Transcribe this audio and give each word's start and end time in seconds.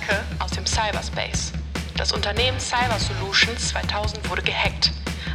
Attacke 0.00 0.24
aus 0.38 0.50
dem 0.52 0.66
Cyberspace. 0.66 1.52
Das 1.96 2.12
Unternehmen 2.12 2.58
Cyber 2.58 2.98
Solutions 2.98 3.68
2000 3.68 4.28
wurde 4.30 4.42
gehackt. 4.42 4.92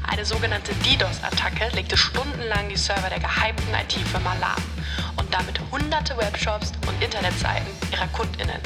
Eine 0.08 0.26
sogenannte 0.26 0.74
DDoS-Attacke 0.76 1.76
legte 1.76 1.98
stundenlang 1.98 2.70
die 2.70 2.78
Server 2.78 3.10
der 3.10 3.20
gehypten 3.20 3.74
IT-Firma 3.74 4.34
lahm 4.40 4.62
und 5.18 5.32
damit 5.34 5.60
hunderte 5.72 6.18
Webshops 6.18 6.72
und 6.88 7.04
Internetseiten 7.04 7.68
ihrer 7.92 8.08
KundInnen. 8.08 8.60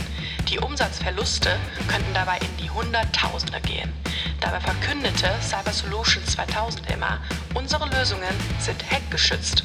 Die 0.48 0.60
Umsatzverluste 0.60 1.58
könnten 1.88 2.14
dabei 2.14 2.38
in 2.38 2.58
die 2.58 2.70
Hunderttausende 2.70 3.60
gehen. 3.62 3.92
Dabei 4.40 4.60
verkündete 4.60 5.30
Cyber 5.42 5.74
Solutions 5.74 6.32
2000 6.32 6.90
immer, 6.92 7.20
unsere 7.54 7.88
Lösungen 7.90 8.36
sind 8.60 8.84
hackgeschützt. 8.90 9.64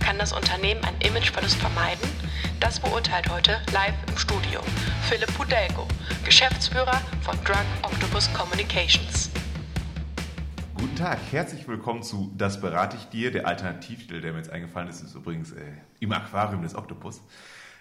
Kann 0.00 0.18
das 0.18 0.32
Unternehmen 0.32 0.82
einen 0.84 1.00
Imageverlust 1.00 1.56
vermeiden? 1.56 2.08
Das 2.60 2.80
beurteilt 2.80 3.28
heute 3.30 3.60
live 3.72 3.94
im 4.08 4.16
Studio 4.16 4.60
Philipp 5.02 5.32
Pudelko, 5.36 5.86
Geschäftsführer 6.24 7.02
von 7.20 7.36
Drug 7.44 7.66
Octopus 7.82 8.32
Communications. 8.32 9.30
Guten 10.74 10.96
Tag, 10.96 11.18
herzlich 11.30 11.68
willkommen 11.68 12.02
zu 12.02 12.32
Das 12.38 12.60
berate 12.60 12.96
ich 12.96 13.04
dir. 13.10 13.30
Der 13.30 13.46
Alternativtitel, 13.46 14.22
der 14.22 14.32
mir 14.32 14.38
jetzt 14.38 14.50
eingefallen 14.50 14.88
ist, 14.88 15.02
ist 15.02 15.14
übrigens 15.14 15.52
äh, 15.52 15.60
im 16.00 16.12
Aquarium 16.12 16.62
des 16.62 16.74
Oktopus. 16.74 17.20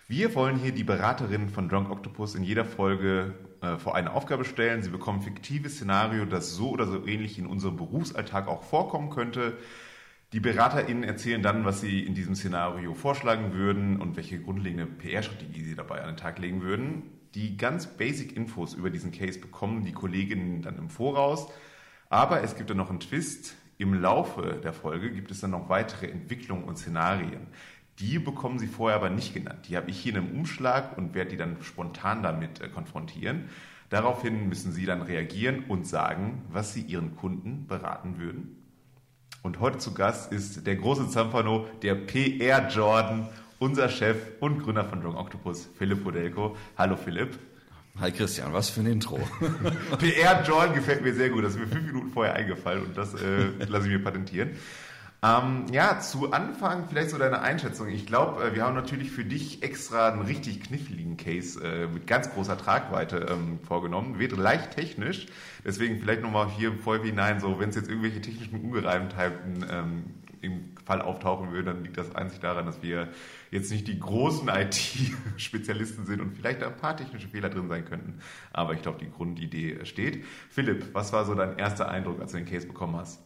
Wir 0.10 0.36
wollen 0.36 0.58
hier 0.58 0.74
die 0.74 0.84
Beraterinnen 0.84 1.50
von 1.50 1.70
Drunk 1.70 1.90
Octopus 1.90 2.36
in 2.36 2.44
jeder 2.44 2.66
Folge 2.66 3.34
äh, 3.62 3.78
vor 3.78 3.96
eine 3.96 4.12
Aufgabe 4.12 4.44
stellen. 4.44 4.84
Sie 4.84 4.90
bekommen 4.90 5.20
ein 5.20 5.24
fiktives 5.24 5.76
Szenario, 5.76 6.26
das 6.26 6.54
so 6.54 6.72
oder 6.72 6.86
so 6.86 7.08
ähnlich 7.08 7.40
in 7.40 7.48
unserem 7.48 7.78
Berufsalltag 7.78 8.50
auch 8.50 8.64
vorkommen 8.64 9.10
könnte. 9.10 9.58
Die 10.34 10.40
BeraterInnen 10.40 11.04
erzählen 11.04 11.42
dann, 11.42 11.66
was 11.66 11.82
sie 11.82 12.02
in 12.02 12.16
diesem 12.16 12.36
Szenario 12.36 12.94
vorschlagen 12.94 13.54
würden 13.54 14.02
und 14.02 14.18
welche 14.18 14.40
grundlegende 14.40 14.86
PR-Strategie 14.86 15.62
sie 15.62 15.76
dabei 15.76 16.02
an 16.02 16.08
den 16.08 16.18
Tag 16.18 16.40
legen 16.40 16.62
würden. 16.62 17.04
Die 17.36 17.58
ganz 17.58 17.86
basic 17.86 18.36
Infos 18.36 18.74
über 18.74 18.90
diesen 18.90 19.12
Case 19.12 19.40
bekommen 19.40 19.86
die 19.86 19.92
Kolleginnen 19.92 20.62
dann 20.62 20.78
im 20.78 20.90
Voraus. 20.90 21.48
Aber 22.10 22.42
es 22.42 22.56
gibt 22.56 22.70
dann 22.70 22.78
noch 22.78 22.90
einen 22.90 23.00
Twist. 23.00 23.56
Im 23.78 23.94
Laufe 23.94 24.60
der 24.64 24.74
Folge 24.74 25.12
gibt 25.12 25.32
es 25.32 25.42
dann 25.42 25.52
noch 25.52 25.70
weitere 25.70 26.08
Entwicklungen 26.08 26.64
und 26.64 26.78
Szenarien. 26.78 27.48
Die 28.00 28.20
bekommen 28.20 28.58
sie 28.58 28.68
vorher 28.68 28.98
aber 28.98 29.10
nicht 29.10 29.34
genannt. 29.34 29.68
Die 29.70 29.78
habe 29.78 29.92
ich 29.92 30.00
hier 30.00 30.14
in 30.14 30.20
einem 30.20 30.38
Umschlag 30.38 30.98
und 30.98 31.14
werde 31.14 31.32
die 31.32 31.38
dann 31.38 31.62
spontan 31.62 32.24
damit 32.24 32.62
äh, 32.62 32.68
konfrontieren. 32.68 33.50
Daraufhin 33.90 34.50
müssen 34.50 34.72
sie 34.72 34.86
dann 34.86 35.02
reagieren 35.02 35.66
und 35.68 35.86
sagen, 35.86 36.44
was 36.50 36.74
sie 36.74 36.82
ihren 36.82 37.16
Kunden 37.16 37.68
beraten 37.68 38.18
würden 38.18 38.65
und 39.46 39.60
heute 39.60 39.78
zu 39.78 39.94
Gast 39.94 40.32
ist 40.32 40.66
der 40.66 40.76
große 40.76 41.08
Zampano, 41.10 41.68
der 41.84 41.94
PR 41.94 42.68
Jordan, 42.68 43.30
unser 43.60 43.90
Chef 43.90 44.18
und 44.40 44.64
Gründer 44.64 44.84
von 44.84 45.02
Drunk 45.02 45.16
Octopus, 45.16 45.70
Philipp 45.78 46.04
Podelko. 46.04 46.58
Hallo 46.76 46.96
Philipp. 46.96 47.38
Hi 48.00 48.12
Christian, 48.12 48.54
was 48.54 48.72
für 48.72 48.80
ein 48.80 48.88
Intro. 48.88 49.20
PR 50.00 50.42
Jordan 50.44 50.74
gefällt 50.74 51.04
mir 51.04 51.14
sehr 51.14 51.30
gut. 51.30 51.44
Das 51.44 51.54
ist 51.54 51.60
mir 51.60 51.68
fünf 51.68 51.86
Minuten 51.86 52.10
vorher 52.10 52.34
eingefallen 52.34 52.86
und 52.86 52.98
das 52.98 53.14
äh, 53.14 53.46
lasse 53.68 53.86
ich 53.86 53.94
mir 53.94 54.04
patentieren. 54.04 54.50
Ähm, 55.26 55.66
ja, 55.72 56.00
zu 56.00 56.34
Anfang 56.34 56.88
vielleicht 56.88 57.10
so 57.10 57.18
deine 57.18 57.42
Einschätzung. 57.42 57.88
Ich 57.88 58.06
glaube, 58.06 58.44
äh, 58.44 58.54
wir 58.54 58.64
haben 58.64 58.76
natürlich 58.76 59.10
für 59.10 59.26
dich 59.26 59.64
extra 59.64 60.10
einen 60.10 60.22
richtig 60.22 60.62
kniffligen 60.62 61.18
Case 61.18 61.60
äh, 61.64 61.88
mit 61.88 62.06
ganz 62.06 62.30
großer 62.32 62.58
Tragweite 62.58 63.26
ähm, 63.32 63.60
vorgenommen. 63.66 64.20
Wird 64.20 64.38
leicht 64.38 64.72
technisch, 64.72 65.26
deswegen 65.66 66.00
vielleicht 66.00 66.22
nochmal 66.22 66.50
hier 66.52 66.74
voll 66.74 67.02
hinein, 67.02 67.40
so 67.40 67.60
wenn 67.60 67.70
es 67.70 67.76
jetzt 67.76 67.90
irgendwelche 67.90 68.22
technischen 68.22 68.60
Ungereimtheiten 68.62 69.66
ähm, 69.72 70.04
im 70.42 70.76
Fall 70.86 71.02
auftauchen 71.02 71.52
würde, 71.52 71.74
dann 71.74 71.84
liegt 71.84 71.98
das 71.98 72.14
einzig 72.14 72.42
daran, 72.42 72.68
dass 72.68 72.84
wir 72.84 73.08
jetzt 73.50 73.72
nicht 73.72 73.88
die 73.88 74.00
großen 74.00 74.48
IT-Spezialisten 74.54 76.06
sind 76.06 76.22
und 76.22 76.36
vielleicht 76.36 76.62
ein 76.62 76.78
paar 76.78 76.98
technische 76.98 77.30
Fehler 77.30 77.50
drin 77.50 77.68
sein 77.68 77.86
könnten. 77.86 78.20
Aber 78.54 78.74
ich 78.74 78.84
glaube, 78.84 79.00
die 79.00 79.10
Grundidee 79.10 79.86
steht. 79.86 80.24
Philipp, 80.52 80.94
was 80.94 81.14
war 81.14 81.26
so 81.26 81.34
dein 81.34 81.58
erster 81.58 81.90
Eindruck, 81.90 82.20
als 82.22 82.34
du 82.34 82.38
den 82.38 82.46
Case 82.46 82.68
bekommen 82.68 82.98
hast? 82.98 83.20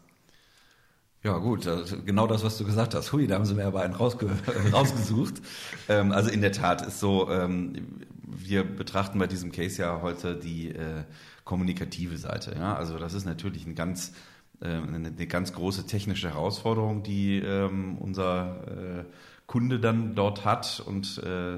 Ja 1.21 1.37
gut, 1.37 1.67
genau 2.05 2.27
das, 2.27 2.45
was 2.45 2.57
du 2.57 2.63
gesagt 2.63 2.95
hast. 2.95 3.11
Hui, 3.11 3.27
da 3.27 3.35
haben 3.35 3.45
sie 3.45 3.53
mir 3.53 3.65
aber 3.65 3.81
einen 3.81 3.93
rausge 3.93 4.29
rausgesucht. 4.71 5.41
ähm, 5.89 6.13
also 6.13 6.29
in 6.29 6.39
der 6.39 6.53
Tat 6.53 6.81
ist 6.81 7.01
so, 7.01 7.29
ähm, 7.29 8.05
wir 8.23 8.63
betrachten 8.63 9.19
bei 9.19 9.27
diesem 9.27 9.51
Case 9.51 9.81
ja 9.81 10.01
heute 10.01 10.35
die 10.35 10.69
äh, 10.69 11.03
kommunikative 11.43 12.17
Seite. 12.17 12.55
Ja? 12.55 12.75
Also 12.75 12.97
das 12.97 13.13
ist 13.13 13.25
natürlich 13.25 13.65
ein 13.65 13.75
ganz, 13.75 14.13
äh, 14.61 14.67
eine, 14.67 15.07
eine, 15.07 15.27
ganz 15.27 15.51
große 15.51 15.87
technische 15.87 16.29
Herausforderung, 16.29 17.03
die 17.03 17.39
ähm, 17.39 17.97
unser 17.97 19.01
äh, 19.01 19.03
Kunde 19.45 19.81
dann 19.81 20.15
dort 20.15 20.45
hat 20.45 20.81
und 20.85 21.17
äh, 21.17 21.57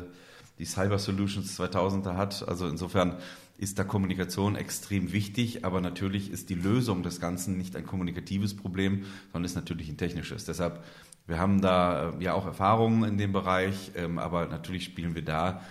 die 0.57 0.65
Cyber 0.65 0.97
Solutions 0.97 1.55
2000 1.55 2.07
hat. 2.07 2.47
Also 2.47 2.67
insofern 2.67 3.17
ist 3.61 3.77
da 3.77 3.83
Kommunikation 3.83 4.55
extrem 4.55 5.13
wichtig, 5.13 5.63
aber 5.63 5.81
natürlich 5.81 6.31
ist 6.31 6.49
die 6.49 6.55
Lösung 6.55 7.03
des 7.03 7.21
Ganzen 7.21 7.57
nicht 7.57 7.75
ein 7.75 7.85
kommunikatives 7.85 8.55
Problem, 8.55 9.05
sondern 9.31 9.45
ist 9.45 9.55
natürlich 9.55 9.87
ein 9.87 9.97
technisches. 9.97 10.45
Deshalb, 10.45 10.83
wir 11.27 11.37
haben 11.37 11.61
da 11.61 12.09
äh, 12.09 12.23
ja 12.23 12.33
auch 12.33 12.47
Erfahrungen 12.47 13.03
in 13.03 13.17
dem 13.19 13.31
Bereich, 13.31 13.91
ähm, 13.95 14.17
aber 14.17 14.47
natürlich 14.47 14.85
spielen 14.85 15.13
wir 15.13 15.21
da, 15.21 15.61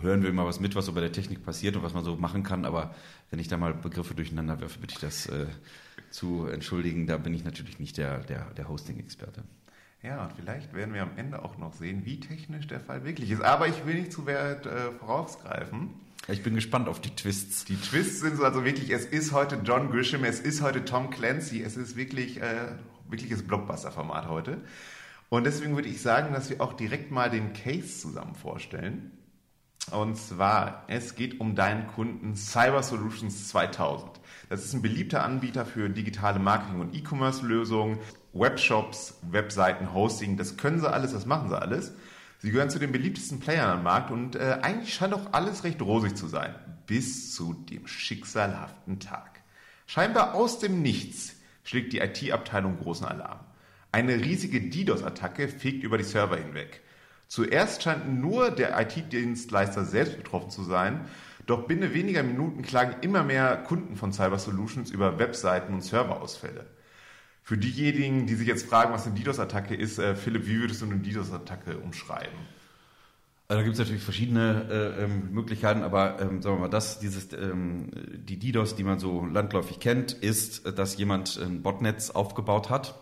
hören 0.00 0.22
wir 0.22 0.30
immer 0.30 0.46
was 0.46 0.60
mit, 0.60 0.74
was 0.74 0.86
so 0.86 0.94
bei 0.94 1.02
der 1.02 1.12
Technik 1.12 1.44
passiert 1.44 1.76
und 1.76 1.82
was 1.82 1.92
man 1.92 2.04
so 2.04 2.16
machen 2.16 2.42
kann, 2.42 2.64
aber 2.64 2.94
wenn 3.28 3.38
ich 3.38 3.48
da 3.48 3.58
mal 3.58 3.74
Begriffe 3.74 4.14
durcheinander 4.14 4.58
werfe, 4.62 4.78
bitte 4.78 4.94
ich 4.94 5.00
das 5.00 5.26
äh, 5.26 5.46
zu 6.10 6.46
entschuldigen, 6.46 7.06
da 7.06 7.18
bin 7.18 7.34
ich 7.34 7.44
natürlich 7.44 7.78
nicht 7.78 7.98
der, 7.98 8.20
der, 8.20 8.46
der 8.56 8.66
Hosting-Experte. 8.66 9.44
Ja, 10.02 10.24
und 10.24 10.32
vielleicht 10.32 10.72
werden 10.72 10.94
wir 10.94 11.02
am 11.02 11.18
Ende 11.18 11.44
auch 11.44 11.58
noch 11.58 11.74
sehen, 11.74 12.06
wie 12.06 12.18
technisch 12.18 12.66
der 12.66 12.80
Fall 12.80 13.04
wirklich 13.04 13.30
ist. 13.30 13.42
Aber 13.42 13.68
ich 13.68 13.84
will 13.84 13.96
nicht 13.96 14.12
zu 14.12 14.26
weit 14.26 14.64
äh, 14.64 14.92
vorausgreifen. 14.92 15.90
Ich 16.28 16.42
bin 16.42 16.54
gespannt 16.54 16.88
auf 16.88 17.00
die 17.00 17.14
Twists. 17.14 17.64
Die 17.64 17.76
Twists 17.76 18.20
sind 18.20 18.36
so 18.36 18.44
also 18.44 18.64
wirklich, 18.64 18.90
es 18.90 19.04
ist 19.04 19.32
heute 19.32 19.60
John 19.64 19.90
Grisham, 19.90 20.24
es 20.24 20.38
ist 20.38 20.60
heute 20.60 20.84
Tom 20.84 21.10
Clancy, 21.10 21.62
es 21.62 21.76
ist 21.76 21.96
wirklich 21.96 22.40
äh, 22.40 22.76
wirkliches 23.08 23.46
Blockbuster-Format 23.46 24.28
heute. 24.28 24.58
Und 25.28 25.44
deswegen 25.44 25.76
würde 25.76 25.88
ich 25.88 26.02
sagen, 26.02 26.32
dass 26.32 26.50
wir 26.50 26.60
auch 26.60 26.74
direkt 26.74 27.10
mal 27.10 27.30
den 27.30 27.52
Case 27.52 28.00
zusammen 28.00 28.34
vorstellen. 28.34 29.12
Und 29.92 30.16
zwar, 30.16 30.84
es 30.88 31.14
geht 31.14 31.40
um 31.40 31.54
deinen 31.56 31.86
Kunden 31.88 32.36
Cyber 32.36 32.82
Solutions 32.82 33.48
2000. 33.48 34.20
Das 34.48 34.64
ist 34.64 34.74
ein 34.74 34.82
beliebter 34.82 35.24
Anbieter 35.24 35.64
für 35.64 35.88
digitale 35.88 36.38
Marketing- 36.38 36.80
und 36.80 36.94
E-Commerce-Lösungen, 36.94 37.98
Webshops, 38.32 39.18
Webseiten, 39.30 39.92
Hosting. 39.94 40.36
Das 40.36 40.56
können 40.56 40.80
sie 40.80 40.90
alles, 40.90 41.12
das 41.12 41.26
machen 41.26 41.48
sie 41.48 41.60
alles. 41.60 41.92
Sie 42.42 42.50
gehören 42.50 42.70
zu 42.70 42.78
den 42.78 42.90
beliebtesten 42.90 43.38
Playern 43.38 43.68
am 43.70 43.82
Markt 43.82 44.10
und 44.10 44.34
äh, 44.34 44.58
eigentlich 44.62 44.94
scheint 44.94 45.12
auch 45.12 45.32
alles 45.32 45.62
recht 45.62 45.82
rosig 45.82 46.16
zu 46.16 46.26
sein. 46.26 46.54
Bis 46.86 47.34
zu 47.34 47.52
dem 47.52 47.86
schicksalhaften 47.86 48.98
Tag. 48.98 49.42
Scheinbar 49.86 50.34
aus 50.34 50.58
dem 50.58 50.80
Nichts 50.80 51.36
schlägt 51.64 51.92
die 51.92 51.98
IT-Abteilung 51.98 52.78
großen 52.78 53.06
Alarm. 53.06 53.40
Eine 53.92 54.16
riesige 54.24 54.60
DDoS-Attacke 54.60 55.48
fegt 55.48 55.84
über 55.84 55.98
die 55.98 56.04
Server 56.04 56.36
hinweg. 56.36 56.80
Zuerst 57.28 57.82
scheint 57.82 58.20
nur 58.20 58.50
der 58.50 58.80
IT-Dienstleister 58.80 59.84
selbst 59.84 60.16
betroffen 60.16 60.50
zu 60.50 60.64
sein, 60.64 61.02
doch 61.46 61.66
binnen 61.66 61.92
weniger 61.92 62.22
Minuten 62.22 62.62
klagen 62.62 62.96
immer 63.02 63.22
mehr 63.22 63.56
Kunden 63.56 63.96
von 63.96 64.12
Cyber 64.12 64.38
Solutions 64.38 64.90
über 64.90 65.18
Webseiten 65.18 65.74
und 65.74 65.82
Serverausfälle. 65.82 66.66
Für 67.42 67.58
diejenigen, 67.58 68.26
die 68.26 68.34
sich 68.34 68.46
jetzt 68.46 68.66
fragen, 68.66 68.92
was 68.92 69.06
eine 69.06 69.14
DDoS-Attacke 69.16 69.74
ist, 69.74 69.98
äh, 69.98 70.14
Philipp, 70.14 70.46
wie 70.46 70.60
würdest 70.60 70.82
du 70.82 70.86
eine 70.86 70.98
DDoS-Attacke 70.98 71.78
umschreiben? 71.78 72.38
Also 73.48 73.58
da 73.58 73.64
gibt 73.64 73.72
es 73.74 73.78
natürlich 73.80 74.04
verschiedene 74.04 74.68
äh, 74.70 75.04
ähm, 75.04 75.32
Möglichkeiten, 75.32 75.82
aber 75.82 76.20
ähm, 76.20 76.40
sagen 76.40 76.56
wir 76.56 76.60
mal, 76.60 76.68
das, 76.68 77.00
dieses, 77.00 77.32
ähm, 77.32 77.90
die 78.14 78.38
DDoS, 78.38 78.76
die 78.76 78.84
man 78.84 79.00
so 79.00 79.26
landläufig 79.26 79.80
kennt, 79.80 80.12
ist, 80.12 80.78
dass 80.78 80.96
jemand 80.96 81.36
ein 81.36 81.60
Botnetz 81.60 82.10
aufgebaut 82.10 82.70
hat 82.70 82.94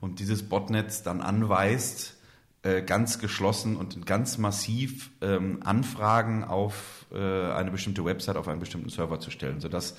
und 0.00 0.18
dieses 0.18 0.48
Botnetz 0.48 1.02
dann 1.02 1.20
anweist, 1.20 2.16
äh, 2.62 2.80
ganz 2.80 3.18
geschlossen 3.18 3.76
und 3.76 4.06
ganz 4.06 4.38
massiv 4.38 5.10
ähm, 5.20 5.60
Anfragen 5.62 6.44
auf 6.44 7.06
äh, 7.12 7.16
eine 7.18 7.70
bestimmte 7.70 8.04
Website, 8.04 8.36
auf 8.36 8.48
einen 8.48 8.60
bestimmten 8.60 8.88
Server 8.88 9.20
zu 9.20 9.30
stellen, 9.30 9.60
sodass 9.60 9.96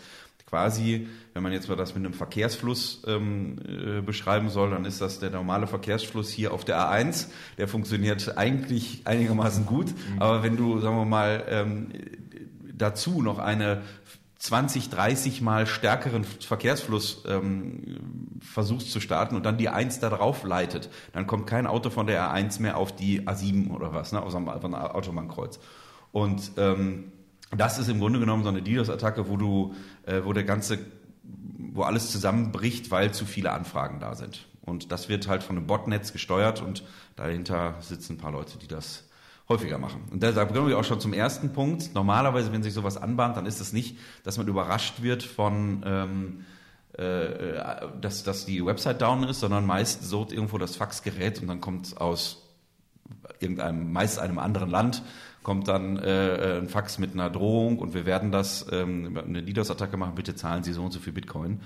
quasi, 0.53 1.07
wenn 1.33 1.41
man 1.41 1.51
jetzt 1.51 1.67
mal 1.67 1.75
das 1.75 1.95
mit 1.95 2.05
einem 2.05 2.13
Verkehrsfluss 2.13 3.01
ähm, 3.07 3.57
äh, 3.67 4.01
beschreiben 4.01 4.49
soll, 4.49 4.69
dann 4.69 4.85
ist 4.85 5.01
das 5.01 5.17
der 5.17 5.31
normale 5.31 5.65
Verkehrsfluss 5.65 6.29
hier 6.29 6.53
auf 6.53 6.63
der 6.63 6.77
A1. 6.77 7.29
Der 7.57 7.67
funktioniert 7.67 8.37
eigentlich 8.37 9.01
einigermaßen 9.05 9.65
gut. 9.65 9.87
Mhm. 9.87 10.21
Aber 10.21 10.43
wenn 10.43 10.55
du, 10.55 10.79
sagen 10.79 10.95
wir 10.95 11.05
mal, 11.05 11.43
ähm, 11.49 11.89
dazu 12.71 13.23
noch 13.23 13.39
eine 13.39 13.81
20, 14.37 14.91
30 14.91 15.41
mal 15.41 15.65
stärkeren 15.65 16.23
Verkehrsfluss 16.23 17.23
ähm, 17.27 17.97
versuchst 18.39 18.91
zu 18.91 18.99
starten 18.99 19.35
und 19.35 19.43
dann 19.43 19.57
die 19.57 19.69
1 19.69 20.01
da 20.01 20.11
drauf 20.11 20.43
leitet, 20.43 20.91
dann 21.13 21.25
kommt 21.25 21.47
kein 21.47 21.65
Auto 21.65 21.89
von 21.89 22.05
der 22.05 22.31
A1 22.31 22.61
mehr 22.61 22.77
auf 22.77 22.95
die 22.95 23.21
A7 23.21 23.71
oder 23.71 23.91
was, 23.91 24.11
ne, 24.11 24.21
aus 24.21 24.35
einem 24.35 24.75
Autobahnkreuz. 24.75 25.59
Und 26.11 26.51
ähm, 26.57 27.12
das 27.57 27.77
ist 27.77 27.89
im 27.89 27.99
Grunde 27.99 28.19
genommen 28.19 28.43
so 28.43 28.49
eine 28.49 28.61
DDoS-Attacke, 28.61 29.27
wo 29.29 29.37
du, 29.37 29.73
äh, 30.05 30.21
wo 30.23 30.33
der 30.33 30.43
ganze, 30.43 30.79
wo 31.23 31.83
alles 31.83 32.11
zusammenbricht, 32.11 32.91
weil 32.91 33.13
zu 33.13 33.25
viele 33.25 33.51
Anfragen 33.51 33.99
da 33.99 34.15
sind. 34.15 34.45
Und 34.61 34.91
das 34.91 35.09
wird 35.09 35.27
halt 35.27 35.43
von 35.43 35.57
einem 35.57 35.67
Botnetz 35.67 36.13
gesteuert 36.13 36.61
und 36.61 36.83
dahinter 37.15 37.75
sitzen 37.81 38.13
ein 38.13 38.17
paar 38.17 38.31
Leute, 38.31 38.57
die 38.57 38.67
das 38.67 39.03
häufiger 39.49 39.77
machen. 39.77 40.03
Und 40.09 40.23
da 40.23 40.45
kommen 40.45 40.69
wir 40.69 40.79
auch 40.79 40.85
schon 40.85 41.01
zum 41.01 41.11
ersten 41.11 41.51
Punkt. 41.51 41.93
Normalerweise, 41.93 42.53
wenn 42.53 42.63
sich 42.63 42.73
sowas 42.73 42.95
anbahnt, 42.95 43.35
dann 43.35 43.45
ist 43.45 43.59
es 43.59 43.73
nicht, 43.73 43.97
dass 44.23 44.37
man 44.37 44.47
überrascht 44.47 45.01
wird 45.01 45.21
von, 45.21 45.83
ähm, 45.85 46.45
äh, 46.93 47.87
dass, 47.99 48.23
dass 48.23 48.45
die 48.45 48.65
Website 48.65 49.01
down 49.01 49.23
ist, 49.23 49.41
sondern 49.41 49.65
meist 49.65 50.03
so 50.03 50.25
irgendwo 50.29 50.57
das 50.57 50.77
Faxgerät 50.77 51.41
und 51.41 51.47
dann 51.47 51.59
kommt 51.59 51.99
aus 51.99 52.43
irgendeinem, 53.39 53.91
meist 53.91 54.19
einem 54.19 54.39
anderen 54.39 54.69
Land, 54.69 55.03
kommt 55.43 55.67
dann 55.67 55.97
äh, 55.97 56.59
ein 56.59 56.69
Fax 56.69 56.97
mit 56.97 57.13
einer 57.13 57.29
Drohung 57.29 57.79
und 57.79 57.93
wir 57.93 58.05
werden 58.05 58.31
das, 58.31 58.65
ähm, 58.71 59.17
eine 59.17 59.43
DDoS-Attacke 59.43 59.97
machen, 59.97 60.15
bitte 60.15 60.35
zahlen 60.35 60.63
Sie 60.63 60.73
so 60.73 60.83
und 60.83 60.91
so 60.91 60.99
viel 60.99 61.13
Bitcoin. 61.13 61.61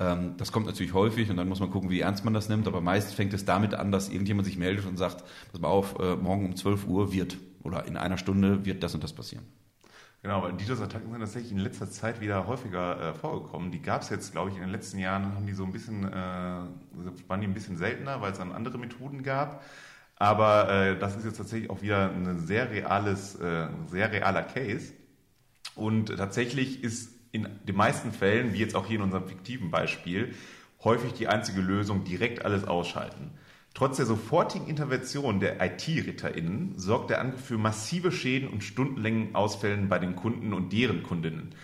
Ähm, 0.00 0.34
das 0.36 0.52
kommt 0.52 0.66
natürlich 0.66 0.94
häufig 0.94 1.30
und 1.30 1.36
dann 1.36 1.48
muss 1.48 1.60
man 1.60 1.70
gucken, 1.70 1.90
wie 1.90 2.00
ernst 2.00 2.24
man 2.24 2.34
das 2.34 2.48
nimmt, 2.48 2.66
aber 2.66 2.80
meist 2.80 3.14
fängt 3.14 3.34
es 3.34 3.44
damit 3.44 3.74
an, 3.74 3.92
dass 3.92 4.08
irgendjemand 4.08 4.46
sich 4.46 4.56
meldet 4.56 4.86
und 4.86 4.96
sagt, 4.96 5.24
pass 5.52 5.60
mal 5.60 5.68
auf, 5.68 5.98
äh, 5.98 6.16
morgen 6.16 6.46
um 6.46 6.56
12 6.56 6.86
Uhr 6.86 7.12
wird 7.12 7.36
oder 7.62 7.86
in 7.86 7.96
einer 7.96 8.18
Stunde 8.18 8.64
wird 8.64 8.82
das 8.82 8.94
und 8.94 9.04
das 9.04 9.12
passieren. 9.12 9.44
Genau, 10.22 10.42
weil 10.42 10.52
DDoS-Attacken 10.52 11.10
sind 11.12 11.20
tatsächlich 11.20 11.52
in 11.52 11.58
letzter 11.58 11.88
Zeit 11.90 12.20
wieder 12.20 12.46
häufiger 12.46 13.10
äh, 13.10 13.14
vorgekommen. 13.14 13.70
Die 13.70 13.80
gab 13.80 14.02
es 14.02 14.10
jetzt, 14.10 14.32
glaube 14.32 14.50
ich, 14.50 14.56
in 14.56 14.62
den 14.62 14.70
letzten 14.70 14.98
Jahren 14.98 15.34
haben 15.34 15.46
die 15.46 15.52
so 15.52 15.64
ein 15.64 15.70
bisschen, 15.70 16.04
äh, 16.04 16.12
waren 16.12 17.40
die 17.40 17.46
ein 17.46 17.54
bisschen 17.54 17.76
seltener, 17.76 18.20
weil 18.20 18.32
es 18.32 18.38
dann 18.38 18.50
andere 18.50 18.78
Methoden 18.78 19.22
gab. 19.22 19.62
Aber 20.18 20.68
äh, 20.68 20.98
das 20.98 21.16
ist 21.16 21.24
jetzt 21.24 21.36
tatsächlich 21.36 21.70
auch 21.70 21.80
wieder 21.80 22.10
ein 22.10 22.40
sehr 22.40 22.70
reales, 22.70 23.36
äh, 23.36 23.68
sehr 23.88 24.12
realer 24.12 24.42
Case. 24.42 24.92
Und 25.74 26.16
tatsächlich 26.16 26.82
ist 26.82 27.12
in 27.30 27.48
den 27.66 27.76
meisten 27.76 28.12
Fällen, 28.12 28.52
wie 28.52 28.58
jetzt 28.58 28.74
auch 28.74 28.86
hier 28.86 28.96
in 28.96 29.02
unserem 29.02 29.28
fiktiven 29.28 29.70
Beispiel, 29.70 30.34
häufig 30.82 31.12
die 31.12 31.28
einzige 31.28 31.60
Lösung 31.60 32.04
direkt 32.04 32.44
alles 32.44 32.64
ausschalten. 32.64 33.32
Trotz 33.74 33.98
der 33.98 34.06
sofortigen 34.06 34.66
Intervention 34.66 35.38
der 35.38 35.64
IT-RitterInnen 35.64 36.78
sorgt 36.78 37.10
der 37.10 37.20
Angriff 37.20 37.44
für 37.44 37.58
massive 37.58 38.10
Schäden 38.10 38.48
und 38.48 38.64
stundenlängen 38.64 39.36
Ausfällen 39.36 39.88
bei 39.88 40.00
den 40.00 40.16
Kunden 40.16 40.52
und 40.52 40.72
deren 40.72 41.04
Kundinnen. 41.04 41.54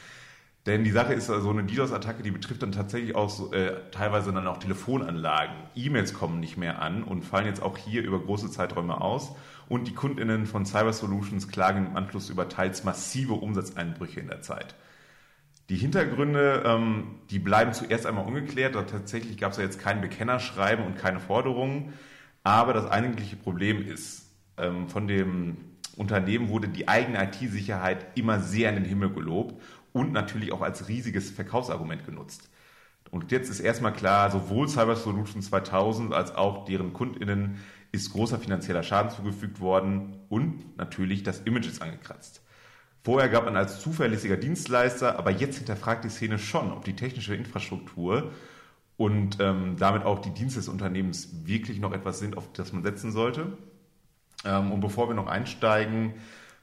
Denn 0.67 0.83
die 0.83 0.91
Sache 0.91 1.13
ist, 1.13 1.27
so 1.27 1.51
eine 1.51 1.65
DDoS-Attacke, 1.65 2.23
die 2.23 2.31
betrifft 2.31 2.63
dann 2.63 2.73
tatsächlich 2.73 3.15
auch 3.15 3.53
äh, 3.53 3.73
teilweise 3.91 4.33
dann 4.33 4.47
auch 4.47 4.57
Telefonanlagen. 4.57 5.55
E-Mails 5.75 6.15
kommen 6.15 6.41
nicht 6.41 6.57
mehr 6.57 6.81
an 6.81 7.03
und 7.03 7.23
fallen 7.23 7.47
jetzt 7.47 7.63
auch 7.63 7.77
hier 7.77 8.03
über 8.03 8.19
große 8.19 8.51
Zeiträume 8.51 9.01
aus. 9.01 9.35
Und 9.69 9.89
die 9.89 9.95
KundInnen 9.95 10.47
von 10.47 10.65
Cyber 10.65 10.95
Solutions 10.95 11.49
klagen 11.49 11.87
im 11.87 11.97
Anschluss 11.97 12.31
über 12.31 12.49
teils 12.49 12.83
massive 12.83 13.35
Umsatzeinbrüche 13.35 14.21
in 14.21 14.29
der 14.29 14.41
Zeit. 14.41 14.75
Die 15.69 15.77
Hintergründe, 15.77 16.63
ähm, 16.65 17.17
die 17.31 17.39
bleiben 17.39 17.75
zuerst 17.75 18.07
einmal 18.07 18.25
ungeklärt. 18.25 18.75
Tatsächlich 18.75 19.37
gab 19.37 19.53
es 19.53 19.59
ja 19.59 19.65
jetzt 19.65 19.81
kein 19.81 20.01
Bekennerschreiben 20.01 20.85
und 20.85 20.97
keine 20.97 21.21
Forderungen. 21.21 21.93
Aber 22.43 22.73
das 22.73 22.91
eigentliche 22.91 23.37
Problem 23.37 23.87
ist, 23.87 24.31
ähm, 24.57 24.89
von 24.89 25.09
dem 25.09 25.57
Unternehmen 25.97 26.49
wurde 26.49 26.69
die 26.69 26.89
eigene 26.89 27.23
IT-Sicherheit 27.23 28.07
immer 28.15 28.41
sehr 28.41 28.71
in 28.71 28.77
den 28.77 28.85
Himmel 28.85 29.11
gelobt 29.11 29.55
und 29.95 30.13
natürlich 30.13 30.53
auch 30.53 30.61
als 30.61 30.89
riesiges 30.89 31.31
Verkaufsargument 31.31 32.05
genutzt. 32.05 32.51
Und 33.11 33.31
jetzt 33.31 33.49
ist 33.49 33.61
erstmal 33.61 33.93
klar, 33.93 34.31
sowohl 34.31 34.69
Cyber 34.69 34.97
Solutions 34.97 35.47
2000 35.47 36.13
als 36.13 36.35
auch 36.35 36.65
deren 36.65 36.93
KundInnen 36.93 37.59
ist 37.93 38.13
großer 38.13 38.39
finanzieller 38.41 38.83
Schaden 38.83 39.13
zugefügt 39.13 39.61
worden 39.61 40.19
und 40.29 40.77
natürlich 40.77 41.23
das 41.23 41.41
Image 41.43 41.69
ist 41.69 41.81
angekratzt. 41.81 42.43
Vorher 43.05 43.29
gab 43.29 43.45
man 43.45 43.57
als 43.57 43.81
zuverlässiger 43.81 44.37
Dienstleister, 44.37 45.17
aber 45.17 45.31
jetzt 45.31 45.59
hinterfragt 45.59 46.05
die 46.05 46.09
Szene 46.09 46.39
schon, 46.39 46.73
ob 46.73 46.85
die 46.85 46.97
technische 46.97 47.37
Infrastruktur 47.37 48.33
und 48.97 49.39
ähm, 49.41 49.77
damit 49.79 50.05
auch 50.05 50.19
die 50.21 50.31
Dienste 50.31 50.59
des 50.59 50.69
Unternehmens 50.69 51.47
wirklich 51.47 51.79
noch 51.79 51.93
etwas 51.93 52.19
sind, 52.19 52.37
auf 52.37 52.53
das 52.53 52.73
man 52.73 52.83
setzen 52.83 53.13
sollte. 53.13 53.59
Ähm, 54.45 54.73
und 54.73 54.81
bevor 54.81 55.09
wir 55.09 55.15
noch 55.15 55.29
einsteigen, 55.29 56.15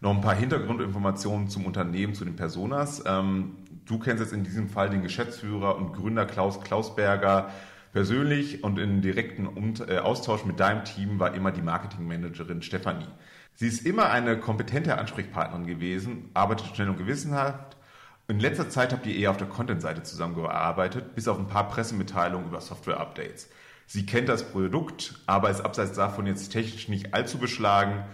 noch 0.01 0.12
ein 0.12 0.21
paar 0.21 0.36
Hintergrundinformationen 0.36 1.48
zum 1.48 1.65
Unternehmen, 1.65 2.13
zu 2.13 2.25
den 2.25 2.36
Personas. 2.36 3.03
Ähm, 3.06 3.56
du 3.86 4.00
kennst 4.00 4.21
jetzt 4.21 4.33
in 4.33 4.44
diesem 4.44 4.68
Fall 4.68 4.89
den 4.89 5.03
Geschäftsführer 5.03 5.77
und 5.77 5.94
Gründer 5.94 6.25
Klaus 6.25 6.59
Klausberger 6.62 7.51
persönlich 7.94 8.63
und 8.63 8.80
in 8.80 9.01
direkten 9.01 9.48
äh, 9.88 10.00
Austausch 10.00 10.44
mit 10.44 10.59
deinem 10.59 10.83
Team 10.83 11.19
war 11.19 11.33
immer 11.36 11.51
die 11.51 11.62
Marketingmanagerin 11.62 12.62
Stefanie. 12.62 13.07
Sie 13.53 13.68
ist 13.68 13.86
immer 13.86 14.09
eine 14.09 14.39
kompetente 14.39 14.98
Ansprechpartnerin 14.98 15.68
gewesen, 15.68 16.30
arbeitet 16.33 16.68
schnell 16.68 16.89
und 16.89 16.97
gewissenhaft. 16.97 17.77
In 18.27 18.39
letzter 18.39 18.69
Zeit 18.69 18.94
habt 18.94 19.06
ihr 19.06 19.15
eher 19.15 19.30
auf 19.30 19.38
der 19.38 19.47
Content-Seite 19.47 20.04
zusammengearbeitet, 20.04 21.15
bis 21.15 21.27
auf 21.27 21.38
ein 21.38 21.47
paar 21.47 21.68
Pressemitteilungen 21.68 22.47
über 22.47 22.62
Software-Updates. 22.62 23.50
Sie 23.86 24.06
kennt 24.06 24.30
das 24.30 24.50
Produkt, 24.50 25.19
aber 25.27 25.50
ist 25.50 25.62
abseits 25.62 25.97
davon 25.97 26.25
jetzt 26.25 26.50
technisch 26.50 26.88
nicht 26.88 27.13
allzu 27.13 27.38
beschlagen. 27.38 28.06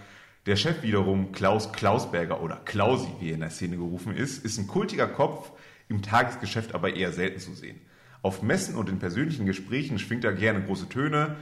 Der 0.46 0.56
Chef 0.56 0.82
wiederum, 0.82 1.32
Klaus 1.32 1.72
Klausberger 1.72 2.40
oder 2.42 2.56
Klausi, 2.64 3.08
wie 3.20 3.30
er 3.30 3.34
in 3.34 3.40
der 3.40 3.50
Szene 3.50 3.76
gerufen 3.76 4.16
ist, 4.16 4.44
ist 4.44 4.58
ein 4.58 4.66
kultiger 4.66 5.06
Kopf, 5.06 5.52
im 5.88 6.02
Tagesgeschäft 6.02 6.74
aber 6.74 6.94
eher 6.94 7.12
selten 7.12 7.40
zu 7.40 7.54
sehen. 7.54 7.80
Auf 8.22 8.42
Messen 8.42 8.74
und 8.74 8.88
in 8.88 8.98
persönlichen 8.98 9.46
Gesprächen 9.46 9.98
schwingt 9.98 10.24
er 10.24 10.32
gerne 10.32 10.62
große 10.62 10.88
Töne 10.88 11.36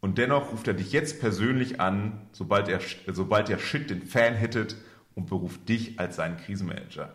und 0.00 0.18
dennoch 0.18 0.52
ruft 0.52 0.68
er 0.68 0.74
dich 0.74 0.92
jetzt 0.92 1.20
persönlich 1.20 1.80
an, 1.80 2.20
sobald 2.32 2.68
er, 2.68 2.80
sobald 3.12 3.48
der 3.48 3.58
Shit 3.58 3.90
den 3.90 4.02
Fan 4.06 4.34
hittet 4.34 4.76
und 5.14 5.26
beruft 5.26 5.68
dich 5.68 5.98
als 5.98 6.16
seinen 6.16 6.36
Krisenmanager. 6.36 7.14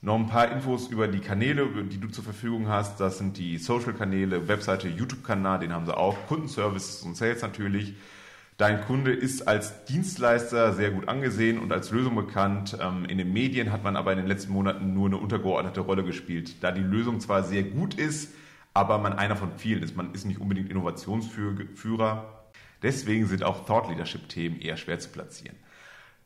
Noch 0.00 0.14
ein 0.14 0.28
paar 0.28 0.52
Infos 0.52 0.88
über 0.88 1.08
die 1.08 1.18
Kanäle, 1.18 1.66
die 1.84 1.98
du 1.98 2.08
zur 2.08 2.22
Verfügung 2.22 2.68
hast. 2.68 3.00
Das 3.00 3.18
sind 3.18 3.36
die 3.36 3.58
Social-Kanäle, 3.58 4.46
Webseite, 4.46 4.88
YouTube-Kanal, 4.88 5.58
den 5.58 5.72
haben 5.72 5.86
sie 5.86 5.96
auch, 5.96 6.16
Kundenservices 6.28 7.02
und 7.02 7.16
Sales 7.16 7.42
natürlich. 7.42 7.94
Dein 8.58 8.80
Kunde 8.80 9.12
ist 9.12 9.46
als 9.46 9.84
Dienstleister 9.84 10.72
sehr 10.72 10.90
gut 10.90 11.08
angesehen 11.08 11.60
und 11.60 11.72
als 11.72 11.92
Lösung 11.92 12.16
bekannt. 12.16 12.76
Ähm, 12.82 13.04
in 13.04 13.16
den 13.16 13.32
Medien 13.32 13.70
hat 13.70 13.84
man 13.84 13.94
aber 13.94 14.10
in 14.10 14.18
den 14.18 14.26
letzten 14.26 14.52
Monaten 14.52 14.92
nur 14.94 15.06
eine 15.06 15.16
untergeordnete 15.16 15.78
Rolle 15.78 16.02
gespielt, 16.02 16.56
da 16.60 16.72
die 16.72 16.82
Lösung 16.82 17.20
zwar 17.20 17.44
sehr 17.44 17.62
gut 17.62 17.94
ist, 17.94 18.34
aber 18.74 18.98
man 18.98 19.12
einer 19.12 19.36
von 19.36 19.52
vielen 19.56 19.84
ist. 19.84 19.96
Man 19.96 20.12
ist 20.12 20.24
nicht 20.24 20.40
unbedingt 20.40 20.70
Innovationsführer. 20.70 22.50
Deswegen 22.82 23.28
sind 23.28 23.44
auch 23.44 23.64
Thought 23.64 23.90
Leadership-Themen 23.90 24.60
eher 24.60 24.76
schwer 24.76 24.98
zu 24.98 25.10
platzieren. 25.10 25.54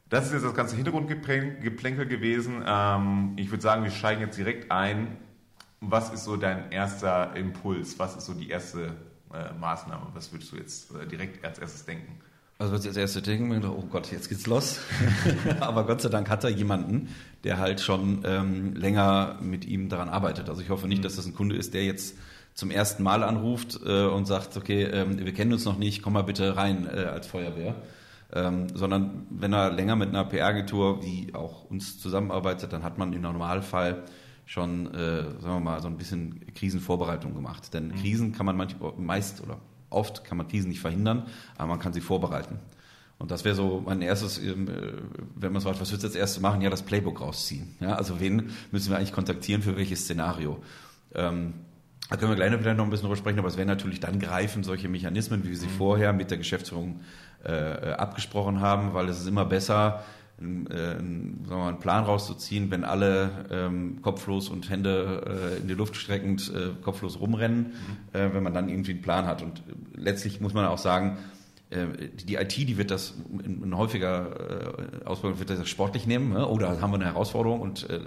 Das 0.08 0.24
ist 0.24 0.32
jetzt 0.32 0.46
das 0.46 0.54
ganze 0.54 0.74
Hintergrundgeplänkel 0.76 2.06
gewesen. 2.06 2.64
Ähm, 2.66 3.34
ich 3.36 3.50
würde 3.50 3.62
sagen, 3.62 3.84
wir 3.84 3.90
steigen 3.90 4.22
jetzt 4.22 4.38
direkt 4.38 4.72
ein. 4.72 5.18
Was 5.80 6.10
ist 6.10 6.24
so 6.24 6.38
dein 6.38 6.72
erster 6.72 7.36
Impuls? 7.36 7.98
Was 7.98 8.16
ist 8.16 8.24
so 8.24 8.32
die 8.32 8.48
erste 8.48 8.96
äh, 9.34 9.52
Maßnahme? 9.58 10.06
Was 10.14 10.32
würdest 10.32 10.52
du 10.52 10.56
jetzt 10.56 10.94
äh, 10.94 11.06
direkt 11.06 11.44
als 11.44 11.58
erstes 11.58 11.84
denken? 11.84 12.20
Also 12.58 12.74
was 12.74 12.82
ich 12.82 12.88
als 12.88 12.96
erstes 12.96 13.22
denken, 13.22 13.64
oh 13.64 13.86
Gott, 13.90 14.12
jetzt 14.12 14.28
geht's 14.28 14.46
los. 14.46 14.78
Aber 15.60 15.84
Gott 15.84 16.00
sei 16.00 16.08
Dank 16.08 16.30
hat 16.30 16.44
er 16.44 16.50
jemanden, 16.50 17.08
der 17.42 17.58
halt 17.58 17.80
schon 17.80 18.22
ähm, 18.24 18.74
länger 18.74 19.38
mit 19.40 19.64
ihm 19.64 19.88
daran 19.88 20.08
arbeitet. 20.08 20.48
Also 20.48 20.62
ich 20.62 20.70
hoffe 20.70 20.86
nicht, 20.86 20.98
mhm. 20.98 21.02
dass 21.02 21.16
das 21.16 21.26
ein 21.26 21.34
Kunde 21.34 21.56
ist, 21.56 21.74
der 21.74 21.84
jetzt 21.84 22.16
zum 22.54 22.70
ersten 22.70 23.02
Mal 23.02 23.22
anruft 23.22 23.80
äh, 23.84 24.04
und 24.04 24.26
sagt, 24.26 24.56
okay, 24.56 24.84
ähm, 24.84 25.18
wir 25.18 25.32
kennen 25.32 25.52
uns 25.52 25.64
noch 25.64 25.78
nicht, 25.78 26.02
komm 26.02 26.12
mal 26.12 26.22
bitte 26.22 26.56
rein 26.56 26.86
äh, 26.86 27.04
als 27.04 27.26
Feuerwehr. 27.26 27.74
Ähm, 28.34 28.68
sondern 28.74 29.26
wenn 29.30 29.52
er 29.52 29.70
länger 29.70 29.96
mit 29.96 30.10
einer 30.10 30.24
PR-Agentur, 30.24 31.00
die 31.00 31.34
auch 31.34 31.64
uns 31.64 32.00
zusammenarbeitet, 32.00 32.72
dann 32.72 32.82
hat 32.82 32.96
man 32.96 33.12
im 33.12 33.20
Normalfall 33.20 34.04
schon, 34.44 34.92
äh, 34.94 35.22
sagen 35.22 35.42
wir 35.42 35.60
mal, 35.60 35.80
so 35.80 35.88
ein 35.88 35.96
bisschen 35.96 36.40
Krisenvorbereitung 36.54 37.34
gemacht. 37.34 37.72
Denn 37.74 37.88
mhm. 37.88 37.96
Krisen 37.96 38.32
kann 38.32 38.46
man 38.46 38.56
manchmal, 38.56 38.92
meist 38.96 39.42
oder 39.42 39.58
oft 39.90 40.24
kann 40.24 40.38
man 40.38 40.48
Krisen 40.48 40.68
nicht 40.68 40.80
verhindern, 40.80 41.26
aber 41.56 41.68
man 41.68 41.78
kann 41.78 41.92
sie 41.92 42.00
vorbereiten. 42.00 42.58
Und 43.18 43.30
das 43.30 43.44
wäre 43.44 43.54
so 43.54 43.82
mein 43.84 44.02
erstes, 44.02 44.38
ähm, 44.38 44.68
äh, 44.68 44.72
wenn 45.36 45.52
man 45.52 45.62
so 45.62 45.68
fragt, 45.68 45.80
was 45.80 45.92
willst 45.92 46.02
du 46.02 46.08
als 46.08 46.16
erstes 46.16 46.42
machen? 46.42 46.60
Ja, 46.60 46.70
das 46.70 46.82
Playbook 46.82 47.20
rausziehen. 47.20 47.76
Ja, 47.80 47.94
also 47.94 48.20
wen 48.20 48.50
müssen 48.72 48.90
wir 48.90 48.96
eigentlich 48.96 49.12
kontaktieren 49.12 49.62
für 49.62 49.76
welches 49.76 50.00
Szenario? 50.00 50.60
Ähm, 51.14 51.54
da 52.10 52.16
können 52.16 52.32
wir 52.32 52.36
gleich 52.36 52.50
noch 52.50 52.58
wieder 52.58 52.74
noch 52.74 52.84
ein 52.84 52.90
bisschen 52.90 53.04
drüber 53.04 53.16
sprechen, 53.16 53.38
aber 53.38 53.48
es 53.48 53.56
wäre 53.56 53.66
natürlich 53.66 54.00
dann 54.00 54.18
greifen 54.18 54.64
solche 54.64 54.88
Mechanismen, 54.88 55.44
wie 55.44 55.50
wir 55.50 55.56
sie 55.56 55.66
mhm. 55.66 55.70
vorher 55.70 56.12
mit 56.12 56.30
der 56.30 56.38
Geschäftsführung 56.38 57.00
äh, 57.44 57.50
äh 57.52 57.92
abgesprochen 57.92 58.60
haben, 58.60 58.92
weil 58.92 59.08
es 59.08 59.20
ist 59.20 59.28
immer 59.28 59.44
besser, 59.44 60.02
einen, 60.42 60.66
äh, 60.66 60.94
sagen 60.96 61.46
wir 61.48 61.56
mal, 61.56 61.68
einen 61.68 61.78
Plan 61.78 62.04
rauszuziehen, 62.04 62.70
wenn 62.70 62.84
alle 62.84 63.46
ähm, 63.50 64.00
kopflos 64.02 64.48
und 64.48 64.68
Hände 64.70 65.54
äh, 65.56 65.60
in 65.60 65.68
die 65.68 65.74
Luft 65.74 65.96
streckend 65.96 66.52
äh, 66.54 66.70
kopflos 66.82 67.20
rumrennen, 67.20 67.72
mhm. 68.12 68.18
äh, 68.18 68.34
wenn 68.34 68.42
man 68.42 68.54
dann 68.54 68.68
irgendwie 68.68 68.92
einen 68.92 69.02
Plan 69.02 69.26
hat. 69.26 69.42
Und 69.42 69.62
letztlich 69.94 70.40
muss 70.40 70.54
man 70.54 70.66
auch 70.66 70.78
sagen, 70.78 71.18
äh, 71.70 71.86
die 72.24 72.34
IT, 72.34 72.56
die 72.56 72.76
wird 72.76 72.90
das 72.90 73.14
in, 73.44 73.76
häufiger 73.76 75.02
äh, 75.02 75.04
Ausbildung 75.04 75.38
wird 75.38 75.50
das 75.50 75.68
sportlich 75.68 76.06
nehmen, 76.06 76.32
ne? 76.32 76.46
oder 76.46 76.80
haben 76.80 76.90
wir 76.90 76.96
eine 76.96 77.06
Herausforderung 77.06 77.60
und 77.60 77.88
äh, 77.88 78.00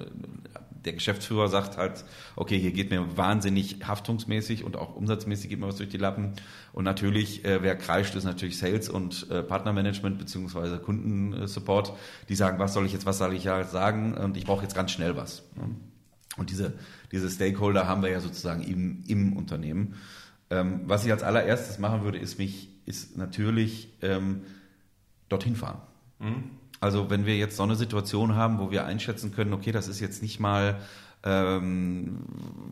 der 0.86 0.94
Geschäftsführer 0.94 1.50
sagt 1.50 1.78
halt, 1.78 2.06
okay, 2.36 2.58
hier 2.60 2.72
geht 2.72 2.90
mir 2.90 3.18
wahnsinnig 3.18 3.80
haftungsmäßig 3.86 4.64
und 4.64 4.78
auch 4.78 4.96
umsatzmäßig 4.96 5.50
geht 5.50 5.60
mir 5.60 5.68
was 5.68 5.78
durch 5.78 5.90
die 5.90 5.98
Lappen. 5.98 6.34
Und 6.74 6.84
natürlich, 6.84 7.44
äh, 7.44 7.62
wer 7.62 7.76
kreischt, 7.76 8.16
ist 8.16 8.24
natürlich 8.24 8.58
Sales 8.58 8.90
und 8.90 9.30
äh, 9.30 9.42
Partnermanagement 9.44 10.18
beziehungsweise 10.18 10.80
Kundensupport, 10.80 11.94
die 12.30 12.36
sagen, 12.36 12.60
was 12.60 12.74
soll 12.74 12.86
ich 12.86 12.94
jetzt, 12.94 13.06
was 13.06 13.18
soll 13.18 13.34
ich 13.34 13.44
ja 13.44 13.64
sagen 13.64 14.14
und 14.14 14.38
ich 14.38 14.46
brauche 14.46 14.64
jetzt 14.64 14.76
ganz 14.76 14.92
schnell 14.92 15.16
was. 15.18 15.44
Und 16.38 16.50
diese, 16.50 16.74
diese 17.12 17.30
Stakeholder 17.30 17.88
haben 17.88 18.02
wir 18.02 18.10
ja 18.10 18.20
sozusagen 18.20 18.62
im, 18.62 19.04
im 19.08 19.34
Unternehmen. 19.34 19.96
Ähm, 20.50 20.82
was 20.86 21.06
ich 21.06 21.12
als 21.12 21.24
allererstes 21.24 21.80
machen 21.80 22.04
würde, 22.04 22.20
ist 22.20 22.38
mich, 22.38 22.70
ist 22.86 23.18
natürlich 23.18 23.90
ähm, 24.02 24.42
dorthin 25.30 25.56
fahren. 25.56 25.82
Mhm. 26.20 26.44
Also 26.80 27.10
wenn 27.10 27.26
wir 27.26 27.38
jetzt 27.38 27.58
so 27.58 27.64
eine 27.64 27.76
Situation 27.76 28.36
haben, 28.36 28.60
wo 28.60 28.72
wir 28.72 28.86
einschätzen 28.86 29.34
können, 29.34 29.54
okay, 29.54 29.72
das 29.72 29.88
ist 29.88 30.00
jetzt 30.00 30.22
nicht 30.22 30.40
mal 30.40 30.80
ähm, 31.26 32.20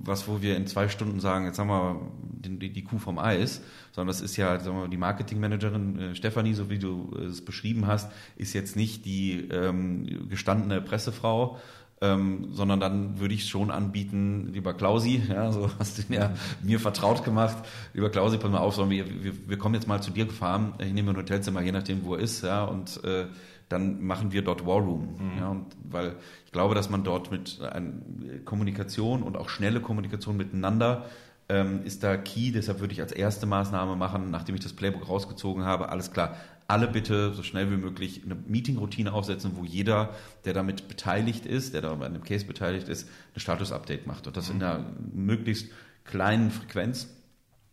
was, 0.04 0.28
wo 0.28 0.42
wir 0.42 0.56
in 0.56 0.68
zwei 0.68 0.88
Stunden 0.88 1.20
sagen, 1.20 1.46
jetzt 1.46 1.58
haben 1.58 1.70
wir 1.70 2.00
die, 2.22 2.72
die 2.72 2.84
Kuh 2.84 3.00
vom 3.00 3.18
Eis, 3.18 3.62
sondern 3.92 4.10
das 4.10 4.22
ist 4.22 4.38
ja 4.38 4.60
sagen 4.60 4.78
wir, 4.78 4.88
die 4.88 4.98
Marketingmanagerin 4.98 6.00
äh, 6.00 6.16
Stefanie, 6.16 6.54
so 6.54 6.70
wie 6.70 6.78
du 6.78 7.12
es 7.18 7.44
beschrieben 7.44 7.88
hast, 7.88 8.12
ist 8.36 8.54
jetzt 8.54 8.76
nicht 8.76 9.06
die 9.06 9.50
ähm, 9.50 10.30
gestandene 10.30 10.82
Pressefrau, 10.82 11.58
ähm, 12.02 12.50
sondern 12.52 12.80
dann 12.80 13.20
würde 13.20 13.34
ich 13.34 13.50
schon 13.50 13.72
anbieten, 13.72 14.50
lieber 14.54 14.76
Klausi, 14.76 15.24
ja, 15.30 15.52
so 15.52 15.72
hast 15.80 15.98
du 15.98 16.14
ja 16.14 16.34
mir 16.62 16.80
vertraut 16.80 17.24
gemacht, 17.24 17.58
lieber 17.96 18.12
Klausi, 18.12 18.38
pass 18.38 18.52
mal 18.52 18.60
auf, 18.60 18.76
sondern 18.76 18.92
wir, 18.92 19.24
wir, 19.24 19.34
wir 19.48 19.58
kommen 19.58 19.74
jetzt 19.74 19.88
mal 19.88 20.04
zu 20.04 20.12
dir 20.12 20.26
gefahren, 20.26 20.74
ich 20.78 20.94
nehme 20.94 21.10
ein 21.10 21.18
Hotelzimmer, 21.18 21.64
je 21.64 21.72
nachdem, 21.72 22.06
wo 22.06 22.14
er 22.14 22.22
ist, 22.22 22.44
ja, 22.44 22.66
und 22.66 23.04
äh, 23.04 23.26
dann 23.70 24.04
machen 24.04 24.32
wir 24.32 24.44
dort 24.44 24.66
War 24.66 24.80
Room. 24.80 25.16
Mhm. 25.18 25.38
Ja, 25.40 25.56
weil 25.90 26.16
ich 26.46 26.52
glaube, 26.52 26.76
dass 26.76 26.90
man 26.90 27.04
dort 27.04 27.32
mit 27.32 27.60
äh, 27.62 28.40
Kommunikation 28.46 29.24
und 29.24 29.38
auch 29.38 29.50
schnelle 29.50 29.82
Kommunikation 29.82 30.38
miteinander 30.38 31.06
ähm, 31.50 31.84
ist 31.84 32.04
da 32.04 32.18
key. 32.18 32.52
Deshalb 32.52 32.80
würde 32.80 32.94
ich 32.94 33.02
als 33.02 33.12
erste 33.12 33.46
Maßnahme 33.46 33.96
machen, 33.96 34.32
nachdem 34.32 34.56
ich 34.56 34.62
das 34.62 34.74
Playbook 34.74 35.08
rausgezogen 35.08 35.66
habe, 35.66 35.90
alles 35.90 36.12
klar, 36.12 36.38
alle 36.68 36.88
bitte 36.88 37.34
so 37.34 37.44
schnell 37.44 37.70
wie 37.72 37.78
möglich 37.78 38.22
eine 38.24 38.36
Meeting-Routine 38.36 39.12
aufsetzen, 39.12 39.52
wo 39.56 39.66
jeder, 39.66 40.12
der 40.46 40.54
damit 40.54 40.88
beteiligt 40.88 41.46
ist, 41.46 41.74
der 41.74 41.82
da 41.82 41.94
bei 41.96 42.06
einem 42.06 42.24
Case 42.24 42.46
beteiligt 42.46 42.88
ist, 42.88 43.10
ein 43.36 43.40
Status-Update 43.40 44.08
macht. 44.08 44.28
Und 44.28 44.38
das 44.38 44.50
mhm. 44.50 44.56
in 44.56 44.64
einer 44.64 44.86
möglichst 45.14 45.70
kleinen 46.06 46.52
Frequenz. 46.52 47.10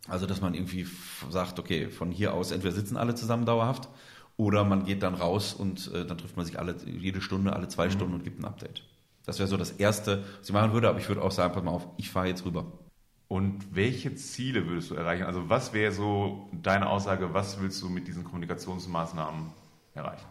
Also, 0.08 0.26
dass 0.26 0.40
man 0.40 0.54
irgendwie 0.54 0.86
sagt, 1.28 1.58
okay, 1.58 1.88
von 1.88 2.10
hier 2.10 2.34
aus 2.34 2.50
entweder 2.50 2.74
sitzen 2.74 2.96
alle 2.96 3.14
zusammen 3.14 3.44
dauerhaft 3.44 3.88
oder 4.40 4.64
man 4.64 4.86
geht 4.86 5.02
dann 5.02 5.14
raus 5.14 5.52
und 5.52 5.92
äh, 5.92 6.06
dann 6.06 6.16
trifft 6.16 6.38
man 6.38 6.46
sich 6.46 6.58
alle 6.58 6.74
jede 6.86 7.20
Stunde, 7.20 7.52
alle 7.52 7.68
zwei 7.68 7.86
mhm. 7.86 7.90
Stunden 7.90 8.14
und 8.14 8.24
gibt 8.24 8.40
ein 8.40 8.46
Update. 8.46 8.82
Das 9.26 9.38
wäre 9.38 9.46
so 9.46 9.58
das 9.58 9.72
Erste, 9.72 10.24
was 10.38 10.48
ich 10.48 10.54
machen 10.54 10.72
würde, 10.72 10.88
aber 10.88 10.98
ich 10.98 11.06
würde 11.08 11.20
auch 11.20 11.30
sagen, 11.30 11.52
pass 11.52 11.62
mal 11.62 11.72
auf, 11.72 11.86
ich 11.98 12.08
fahre 12.08 12.28
jetzt 12.28 12.46
rüber. 12.46 12.64
Und 13.28 13.76
welche 13.76 14.14
Ziele 14.14 14.66
würdest 14.66 14.90
du 14.90 14.94
erreichen? 14.94 15.24
Also 15.24 15.50
was 15.50 15.74
wäre 15.74 15.92
so 15.92 16.48
deine 16.62 16.88
Aussage, 16.88 17.34
was 17.34 17.60
willst 17.60 17.82
du 17.82 17.90
mit 17.90 18.08
diesen 18.08 18.24
Kommunikationsmaßnahmen 18.24 19.48
erreichen? 19.92 20.26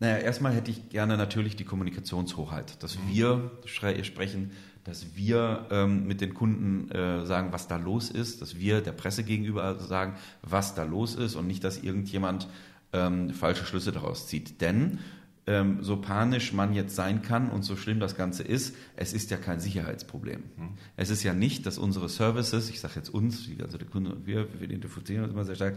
Naja, 0.00 0.18
erstmal 0.18 0.52
hätte 0.52 0.70
ich 0.70 0.90
gerne 0.90 1.16
natürlich 1.16 1.56
die 1.56 1.64
Kommunikationshoheit, 1.64 2.82
dass 2.82 2.98
mhm. 2.98 3.08
wir 3.08 3.50
sprechen, 3.64 4.52
dass 4.84 5.16
wir 5.16 5.66
ähm, 5.70 6.06
mit 6.06 6.20
den 6.20 6.34
Kunden 6.34 6.90
äh, 6.90 7.24
sagen, 7.24 7.52
was 7.52 7.68
da 7.68 7.76
los 7.76 8.10
ist, 8.10 8.42
dass 8.42 8.58
wir 8.58 8.82
der 8.82 8.92
Presse 8.92 9.24
gegenüber 9.24 9.80
sagen, 9.80 10.14
was 10.42 10.74
da 10.74 10.84
los 10.84 11.14
ist 11.14 11.36
und 11.36 11.46
nicht, 11.46 11.64
dass 11.64 11.78
irgendjemand 11.78 12.48
ähm, 12.96 13.30
falsche 13.30 13.64
Schlüsse 13.64 13.92
daraus 13.92 14.26
zieht. 14.26 14.60
Denn 14.60 14.98
ähm, 15.46 15.78
so 15.82 15.96
panisch 15.96 16.52
man 16.52 16.74
jetzt 16.74 16.96
sein 16.96 17.22
kann 17.22 17.50
und 17.50 17.62
so 17.62 17.76
schlimm 17.76 18.00
das 18.00 18.16
Ganze 18.16 18.42
ist, 18.42 18.74
es 18.96 19.12
ist 19.12 19.30
ja 19.30 19.36
kein 19.36 19.60
Sicherheitsproblem. 19.60 20.42
Mhm. 20.56 20.68
Es 20.96 21.10
ist 21.10 21.22
ja 21.22 21.34
nicht, 21.34 21.66
dass 21.66 21.78
unsere 21.78 22.08
Services, 22.08 22.70
ich 22.70 22.80
sage 22.80 22.94
jetzt 22.96 23.10
uns, 23.10 23.48
also 23.62 23.78
der 23.78 23.86
Kunde 23.86 24.12
und 24.12 24.26
wir, 24.26 24.48
wir 24.58 24.68
identifizieren 24.68 25.24
uns 25.24 25.32
immer 25.32 25.44
sehr 25.44 25.54
stark, 25.54 25.76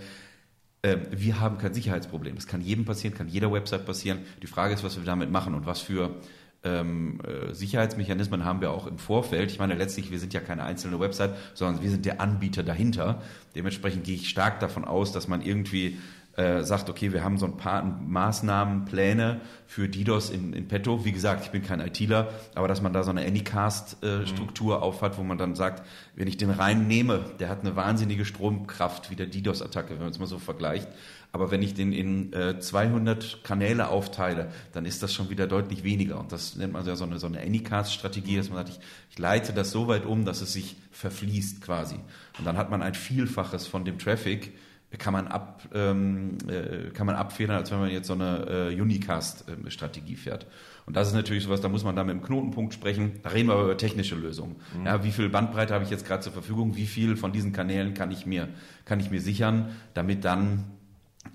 äh, 0.81 0.97
wir 1.11 1.39
haben 1.39 1.57
kein 1.57 1.73
Sicherheitsproblem. 1.73 2.35
Das 2.35 2.47
kann 2.47 2.61
jedem 2.61 2.85
passieren, 2.85 3.13
kann 3.13 3.27
jeder 3.27 3.51
Website 3.51 3.85
passieren. 3.85 4.19
Die 4.41 4.47
Frage 4.47 4.73
ist, 4.73 4.83
was 4.83 4.97
wir 4.97 5.03
damit 5.03 5.29
machen 5.29 5.53
und 5.53 5.65
was 5.65 5.81
für 5.81 6.15
ähm, 6.63 7.19
äh, 7.21 7.53
Sicherheitsmechanismen 7.53 8.43
haben 8.43 8.61
wir 8.61 8.71
auch 8.71 8.87
im 8.87 8.97
Vorfeld. 8.97 9.51
Ich 9.51 9.59
meine, 9.59 9.75
letztlich, 9.75 10.11
wir 10.11 10.19
sind 10.19 10.33
ja 10.33 10.41
keine 10.41 10.63
einzelne 10.63 10.99
Website, 10.99 11.35
sondern 11.53 11.83
wir 11.83 11.89
sind 11.89 12.05
der 12.05 12.19
Anbieter 12.21 12.63
dahinter. 12.63 13.21
Dementsprechend 13.55 14.03
gehe 14.03 14.15
ich 14.15 14.29
stark 14.29 14.59
davon 14.59 14.83
aus, 14.83 15.11
dass 15.11 15.27
man 15.27 15.41
irgendwie 15.41 15.97
äh, 16.39 16.63
sagt, 16.63 16.89
okay, 16.89 17.11
wir 17.11 17.21
haben 17.21 17.37
so 17.37 17.45
ein 17.45 17.57
paar 17.57 17.83
Maßnahmen, 17.83 18.85
Pläne 18.85 19.41
für 19.67 19.89
DDoS 19.89 20.29
in, 20.29 20.53
in 20.53 20.69
petto. 20.69 21.03
Wie 21.03 21.11
gesagt, 21.11 21.43
ich 21.43 21.51
bin 21.51 21.63
kein 21.63 21.81
ITler, 21.81 22.29
aber 22.55 22.69
dass 22.69 22.81
man 22.81 22.93
da 22.93 23.03
so 23.03 23.09
eine 23.09 23.25
Anycast-Struktur 23.25 24.77
mhm. 24.77 24.83
auf 24.83 25.01
hat, 25.01 25.17
wo 25.17 25.23
man 25.23 25.37
dann 25.37 25.55
sagt, 25.55 25.85
wenn 26.15 26.29
ich 26.29 26.37
den 26.37 26.49
rein 26.49 26.87
nehme, 26.87 27.25
der 27.41 27.49
hat 27.49 27.59
eine 27.59 27.75
wahnsinnige 27.75 28.23
Stromkraft 28.23 29.11
wie 29.11 29.17
der 29.17 29.25
DDoS-Attacke, 29.25 29.95
wenn 29.95 29.99
man 29.99 30.11
es 30.11 30.19
mal 30.19 30.27
so 30.27 30.39
vergleicht. 30.39 30.87
Aber 31.33 31.51
wenn 31.51 31.61
ich 31.61 31.73
den 31.73 31.91
in 31.91 32.31
äh, 32.31 32.57
200 32.57 33.43
Kanäle 33.43 33.89
aufteile, 33.89 34.49
dann 34.71 34.85
ist 34.85 35.03
das 35.03 35.13
schon 35.13 35.29
wieder 35.29 35.45
deutlich 35.45 35.83
weniger. 35.83 36.21
Und 36.21 36.31
das 36.31 36.55
nennt 36.55 36.71
man 36.71 36.85
ja 36.85 36.95
so 36.95 37.03
eine, 37.03 37.19
so 37.19 37.27
eine 37.27 37.41
Anycast-Strategie, 37.41 38.37
dass 38.37 38.47
man 38.49 38.65
sagt, 38.65 38.69
ich, 38.69 38.79
ich 39.11 39.19
leite 39.19 39.51
das 39.51 39.71
so 39.71 39.89
weit 39.89 40.05
um, 40.05 40.23
dass 40.23 40.39
es 40.39 40.53
sich 40.53 40.77
verfließt 40.91 41.61
quasi. 41.61 41.95
Und 42.37 42.45
dann 42.45 42.55
hat 42.55 42.71
man 42.71 42.81
ein 42.81 42.93
Vielfaches 42.93 43.67
von 43.67 43.83
dem 43.83 43.99
Traffic, 43.99 44.53
kann 44.97 45.13
man 45.13 45.27
ab 45.27 45.61
ähm, 45.73 46.37
äh, 46.47 46.89
kann 46.89 47.05
man 47.05 47.15
abfedern, 47.15 47.55
als 47.55 47.71
wenn 47.71 47.79
man 47.79 47.91
jetzt 47.91 48.07
so 48.07 48.13
eine 48.13 48.71
äh, 48.71 48.81
Unicast-Strategie 48.81 50.15
fährt. 50.15 50.47
Und 50.87 50.95
das 50.95 51.09
ist 51.09 51.13
natürlich 51.13 51.43
sowas, 51.43 51.61
da 51.61 51.69
muss 51.69 51.83
man 51.83 51.95
dann 51.95 52.07
mit 52.07 52.15
dem 52.15 52.23
Knotenpunkt 52.23 52.73
sprechen. 52.73 53.19
Da 53.21 53.29
reden 53.29 53.49
wir 53.49 53.53
aber 53.53 53.65
über 53.65 53.77
technische 53.77 54.15
Lösungen. 54.15 54.55
Mhm. 54.75 54.87
Ja, 54.87 55.03
wie 55.03 55.11
viel 55.11 55.29
Bandbreite 55.29 55.75
habe 55.75 55.83
ich 55.83 55.91
jetzt 55.91 56.07
gerade 56.07 56.23
zur 56.23 56.33
Verfügung? 56.33 56.75
Wie 56.75 56.87
viel 56.87 57.17
von 57.17 57.31
diesen 57.31 57.53
Kanälen 57.53 57.93
kann 57.93 58.09
ich 58.09 58.25
mir 58.25 58.49
kann 58.85 58.99
ich 58.99 59.11
mir 59.11 59.21
sichern, 59.21 59.75
damit 59.93 60.25
dann 60.25 60.65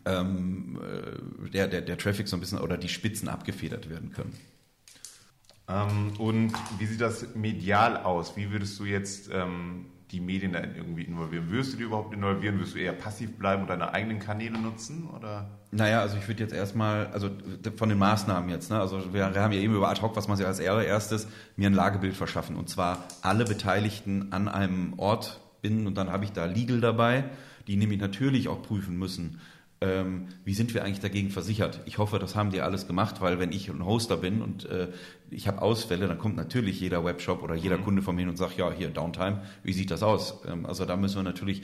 ähm, 0.04 0.80
äh, 0.82 1.50
der, 1.50 1.68
der, 1.68 1.82
der 1.82 1.98
Traffic 1.98 2.26
so 2.26 2.36
ein 2.36 2.40
bisschen 2.40 2.58
oder 2.58 2.76
die 2.76 2.88
Spitzen 2.88 3.28
abgefedert 3.28 3.88
werden 3.88 4.10
können. 4.10 4.32
Ähm, 5.68 6.12
und 6.18 6.52
wie 6.78 6.86
sieht 6.86 7.00
das 7.00 7.34
medial 7.34 7.98
aus? 7.98 8.36
Wie 8.36 8.50
würdest 8.50 8.78
du 8.78 8.84
jetzt 8.84 9.30
ähm, 9.32 9.86
die 10.14 10.20
Medien 10.20 10.52
da 10.52 10.60
irgendwie 10.60 11.02
involvieren? 11.02 11.50
Wirst 11.50 11.72
du 11.72 11.76
die 11.76 11.82
überhaupt 11.82 12.14
involvieren? 12.14 12.60
Wirst 12.60 12.74
du 12.74 12.78
eher 12.78 12.92
passiv 12.92 13.36
bleiben 13.36 13.62
und 13.62 13.68
deine 13.68 13.92
eigenen 13.92 14.20
Kanäle 14.20 14.58
nutzen? 14.58 15.08
Oder? 15.10 15.50
Naja, 15.72 16.00
also 16.00 16.16
ich 16.16 16.28
würde 16.28 16.42
jetzt 16.42 16.54
erstmal, 16.54 17.08
also 17.08 17.30
von 17.76 17.88
den 17.88 17.98
Maßnahmen 17.98 18.48
jetzt, 18.48 18.70
ne? 18.70 18.78
also 18.78 19.12
wir, 19.12 19.34
wir 19.34 19.42
haben 19.42 19.52
ja 19.52 19.58
eben 19.58 19.74
über 19.74 19.88
ad 19.88 20.00
hoc, 20.00 20.14
was 20.14 20.28
man 20.28 20.36
sich 20.36 20.46
als 20.46 20.60
erstes, 20.60 21.26
mir 21.56 21.68
ein 21.68 21.74
Lagebild 21.74 22.14
verschaffen 22.14 22.56
und 22.56 22.68
zwar 22.68 23.04
alle 23.22 23.44
Beteiligten 23.44 24.32
an 24.32 24.48
einem 24.48 24.94
Ort 24.98 25.40
binden 25.62 25.86
und 25.88 25.96
dann 25.96 26.12
habe 26.12 26.24
ich 26.24 26.32
da 26.32 26.44
Legal 26.44 26.80
dabei, 26.80 27.24
die 27.66 27.76
nämlich 27.76 28.00
natürlich 28.00 28.48
auch 28.48 28.62
prüfen 28.62 28.96
müssen, 28.96 29.40
ähm, 29.84 30.28
wie 30.44 30.54
sind 30.54 30.72
wir 30.72 30.84
eigentlich 30.84 31.00
dagegen 31.00 31.30
versichert? 31.30 31.80
Ich 31.84 31.98
hoffe, 31.98 32.18
das 32.18 32.34
haben 32.34 32.50
die 32.50 32.62
alles 32.62 32.86
gemacht, 32.86 33.20
weil 33.20 33.38
wenn 33.38 33.52
ich 33.52 33.68
ein 33.68 33.84
Hoster 33.84 34.16
bin 34.16 34.40
und 34.40 34.64
äh, 34.64 34.88
ich 35.30 35.46
habe 35.46 35.60
Ausfälle, 35.60 36.08
dann 36.08 36.18
kommt 36.18 36.36
natürlich 36.36 36.80
jeder 36.80 37.04
Webshop 37.04 37.42
oder 37.42 37.54
jeder 37.54 37.78
mhm. 37.78 37.84
Kunde 37.84 38.02
von 38.02 38.14
mir 38.14 38.22
hin 38.22 38.30
und 38.30 38.36
sagt, 38.36 38.56
ja, 38.56 38.72
hier 38.72 38.88
Downtime, 38.88 39.42
wie 39.62 39.72
sieht 39.72 39.90
das 39.90 40.02
aus? 40.02 40.42
Ähm, 40.48 40.64
also 40.64 40.86
da 40.86 40.96
müssen 40.96 41.16
wir 41.16 41.22
natürlich 41.22 41.62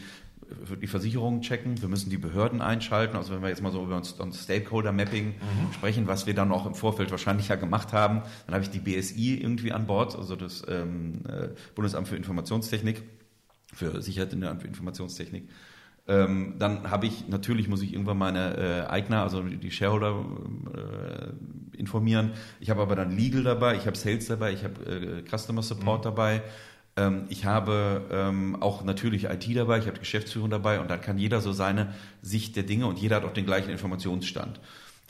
die 0.83 0.87
Versicherungen 0.87 1.43
checken, 1.43 1.81
wir 1.81 1.89
müssen 1.89 2.11
die 2.11 2.19
Behörden 2.19 2.61
einschalten. 2.61 3.17
Also 3.17 3.33
wenn 3.33 3.41
wir 3.41 3.49
jetzt 3.49 3.63
mal 3.63 3.73
so 3.73 3.83
über 3.83 3.97
ein 3.97 4.33
Stakeholder-Mapping 4.33 5.29
mhm. 5.29 5.73
sprechen, 5.73 6.07
was 6.07 6.27
wir 6.27 6.35
dann 6.35 6.53
auch 6.53 6.67
im 6.67 6.75
Vorfeld 6.75 7.11
wahrscheinlich 7.11 7.49
ja 7.49 7.57
gemacht 7.57 7.93
haben, 7.93 8.23
dann 8.47 8.55
habe 8.55 8.65
ich 8.65 8.71
die 8.71 8.81
BSI 8.81 9.37
irgendwie 9.41 9.73
an 9.73 9.87
Bord, 9.87 10.17
also 10.17 10.37
das 10.37 10.65
ähm, 10.69 11.23
äh, 11.29 11.49
Bundesamt 11.75 12.09
für 12.09 12.17
Informationstechnik, 12.17 13.03
für 13.73 14.03
Sicherheit 14.03 14.33
in 14.33 14.41
der 14.41 14.51
Informationstechnik. 14.51 15.49
Ähm, 16.11 16.57
dann 16.59 16.91
habe 16.91 17.07
ich, 17.07 17.29
natürlich 17.29 17.69
muss 17.69 17.83
ich 17.83 17.93
irgendwann 17.93 18.19
meine 18.19 18.57
äh, 18.57 18.91
Eigner, 18.91 19.23
also 19.23 19.43
die 19.43 19.71
Shareholder 19.71 20.25
äh, 20.75 21.79
informieren. 21.79 22.33
Ich 22.59 22.69
habe 22.69 22.83
aber 22.83 22.97
dann 22.97 23.17
Legal 23.17 23.45
dabei, 23.45 23.77
ich 23.77 23.87
habe 23.87 23.97
Sales 23.97 24.27
dabei, 24.27 24.53
ich 24.53 24.65
habe 24.65 24.85
äh, 24.85 25.23
Customer 25.23 25.63
Support 25.63 26.01
mhm. 26.01 26.05
dabei. 26.05 26.43
Ähm, 26.97 27.27
ich 27.29 27.45
habe 27.45 28.03
ähm, 28.11 28.61
auch 28.61 28.83
natürlich 28.83 29.27
IT 29.27 29.47
dabei, 29.55 29.79
ich 29.79 29.87
habe 29.87 30.01
Geschäftsführung 30.01 30.51
dabei 30.51 30.81
und 30.81 30.91
dann 30.91 31.01
kann 31.01 31.17
jeder 31.17 31.41
so 31.41 31.53
seine 31.53 31.95
Sicht 32.23 32.57
der 32.57 32.65
Dinge 32.65 32.87
und 32.87 32.99
jeder 32.99 33.17
hat 33.17 33.25
auch 33.25 33.33
den 33.33 33.47
gleichen 33.47 33.71
Informationsstand 33.71 34.59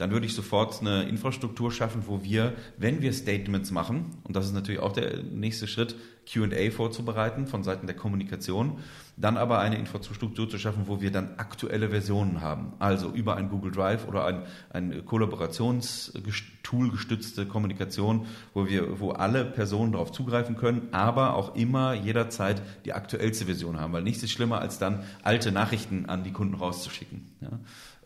dann 0.01 0.13
würde 0.13 0.25
ich 0.25 0.33
sofort 0.33 0.81
eine 0.81 1.03
Infrastruktur 1.03 1.71
schaffen, 1.71 2.05
wo 2.07 2.25
wir, 2.25 2.55
wenn 2.79 3.03
wir 3.03 3.13
Statements 3.13 3.71
machen, 3.71 4.17
und 4.25 4.35
das 4.35 4.47
ist 4.47 4.55
natürlich 4.55 4.81
auch 4.81 4.95
der 4.95 5.23
nächste 5.23 5.69
Schritt, 5.69 5.95
QA 6.33 6.71
vorzubereiten 6.71 7.47
von 7.47 7.63
Seiten 7.65 7.87
der 7.87 7.97
Kommunikation, 7.97 8.79
dann 9.17 9.37
aber 9.37 9.59
eine 9.59 9.77
Infrastruktur 9.77 10.49
zu 10.49 10.59
schaffen, 10.59 10.85
wo 10.87 11.01
wir 11.01 11.11
dann 11.11 11.35
aktuelle 11.37 11.91
Versionen 11.91 12.41
haben. 12.41 12.73
Also 12.79 13.11
über 13.11 13.37
ein 13.37 13.51
Google 13.51 13.73
Drive 13.73 14.07
oder 14.09 14.25
ein, 14.25 14.43
ein 14.73 15.05
Kollaborationstool 15.05 16.91
gestützte 16.91 17.47
Kommunikation, 17.47 18.27
wo 18.55 18.69
wir, 18.69 19.01
wo 19.01 19.11
alle 19.11 19.45
Personen 19.45 19.93
darauf 19.93 20.13
zugreifen 20.13 20.57
können, 20.57 20.89
aber 20.93 21.35
auch 21.35 21.55
immer 21.55 21.95
jederzeit 21.95 22.63
die 22.85 22.93
aktuellste 22.93 23.47
Version 23.47 23.79
haben, 23.79 23.93
weil 23.93 24.03
nichts 24.03 24.23
ist 24.23 24.31
schlimmer, 24.31 24.61
als 24.61 24.79
dann 24.79 25.05
alte 25.23 25.53
Nachrichten 25.53 26.07
an 26.07 26.23
die 26.23 26.33
Kunden 26.33 26.55
rauszuschicken. 26.55 27.27
Ja? 27.41 27.51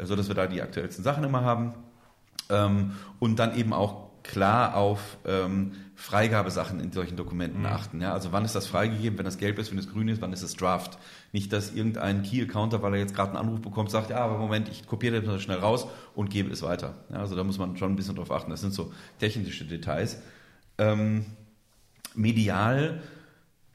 so 0.05 0.17
dass 0.17 0.29
wir 0.29 0.35
da 0.35 0.47
die 0.47 0.63
aktuellsten 0.63 1.05
Sachen 1.05 1.25
immer 1.25 1.43
haben. 1.43 1.75
Ähm, 2.51 2.93
und 3.21 3.39
dann 3.39 3.57
eben 3.57 3.73
auch 3.73 4.11
klar 4.23 4.77
auf 4.77 5.19
ähm, 5.27 5.73
Freigabesachen 5.97 6.81
in 6.81 6.93
solchen 6.93 7.17
Dokumenten 7.17 7.61
mhm. 7.61 7.67
achten. 7.67 8.01
Ja? 8.01 8.13
Also 8.13 8.33
wann 8.33 8.45
ist 8.45 8.55
das 8.55 8.67
freigegeben, 8.67 9.17
wenn 9.19 9.25
das 9.25 9.39
gelb 9.39 9.59
ist, 9.59 9.71
wenn 9.71 9.79
es 9.79 9.91
grün 9.91 10.09
ist, 10.09 10.21
wann 10.21 10.33
ist 10.33 10.43
es 10.43 10.55
Draft. 10.55 10.99
Nicht, 11.33 11.53
dass 11.53 11.73
irgendein 11.73 12.23
Key-Accounter, 12.23 12.83
weil 12.83 12.95
er 12.95 13.01
jetzt 13.01 13.15
gerade 13.15 13.31
einen 13.31 13.39
Anruf 13.39 13.61
bekommt, 13.61 13.91
sagt, 13.91 14.11
ja, 14.11 14.19
aber 14.19 14.39
Moment, 14.39 14.69
ich 14.69 14.87
kopiere 14.87 15.23
das 15.23 15.43
schnell 15.43 15.59
raus 15.59 15.87
und 16.15 16.31
gebe 16.31 16.51
es 16.51 16.63
weiter. 16.63 16.95
Ja, 17.11 17.19
also 17.19 17.37
da 17.37 17.45
muss 17.45 17.59
man 17.59 17.77
schon 17.77 17.93
ein 17.93 17.97
bisschen 17.97 18.17
drauf 18.17 18.31
achten. 18.31 18.51
Das 18.51 18.61
sind 18.61 18.75
so 18.75 18.93
technische 19.21 19.65
Details. 19.65 20.19
Ähm, 20.79 21.27
medial 22.15 23.03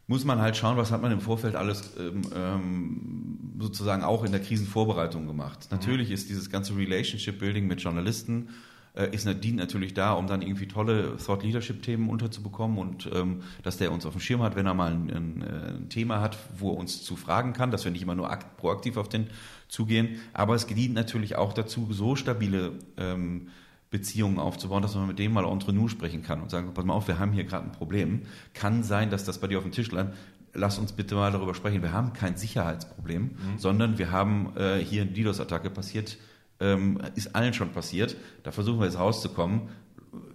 muss 0.07 0.25
man 0.25 0.41
halt 0.41 0.57
schauen, 0.57 0.75
was 0.75 0.91
hat 0.91 1.01
man 1.01 1.11
im 1.11 1.21
Vorfeld 1.21 1.55
alles 1.55 1.91
ähm, 1.99 2.21
ähm, 2.35 3.39
sozusagen 3.59 4.03
auch 4.03 4.23
in 4.23 4.31
der 4.31 4.41
Krisenvorbereitung 4.41 5.27
gemacht. 5.27 5.67
Mhm. 5.69 5.77
Natürlich 5.77 6.11
ist 6.11 6.29
dieses 6.29 6.49
ganze 6.49 6.75
Relationship 6.75 7.39
Building 7.39 7.67
mit 7.67 7.81
Journalisten 7.81 8.49
ist, 8.93 9.27
dient 9.43 9.57
natürlich 9.57 9.93
da, 9.93 10.13
um 10.13 10.27
dann 10.27 10.41
irgendwie 10.41 10.67
tolle 10.67 11.17
Thought 11.17 11.43
Leadership 11.43 11.81
Themen 11.83 12.09
unterzubekommen 12.09 12.77
und 12.77 13.09
ähm, 13.13 13.43
dass 13.63 13.77
der 13.77 13.91
uns 13.91 14.05
auf 14.05 14.13
dem 14.13 14.21
Schirm 14.21 14.41
hat, 14.41 14.55
wenn 14.55 14.65
er 14.65 14.73
mal 14.73 14.91
ein, 14.91 15.09
ein, 15.09 15.43
ein, 15.43 15.89
Thema 15.89 16.21
hat, 16.21 16.37
wo 16.57 16.71
er 16.71 16.77
uns 16.77 17.03
zu 17.03 17.15
fragen 17.15 17.53
kann, 17.53 17.71
dass 17.71 17.85
wir 17.85 17.91
nicht 17.91 18.01
immer 18.01 18.15
nur 18.15 18.29
akt, 18.29 18.57
proaktiv 18.57 18.97
auf 18.97 19.09
den 19.09 19.27
zugehen. 19.67 20.19
Aber 20.33 20.55
es 20.55 20.67
dient 20.67 20.93
natürlich 20.93 21.35
auch 21.35 21.53
dazu, 21.53 21.87
so 21.91 22.15
stabile 22.15 22.73
ähm, 22.97 23.49
Beziehungen 23.91 24.37
aufzubauen, 24.37 24.81
dass 24.81 24.95
man 24.95 25.07
mit 25.07 25.19
dem 25.19 25.33
mal 25.33 25.45
entre 25.45 25.73
nous 25.73 25.91
sprechen 25.91 26.21
kann 26.21 26.41
und 26.41 26.51
sagen, 26.51 26.73
pass 26.73 26.85
mal 26.85 26.93
auf, 26.93 27.07
wir 27.07 27.19
haben 27.19 27.31
hier 27.31 27.43
gerade 27.43 27.65
ein 27.65 27.71
Problem. 27.71 28.23
Kann 28.53 28.83
sein, 28.83 29.09
dass 29.09 29.23
das 29.23 29.39
bei 29.39 29.47
dir 29.47 29.57
auf 29.57 29.63
dem 29.63 29.71
Tisch 29.71 29.91
landet. 29.91 30.15
Lass 30.53 30.79
uns 30.79 30.93
bitte 30.93 31.15
mal 31.15 31.31
darüber 31.31 31.53
sprechen. 31.53 31.81
Wir 31.81 31.93
haben 31.93 32.13
kein 32.13 32.35
Sicherheitsproblem, 32.35 33.23
mhm. 33.23 33.57
sondern 33.57 33.97
wir 33.97 34.11
haben 34.11 34.55
äh, 34.57 34.77
hier 34.77 35.03
eine 35.03 35.11
DDoS-Attacke 35.11 35.69
passiert, 35.69 36.17
ähm, 36.59 36.99
ist 37.15 37.35
allen 37.35 37.53
schon 37.53 37.71
passiert. 37.71 38.15
Da 38.43 38.51
versuchen 38.51 38.79
wir 38.79 38.85
jetzt 38.85 38.99
rauszukommen. 38.99 39.69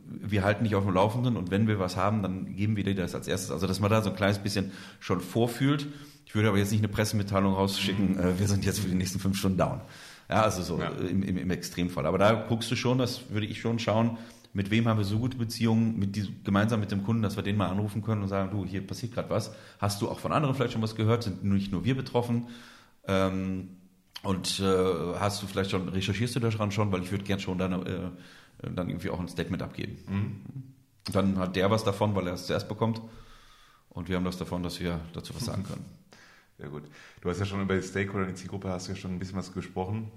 Wir 0.07 0.45
halten 0.45 0.63
nicht 0.63 0.75
auf 0.75 0.85
dem 0.85 0.95
Laufenden 0.95 1.37
und 1.37 1.51
wenn 1.51 1.67
wir 1.67 1.79
was 1.79 1.97
haben, 1.97 2.23
dann 2.23 2.55
geben 2.55 2.77
wir 2.77 2.85
dir 2.85 2.95
das 2.95 3.15
als 3.15 3.29
erstes. 3.29 3.51
Also, 3.51 3.67
dass 3.67 3.81
man 3.81 3.91
da 3.91 4.03
so 4.03 4.11
ein 4.11 4.17
kleines 4.17 4.39
bisschen 4.39 4.73
schon 5.01 5.21
vorfühlt. 5.21 5.87
Ich 6.27 6.35
würde 6.35 6.49
aber 6.49 6.59
jetzt 6.59 6.73
nicht 6.73 6.81
eine 6.81 6.89
Pressemitteilung 6.89 7.55
rausschicken, 7.55 8.19
äh, 8.19 8.39
wir 8.39 8.49
sind 8.49 8.65
jetzt 8.65 8.81
für 8.81 8.89
die 8.89 8.95
nächsten 8.95 9.19
fünf 9.19 9.37
Stunden 9.37 9.59
down. 9.59 9.81
Ja, 10.29 10.43
also 10.43 10.63
so 10.63 10.79
ja. 10.79 10.89
Im, 10.89 11.23
im, 11.23 11.37
im 11.37 11.51
Extremfall. 11.51 12.07
Aber 12.07 12.19
da 12.19 12.33
guckst 12.33 12.71
du 12.71 12.77
schon, 12.77 12.99
das 12.99 13.31
würde 13.31 13.47
ich 13.47 13.61
schon 13.61 13.79
schauen, 13.79 14.17
mit 14.55 14.71
wem 14.71 14.87
haben 14.87 14.99
wir 14.99 15.05
so 15.05 15.19
gute 15.19 15.37
Beziehungen, 15.37 15.99
mit 15.99 16.15
die, 16.15 16.33
gemeinsam 16.45 16.81
mit 16.81 16.93
dem 16.93 17.03
Kunden, 17.03 17.23
dass 17.23 17.37
wir 17.37 17.43
den 17.43 17.57
mal 17.57 17.69
anrufen 17.69 18.03
können 18.03 18.23
und 18.23 18.29
sagen, 18.29 18.51
du, 18.53 18.65
hier 18.65 18.87
passiert 18.87 19.13
gerade 19.13 19.29
was. 19.29 19.53
Hast 19.81 20.01
du 20.01 20.09
auch 20.09 20.21
von 20.21 20.33
anderen 20.33 20.55
vielleicht 20.55 20.73
schon 20.73 20.83
was 20.83 20.95
gehört? 20.95 21.25
Sind 21.25 21.43
nicht 21.45 21.73
nur 21.73 21.85
wir 21.85 21.97
betroffen? 21.97 22.47
Ähm, 23.07 23.71
und 24.25 24.61
äh, 24.61 25.19
hast 25.19 25.43
du 25.43 25.47
vielleicht 25.47 25.71
schon, 25.71 25.89
recherchierst 25.89 26.35
du 26.35 26.41
daran 26.41 26.73
schon, 26.73 26.91
weil 26.91 27.03
ich 27.03 27.11
würde 27.11 27.25
gern 27.25 27.41
schon 27.41 27.59
dann, 27.59 27.87
äh, 27.87 28.11
dann 28.63 28.89
irgendwie 28.89 29.11
auch 29.11 29.21
ein 29.21 29.29
Statement 29.29 29.63
abgeben. 29.63 29.99
Mhm. 30.09 31.13
Dann 31.13 31.39
hat 31.39 31.57
der 31.57 31.71
was 31.71 31.85
davon, 31.85 32.15
weil 32.15 32.27
er 32.27 32.35
es 32.35 32.47
zuerst 32.47 32.69
bekommt. 32.69 33.03
Und 33.91 34.09
wir 34.09 34.17
haben 34.17 34.25
das 34.25 34.39
davon, 34.39 34.63
dass 34.63 34.81
wir 34.81 35.01
dazu 35.13 35.35
was 35.35 35.45
sagen 35.45 35.65
können. 35.65 35.85
Sehr 36.59 36.69
gut. 36.69 36.85
Du 37.21 37.29
hast 37.29 37.39
ja 37.39 37.45
schon 37.45 37.61
über 37.61 37.77
die 37.77 37.83
Stakeholder, 37.83 38.27
die 38.27 38.35
Zielgruppe 38.35 38.71
hast 38.71 38.89
du 38.89 38.93
ja 38.93 38.97
schon 38.97 39.13
ein 39.13 39.19
bisschen 39.19 39.37
was 39.37 39.53
gesprochen. 39.53 40.11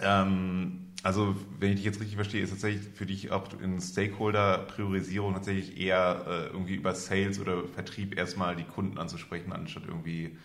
Ähm, 0.00 0.92
also, 1.02 1.34
wenn 1.58 1.70
ich 1.70 1.76
dich 1.76 1.84
jetzt 1.84 2.00
richtig 2.00 2.16
verstehe, 2.16 2.42
ist 2.42 2.50
tatsächlich 2.50 2.86
für 2.94 3.06
dich 3.06 3.30
auch 3.32 3.48
in 3.60 3.80
Stakeholder-Priorisierung 3.80 5.34
tatsächlich 5.34 5.78
eher 5.78 6.24
äh, 6.26 6.46
irgendwie 6.46 6.74
über 6.74 6.94
Sales 6.94 7.40
oder 7.40 7.64
Vertrieb 7.66 8.16
erstmal 8.16 8.54
die 8.56 8.64
Kunden 8.64 8.98
anzusprechen, 8.98 9.52
anstatt 9.52 9.84
irgendwie 9.86 10.38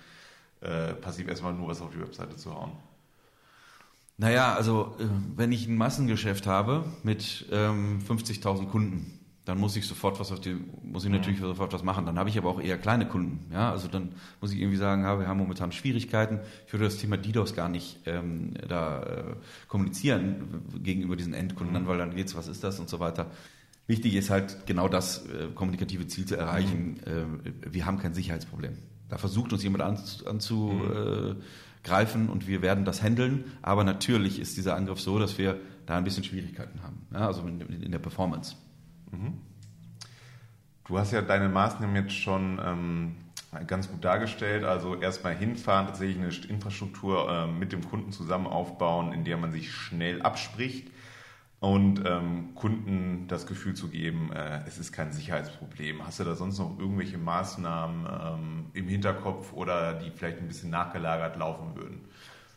äh, 0.62 0.94
passiv 0.94 1.28
erstmal 1.28 1.54
nur 1.54 1.68
was 1.68 1.82
auf 1.82 1.92
die 1.92 2.00
Webseite 2.00 2.36
zu 2.36 2.54
hauen. 2.54 2.72
Naja, 4.18 4.54
also 4.54 4.96
äh, 5.00 5.06
wenn 5.38 5.52
ich 5.52 5.68
ein 5.68 5.78
Massengeschäft 5.78 6.46
habe 6.46 6.84
mit 7.04 7.46
ähm, 7.52 8.00
50.000 8.08 8.68
Kunden, 8.68 9.20
dann 9.46 9.58
muss 9.58 9.76
ich 9.76 9.88
sofort 9.88 10.20
was 10.20 10.32
auf 10.32 10.42
die, 10.42 10.58
muss 10.84 11.06
ich 11.06 11.10
natürlich 11.10 11.40
mhm. 11.40 11.46
sofort 11.46 11.74
was 11.74 11.82
machen. 11.82 12.06
Dann 12.06 12.20
habe 12.20 12.30
ich 12.30 12.38
aber 12.38 12.50
auch 12.50 12.62
eher 12.62 12.78
kleine 12.78 13.08
Kunden. 13.08 13.52
Ja, 13.52 13.72
also 13.72 13.88
dann 13.88 14.10
muss 14.42 14.52
ich 14.52 14.60
irgendwie 14.60 14.78
sagen, 14.78 15.04
ja, 15.04 15.20
wir 15.20 15.28
haben 15.28 15.40
momentan 15.40 15.72
Schwierigkeiten. 15.72 16.40
Ich 16.68 16.74
würde 16.74 16.86
das 16.86 16.98
Thema 16.98 17.18
DDoS 17.18 17.56
gar 17.56 17.70
nicht 17.70 17.98
ähm, 18.06 18.54
da 18.68 19.02
äh, 19.02 19.24
kommunizieren 19.68 20.64
gegenüber 20.84 21.16
diesen 21.16 21.34
Endkunden, 21.34 21.82
mhm. 21.82 21.88
weil 21.88 21.98
dann 21.98 22.16
geht's, 22.16 22.36
was 22.36 22.48
ist 22.48 22.64
das 22.64 22.80
und 22.80 22.90
so 22.90 23.00
weiter. 23.00 23.32
Wichtig 23.88 24.14
ist 24.14 24.30
halt 24.30 24.68
genau 24.68 24.88
das 24.88 25.26
äh, 25.26 25.48
kommunikative 25.56 26.06
Ziel 26.06 26.26
zu 26.26 26.36
erreichen. 26.36 27.00
Mhm. 27.06 27.42
Äh, 27.46 27.74
wir 27.74 27.86
haben 27.88 27.98
kein 27.98 28.14
Sicherheitsproblem. 28.14 28.78
Da 29.10 29.18
versucht 29.18 29.52
uns 29.54 29.64
jemand 29.64 29.84
anzugreifen 30.26 32.22
an 32.22 32.28
mhm. 32.28 32.30
und 32.30 32.48
wir 32.48 32.62
werden 32.62 32.86
das 32.86 33.02
handeln. 33.02 33.46
Aber 33.62 33.84
natürlich 33.84 34.40
ist 34.40 34.56
dieser 34.58 34.76
Angriff 34.76 35.02
so, 35.02 35.20
dass 35.20 35.38
wir 35.38 35.60
da 35.86 35.98
ein 35.98 36.04
bisschen 36.04 36.24
Schwierigkeiten 36.24 36.82
haben. 36.84 37.06
Ja, 37.14 37.28
also 37.28 37.42
in, 37.42 37.60
in 37.62 37.92
der 37.92 38.00
Performance. 38.00 38.56
Mhm. 39.12 39.34
Du 40.88 40.98
hast 40.98 41.12
ja 41.12 41.22
deine 41.22 41.50
Maßnahmen 41.50 41.96
jetzt 41.96 42.14
schon 42.14 42.60
ähm, 42.64 43.16
ganz 43.68 43.90
gut 43.90 44.04
dargestellt. 44.04 44.64
Also 44.64 44.96
erstmal 44.96 45.36
hinfahren, 45.36 45.88
tatsächlich 45.88 46.18
eine 46.18 46.30
Infrastruktur 46.50 47.30
äh, 47.30 47.48
mit 47.48 47.72
dem 47.72 47.88
Kunden 47.88 48.12
zusammen 48.12 48.48
aufbauen, 48.48 49.14
in 49.14 49.24
der 49.24 49.38
man 49.38 49.52
sich 49.52 49.72
schnell 49.72 50.22
abspricht 50.22 50.90
und 51.60 52.04
ähm, 52.06 52.56
Kunden 52.56 53.26
das 53.28 53.46
Gefühl 53.46 53.74
zu 53.74 53.90
geben, 53.90 54.32
äh, 54.32 54.62
es 54.66 54.78
ist 54.78 54.94
kein 54.94 55.12
Sicherheitsproblem. 55.12 56.06
Hast 56.06 56.20
du 56.20 56.24
da 56.24 56.36
sonst 56.36 56.58
noch 56.58 56.80
irgendwelche 56.80 57.18
Maßnahmen 57.18 58.06
ähm, 58.06 58.66
im 58.74 58.88
Hinterkopf 58.88 59.52
oder 59.54 59.94
die 59.94 60.10
vielleicht 60.10 60.40
ein 60.40 60.48
bisschen 60.48 60.70
nachgelagert 60.70 61.36
laufen 61.36 61.76
würden? 61.76 62.02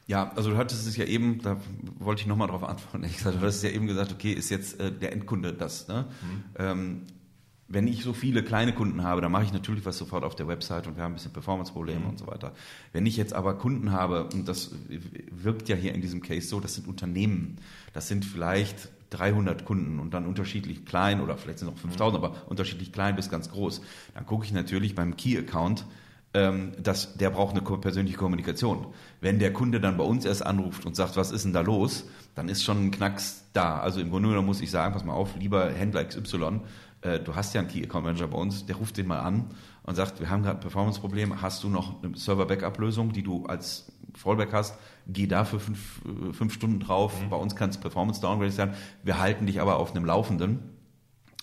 Ja, 0.07 0.31
also 0.37 0.51
du 0.51 0.57
hattest 0.57 0.87
es 0.87 0.97
ja 0.97 1.05
eben, 1.05 1.43
da 1.43 1.57
wollte 1.99 2.23
ich 2.23 2.27
nochmal 2.27 2.49
drauf 2.49 2.65
antworten. 2.65 3.05
Ich 3.05 3.19
sagte, 3.19 3.38
du 3.41 3.47
hast 3.47 3.62
ja 3.62 3.71
eben 3.71 3.87
gesagt, 3.87 4.12
okay, 4.12 4.33
ist 4.33 4.51
jetzt 4.51 4.79
äh, 4.81 4.93
der 4.93 5.12
Endkunde 5.12 5.53
das. 5.53 5.88
Ne? 5.88 6.07
Mhm. 6.23 6.45
Ähm, 6.59 7.03
wenn 7.73 7.89
ich 7.89 8.03
so 8.03 8.13
viele 8.13 8.43
kleine 8.43 8.75
Kunden 8.75 9.03
habe, 9.03 9.23
dann 9.23 9.33
mache 9.33 9.45
ich 9.45 9.53
natürlich 9.53 9.87
was 9.87 9.97
sofort 9.97 10.25
auf 10.25 10.37
der 10.37 10.47
Website 10.47 10.87
und 10.87 10.97
wir 10.97 11.03
haben 11.03 11.13
ein 11.13 11.15
bisschen 11.15 11.33
Performance-Probleme 11.33 12.01
mhm. 12.01 12.11
und 12.11 12.19
so 12.19 12.27
weiter. 12.27 12.53
Wenn 12.93 13.07
ich 13.07 13.17
jetzt 13.17 13.33
aber 13.33 13.55
Kunden 13.55 13.93
habe, 13.93 14.25
und 14.25 14.47
das 14.47 14.73
wirkt 15.31 15.71
ja 15.71 15.77
hier 15.77 15.95
in 15.95 16.03
diesem 16.03 16.21
Case 16.21 16.47
so, 16.47 16.61
das 16.61 16.75
sind 16.75 16.87
Unternehmen, 16.87 17.57
das 17.95 18.09
sind 18.09 18.27
vielleicht 18.27 18.91
300 19.11 19.65
Kunden 19.65 20.01
und 20.01 20.13
dann 20.13 20.27
unterschiedlich 20.27 20.85
klein 20.85 21.21
oder 21.23 21.39
vielleicht 21.39 21.61
sind 21.61 21.69
es 21.69 21.75
auch 21.75 21.81
5000, 21.81 22.21
mhm. 22.21 22.27
aber 22.27 22.51
unterschiedlich 22.51 22.93
klein 22.93 23.17
bis 23.17 23.31
ganz 23.31 23.51
groß, 23.51 23.81
dann 24.15 24.27
gucke 24.27 24.45
ich 24.45 24.53
natürlich 24.53 24.95
beim 24.95 25.17
Key-Account, 25.17 25.87
ähm, 26.35 26.73
dass 26.83 27.17
der 27.17 27.31
braucht 27.31 27.57
eine 27.57 27.63
persönliche 27.63 28.17
Kommunikation. 28.17 28.87
Wenn 29.21 29.39
der 29.39 29.53
Kunde 29.53 29.81
dann 29.81 29.97
bei 29.97 30.05
uns 30.05 30.25
erst 30.25 30.45
anruft 30.45 30.87
und 30.87 30.97
sagt, 30.97 31.17
was 31.17 31.31
ist 31.31 31.45
denn 31.45 31.53
da 31.53 31.61
los, 31.61 32.05
dann 32.35 32.49
ist 32.49 32.65
schon 32.65 32.87
ein 32.87 32.91
Knacks 32.91 33.45
da. 33.53 33.81
Also 33.81 34.01
im 34.01 34.11
Grunde 34.11 34.31
genommen 34.31 34.47
muss 34.47 34.61
ich 34.61 34.71
sagen, 34.71 34.95
pass 34.95 35.05
mal 35.05 35.13
auf, 35.13 35.37
lieber 35.39 35.71
Händler 35.71 36.05
XY, 36.05 36.61
äh, 37.03 37.21
du 37.21 37.35
hast 37.35 37.55
ja 37.55 37.61
einen 37.61 37.69
Key 37.69 37.83
Account 37.83 38.05
Manager 38.05 38.29
bei 38.29 38.38
uns, 38.38 38.67
der 38.67 38.77
ruft 38.77 38.97
den 38.97 39.07
mal 39.07 39.21
an 39.21 39.51
und 39.83 39.95
sagt, 39.95 40.21
wir 40.21 40.31
haben 40.31 40.43
gerade 40.43 40.59
ein 40.59 40.61
Performance-Problem, 40.61 41.43
hast 41.43 41.62
du 41.62 41.69
noch 41.69 42.03
eine 42.03 42.17
Server-Backup-Lösung, 42.17 43.12
die 43.12 43.23
du 43.23 43.47
als 43.47 43.93
Fallback 44.15 44.53
hast, 44.53 44.79
geh 45.07 45.27
da 45.27 45.45
für 45.45 45.61
fünf, 45.61 46.01
äh, 46.05 46.33
fünf 46.33 46.53
Stunden 46.55 46.81
drauf, 46.81 47.21
mhm. 47.21 47.31
bei 47.31 47.37
uns 47.37 47.57
kann 47.57 47.71
es 47.71 47.79
Performance-Downgrade 47.79 48.53
sein, 48.53 48.75
wir 49.03 49.19
halten 49.19 49.47
dich 49.47 49.61
aber 49.61 49.77
auf 49.77 49.95
einem 49.95 50.05
Laufenden 50.05 50.61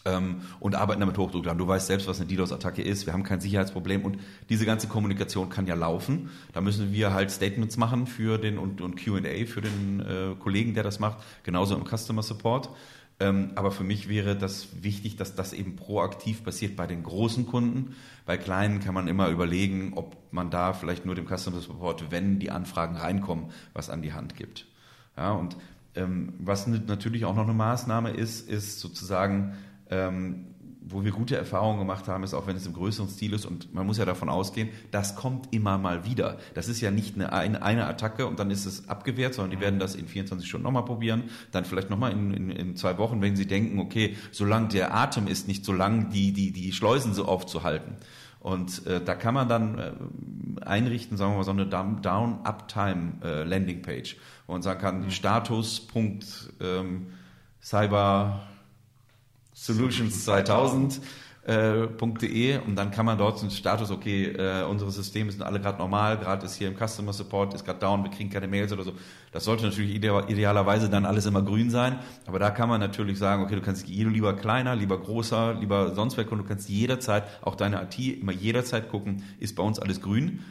ähm, 0.05 0.41
und 0.59 0.75
arbeiten 0.75 1.01
damit 1.01 1.17
Hochdruck 1.17 1.43
dran. 1.43 1.57
Du 1.57 1.67
weißt 1.67 1.87
selbst, 1.87 2.07
was 2.07 2.19
eine 2.19 2.27
DDoS-Attacke 2.27 2.81
ist. 2.81 3.05
Wir 3.05 3.13
haben 3.13 3.23
kein 3.23 3.41
Sicherheitsproblem 3.41 4.05
und 4.05 4.17
diese 4.49 4.65
ganze 4.65 4.87
Kommunikation 4.87 5.49
kann 5.49 5.67
ja 5.67 5.75
laufen. 5.75 6.29
Da 6.53 6.61
müssen 6.61 6.93
wir 6.93 7.13
halt 7.13 7.31
Statements 7.31 7.77
machen 7.77 8.07
für 8.07 8.37
den 8.37 8.57
und, 8.57 8.81
und 8.81 9.03
Q&A 9.03 9.45
für 9.45 9.61
den 9.61 9.99
äh, 9.99 10.35
Kollegen, 10.39 10.73
der 10.73 10.83
das 10.83 10.99
macht. 10.99 11.17
Genauso 11.43 11.75
im 11.75 11.85
Customer 11.85 12.23
Support. 12.23 12.69
Ähm, 13.21 13.51
aber 13.55 13.71
für 13.71 13.83
mich 13.83 14.07
wäre 14.07 14.37
das 14.37 14.81
wichtig, 14.81 15.17
dass 15.17 15.35
das 15.35 15.51
eben 15.51 15.75
proaktiv 15.75 16.43
passiert 16.43 16.77
bei 16.77 16.87
den 16.87 17.03
großen 17.03 17.45
Kunden. 17.45 17.95
Bei 18.25 18.37
kleinen 18.37 18.79
kann 18.79 18.93
man 18.93 19.09
immer 19.09 19.27
überlegen, 19.27 19.93
ob 19.95 20.15
man 20.31 20.49
da 20.49 20.71
vielleicht 20.73 21.05
nur 21.05 21.15
dem 21.15 21.27
Customer 21.27 21.59
Support, 21.59 22.11
wenn 22.11 22.39
die 22.39 22.51
Anfragen 22.51 22.95
reinkommen, 22.95 23.51
was 23.73 23.89
an 23.89 24.01
die 24.01 24.13
Hand 24.13 24.35
gibt. 24.35 24.67
Ja, 25.17 25.33
und 25.33 25.57
ähm, 25.95 26.33
was 26.39 26.65
natürlich 26.67 27.25
auch 27.25 27.35
noch 27.35 27.43
eine 27.43 27.53
Maßnahme 27.53 28.11
ist, 28.11 28.47
ist 28.49 28.79
sozusagen 28.79 29.57
ähm, 29.89 30.48
wo 30.81 31.03
wir 31.03 31.11
gute 31.11 31.35
Erfahrungen 31.35 31.79
gemacht 31.79 32.07
haben, 32.07 32.23
ist 32.23 32.33
auch 32.33 32.47
wenn 32.47 32.55
es 32.55 32.65
im 32.65 32.71
größeren 32.73 33.09
Stil 33.09 33.33
ist 33.33 33.45
und 33.45 33.73
man 33.73 33.85
muss 33.85 33.97
ja 33.97 34.05
davon 34.05 34.29
ausgehen, 34.29 34.69
das 34.91 35.15
kommt 35.15 35.53
immer 35.53 35.77
mal 35.77 36.05
wieder. 36.05 36.37
Das 36.53 36.69
ist 36.69 36.81
ja 36.81 36.89
nicht 36.89 37.15
eine, 37.15 37.33
eine, 37.33 37.61
eine 37.61 37.85
Attacke 37.85 38.25
und 38.25 38.39
dann 38.39 38.49
ist 38.49 38.65
es 38.65 38.87
abgewehrt, 38.87 39.33
sondern 39.33 39.51
die 39.51 39.59
werden 39.59 39.79
das 39.79 39.95
in 39.95 40.07
24 40.07 40.47
Stunden 40.47 40.63
nochmal 40.63 40.85
probieren, 40.85 41.23
dann 41.51 41.65
vielleicht 41.65 41.89
nochmal 41.89 42.13
in, 42.13 42.33
in, 42.33 42.49
in 42.49 42.75
zwei 42.75 42.97
Wochen, 42.97 43.21
wenn 43.21 43.35
sie 43.35 43.45
denken, 43.45 43.79
okay, 43.79 44.15
solange 44.31 44.69
der 44.69 44.95
Atem 44.95 45.27
ist, 45.27 45.47
nicht 45.47 45.65
so 45.65 45.73
lang 45.73 46.09
die, 46.11 46.31
die, 46.31 46.51
die 46.51 46.71
Schleusen 46.71 47.13
so 47.13 47.25
aufzuhalten. 47.25 47.97
Und 48.39 48.87
äh, 48.87 49.03
da 49.03 49.15
kann 49.15 49.33
man 49.33 49.49
dann 49.49 49.77
äh, 49.77 49.91
einrichten, 50.65 51.17
sagen 51.17 51.33
wir 51.33 51.37
mal, 51.37 51.43
so 51.43 51.51
eine 51.51 51.65
Down-Uptime-Landing-Page, 51.65 54.13
äh, 54.13 54.17
wo 54.47 54.53
man 54.53 54.61
sagen 54.61 54.79
kann, 54.79 55.11
Status, 55.11 55.81
Punkt, 55.81 56.53
ähm, 56.61 57.07
Cyber 57.61 58.47
Solutions 59.61 60.23
2000 60.23 61.01
äh, 61.45 61.87
und 62.65 62.75
dann 62.75 62.91
kann 62.91 63.05
man 63.05 63.17
dort 63.17 63.41
einen 63.41 63.51
Status, 63.51 63.91
okay, 63.91 64.25
äh, 64.25 64.63
unsere 64.63 64.91
Systeme 64.91 65.31
sind 65.31 65.41
alle 65.41 65.59
gerade 65.59 65.79
normal, 65.79 66.17
gerade 66.17 66.45
ist 66.45 66.55
hier 66.55 66.67
im 66.67 66.75
Customer 66.75 67.11
Support, 67.11 67.53
ist 67.53 67.65
gerade 67.65 67.79
down, 67.79 68.03
wir 68.03 68.11
kriegen 68.11 68.29
keine 68.29 68.47
Mails 68.47 68.71
oder 68.71 68.83
so. 68.83 68.93
Das 69.31 69.43
sollte 69.43 69.63
natürlich 69.65 69.95
idealerweise 69.95 70.89
dann 70.89 71.05
alles 71.05 71.25
immer 71.25 71.41
grün 71.41 71.69
sein, 71.71 71.99
aber 72.25 72.39
da 72.39 72.51
kann 72.51 72.69
man 72.69 72.79
natürlich 72.79 73.17
sagen, 73.17 73.43
okay, 73.43 73.55
du 73.55 73.61
kannst 73.61 73.87
lieber 73.87 74.33
kleiner, 74.33 74.75
lieber 74.75 74.99
großer, 74.99 75.55
lieber 75.55 75.93
sonst 75.95 76.17
wer, 76.17 76.23
du 76.23 76.43
kannst 76.43 76.69
jederzeit, 76.69 77.23
auch 77.41 77.55
deine 77.55 77.81
IT 77.83 77.97
immer 78.21 78.31
jederzeit 78.31 78.89
gucken, 78.89 79.23
ist 79.39 79.55
bei 79.55 79.63
uns 79.63 79.79
alles 79.79 80.01
grün. 80.01 80.41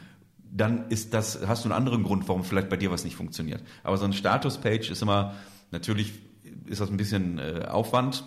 Dann 0.51 0.89
ist 0.89 1.13
das, 1.13 1.47
hast 1.47 1.63
du 1.63 1.69
einen 1.69 1.77
anderen 1.77 2.03
Grund, 2.03 2.27
warum 2.27 2.43
vielleicht 2.43 2.69
bei 2.69 2.77
dir 2.77 2.91
was 2.91 3.03
nicht 3.03 3.15
funktioniert. 3.15 3.63
Aber 3.83 3.97
so 3.97 4.05
ein 4.05 4.13
Status-Page 4.13 4.89
ist 4.91 5.01
immer, 5.01 5.35
natürlich 5.71 6.13
ist 6.65 6.81
das 6.81 6.89
ein 6.89 6.97
bisschen 6.97 7.39
äh, 7.39 7.65
Aufwand, 7.69 8.23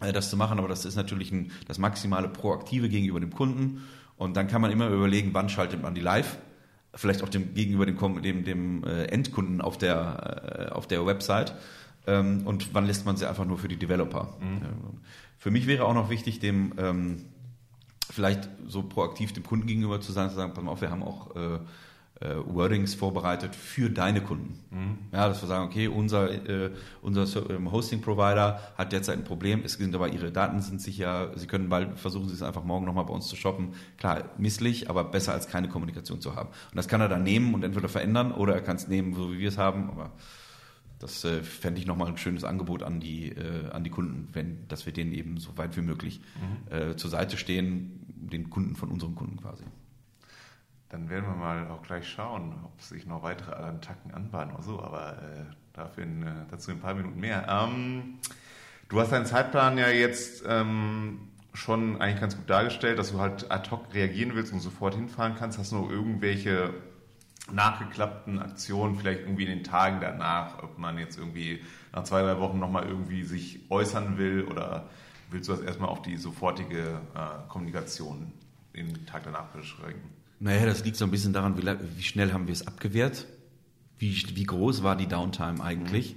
das 0.00 0.30
zu 0.30 0.36
machen, 0.36 0.58
aber 0.58 0.68
das 0.68 0.84
ist 0.84 0.96
natürlich 0.96 1.30
ein, 1.30 1.52
das 1.68 1.78
maximale 1.78 2.28
Proaktive 2.28 2.88
gegenüber 2.88 3.20
dem 3.20 3.32
Kunden. 3.32 3.82
Und 4.16 4.36
dann 4.36 4.48
kann 4.48 4.60
man 4.60 4.70
immer 4.70 4.88
überlegen, 4.88 5.30
wann 5.32 5.48
schaltet 5.48 5.82
man 5.82 5.94
die 5.94 6.00
live. 6.00 6.38
Vielleicht 6.94 7.22
auch 7.22 7.28
dem, 7.28 7.54
gegenüber 7.54 7.86
dem, 7.86 8.22
dem, 8.22 8.44
dem 8.44 8.84
äh, 8.84 9.04
Endkunden 9.04 9.60
auf 9.60 9.78
der, 9.78 10.68
äh, 10.70 10.72
auf 10.72 10.86
der 10.86 11.06
Website. 11.06 11.54
Ähm, 12.06 12.46
und 12.46 12.74
wann 12.74 12.86
lässt 12.86 13.06
man 13.06 13.16
sie 13.16 13.28
einfach 13.28 13.44
nur 13.44 13.58
für 13.58 13.68
die 13.68 13.76
Developer? 13.76 14.36
Mhm. 14.40 15.00
Für 15.38 15.50
mich 15.50 15.66
wäre 15.66 15.84
auch 15.84 15.94
noch 15.94 16.10
wichtig, 16.10 16.40
dem 16.40 16.72
ähm, 16.78 17.24
vielleicht 18.10 18.48
so 18.66 18.82
proaktiv 18.82 19.32
dem 19.32 19.44
Kunden 19.44 19.66
gegenüber 19.66 20.00
zu 20.00 20.12
sein, 20.12 20.28
zu 20.30 20.36
sagen, 20.36 20.52
pass 20.54 20.64
mal 20.64 20.72
auf, 20.72 20.80
wir 20.80 20.90
haben 20.90 21.02
auch 21.02 21.34
äh, 22.20 22.34
Wordings 22.44 22.94
vorbereitet 22.94 23.56
für 23.56 23.88
deine 23.88 24.20
Kunden. 24.20 24.58
Mhm. 24.70 24.98
Ja, 25.10 25.28
dass 25.28 25.42
wir 25.42 25.48
sagen, 25.48 25.64
okay, 25.64 25.88
unser, 25.88 26.30
äh, 26.30 26.70
unser 27.00 27.50
ähm, 27.50 27.72
Hosting-Provider 27.72 28.60
hat 28.76 28.92
derzeit 28.92 29.18
ein 29.18 29.24
Problem, 29.24 29.62
es 29.64 29.72
sind 29.72 29.94
aber 29.94 30.08
ihre 30.08 30.30
Daten 30.30 30.60
sind 30.60 30.82
sicher, 30.82 31.32
sie 31.36 31.46
können 31.46 31.70
bald 31.70 31.98
versuchen, 31.98 32.28
sie 32.28 32.34
es 32.34 32.42
einfach 32.42 32.62
morgen 32.62 32.84
nochmal 32.84 33.06
bei 33.06 33.14
uns 33.14 33.26
zu 33.26 33.36
shoppen. 33.36 33.70
Klar, 33.96 34.24
misslich, 34.36 34.90
aber 34.90 35.04
besser 35.04 35.32
als 35.32 35.48
keine 35.48 35.68
Kommunikation 35.68 36.20
zu 36.20 36.36
haben. 36.36 36.50
Und 36.50 36.76
das 36.76 36.88
kann 36.88 37.00
er 37.00 37.08
dann 37.08 37.22
nehmen 37.22 37.54
und 37.54 37.64
entweder 37.64 37.88
verändern 37.88 38.32
oder 38.32 38.54
er 38.54 38.60
kann 38.60 38.76
es 38.76 38.86
nehmen, 38.86 39.14
so 39.14 39.32
wie 39.32 39.38
wir 39.38 39.48
es 39.48 39.56
haben, 39.56 39.88
aber 39.88 40.12
das 40.98 41.24
äh, 41.24 41.42
fände 41.42 41.80
ich 41.80 41.86
nochmal 41.86 42.08
ein 42.08 42.18
schönes 42.18 42.44
Angebot 42.44 42.82
an 42.82 43.00
die, 43.00 43.30
äh, 43.30 43.70
an 43.70 43.82
die 43.82 43.90
Kunden, 43.90 44.28
wenn, 44.34 44.68
dass 44.68 44.84
wir 44.84 44.92
denen 44.92 45.12
eben 45.12 45.38
so 45.38 45.56
weit 45.56 45.74
wie 45.78 45.80
möglich 45.80 46.20
mhm. 46.70 46.74
äh, 46.74 46.96
zur 46.96 47.08
Seite 47.08 47.38
stehen, 47.38 48.04
den 48.08 48.50
Kunden 48.50 48.76
von 48.76 48.90
unseren 48.90 49.14
Kunden 49.14 49.38
quasi. 49.38 49.64
Dann 50.90 51.08
werden 51.08 51.24
wir 51.24 51.36
mal 51.36 51.68
auch 51.68 51.82
gleich 51.82 52.08
schauen, 52.08 52.52
ob 52.64 52.80
sich 52.82 53.06
noch 53.06 53.22
weitere 53.22 53.52
Attacken 53.52 54.12
anbahnen 54.12 54.54
oder 54.54 54.62
so, 54.62 54.82
aber 54.82 55.12
äh, 55.22 55.44
dafür 55.72 56.02
in, 56.02 56.22
äh, 56.24 56.32
dazu 56.50 56.72
in 56.72 56.78
ein 56.78 56.80
paar 56.80 56.94
Minuten 56.94 57.20
mehr. 57.20 57.46
Ähm, 57.48 58.18
du 58.88 59.00
hast 59.00 59.12
deinen 59.12 59.26
Zeitplan 59.26 59.78
ja 59.78 59.88
jetzt 59.88 60.44
ähm, 60.48 61.28
schon 61.54 62.00
eigentlich 62.00 62.20
ganz 62.20 62.36
gut 62.36 62.50
dargestellt, 62.50 62.98
dass 62.98 63.12
du 63.12 63.20
halt 63.20 63.50
ad 63.52 63.70
hoc 63.70 63.94
reagieren 63.94 64.34
willst 64.34 64.52
und 64.52 64.58
sofort 64.58 64.96
hinfahren 64.96 65.36
kannst. 65.36 65.58
Hast 65.58 65.70
du 65.70 65.76
noch 65.76 65.90
irgendwelche 65.90 66.74
nachgeklappten 67.52 68.40
Aktionen, 68.40 68.96
vielleicht 68.96 69.20
irgendwie 69.20 69.44
in 69.44 69.50
den 69.50 69.64
Tagen 69.64 70.00
danach, 70.00 70.60
ob 70.62 70.76
man 70.78 70.98
jetzt 70.98 71.18
irgendwie 71.18 71.62
nach 71.92 72.02
zwei, 72.02 72.22
drei 72.22 72.38
Wochen 72.40 72.58
nochmal 72.58 72.86
irgendwie 72.86 73.22
sich 73.22 73.60
äußern 73.70 74.18
will 74.18 74.44
oder 74.44 74.88
willst 75.30 75.48
du 75.48 75.52
das 75.52 75.62
erstmal 75.62 75.88
auf 75.88 76.02
die 76.02 76.16
sofortige 76.16 77.00
äh, 77.14 77.48
Kommunikation 77.48 78.32
den 78.74 79.06
Tag 79.06 79.22
danach 79.24 79.46
beschränken? 79.46 80.19
Naja, 80.40 80.66
das 80.66 80.84
liegt 80.84 80.96
so 80.96 81.04
ein 81.04 81.10
bisschen 81.10 81.32
daran, 81.32 81.56
wie, 81.56 81.66
wie 81.96 82.02
schnell 82.02 82.32
haben 82.32 82.46
wir 82.46 82.52
es 82.52 82.66
abgewehrt, 82.66 83.26
wie, 83.98 84.16
wie 84.34 84.44
groß 84.44 84.82
war 84.82 84.96
die 84.96 85.06
Downtime 85.06 85.62
eigentlich? 85.62 86.16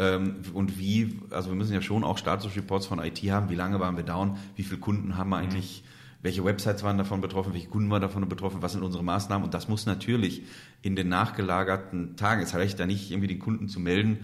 Mhm. 0.00 0.44
und 0.54 0.78
wie, 0.78 1.18
also 1.30 1.50
wir 1.50 1.56
müssen 1.56 1.72
ja 1.72 1.82
schon 1.82 2.04
auch 2.04 2.18
Status-Reports 2.18 2.86
von 2.86 3.00
IT 3.00 3.18
haben, 3.18 3.50
wie 3.50 3.56
lange 3.56 3.80
waren 3.80 3.96
wir 3.96 4.04
down, 4.04 4.36
wie 4.54 4.62
viele 4.62 4.78
Kunden 4.78 5.16
haben 5.16 5.30
wir 5.30 5.38
eigentlich, 5.38 5.82
welche 6.22 6.44
Websites 6.44 6.84
waren 6.84 6.98
davon 6.98 7.20
betroffen, 7.20 7.52
welche 7.52 7.68
Kunden 7.68 7.90
waren 7.90 8.02
davon 8.02 8.28
betroffen, 8.28 8.62
was 8.62 8.72
sind 8.72 8.84
unsere 8.84 9.02
Maßnahmen? 9.02 9.44
Und 9.44 9.54
das 9.54 9.66
muss 9.66 9.86
natürlich 9.86 10.42
in 10.82 10.94
den 10.94 11.08
nachgelagerten 11.08 12.14
Tagen, 12.16 12.42
es 12.42 12.54
reicht 12.54 12.78
da 12.78 12.86
nicht 12.86 13.10
irgendwie 13.10 13.26
den 13.26 13.40
Kunden 13.40 13.68
zu 13.68 13.80
melden, 13.80 14.18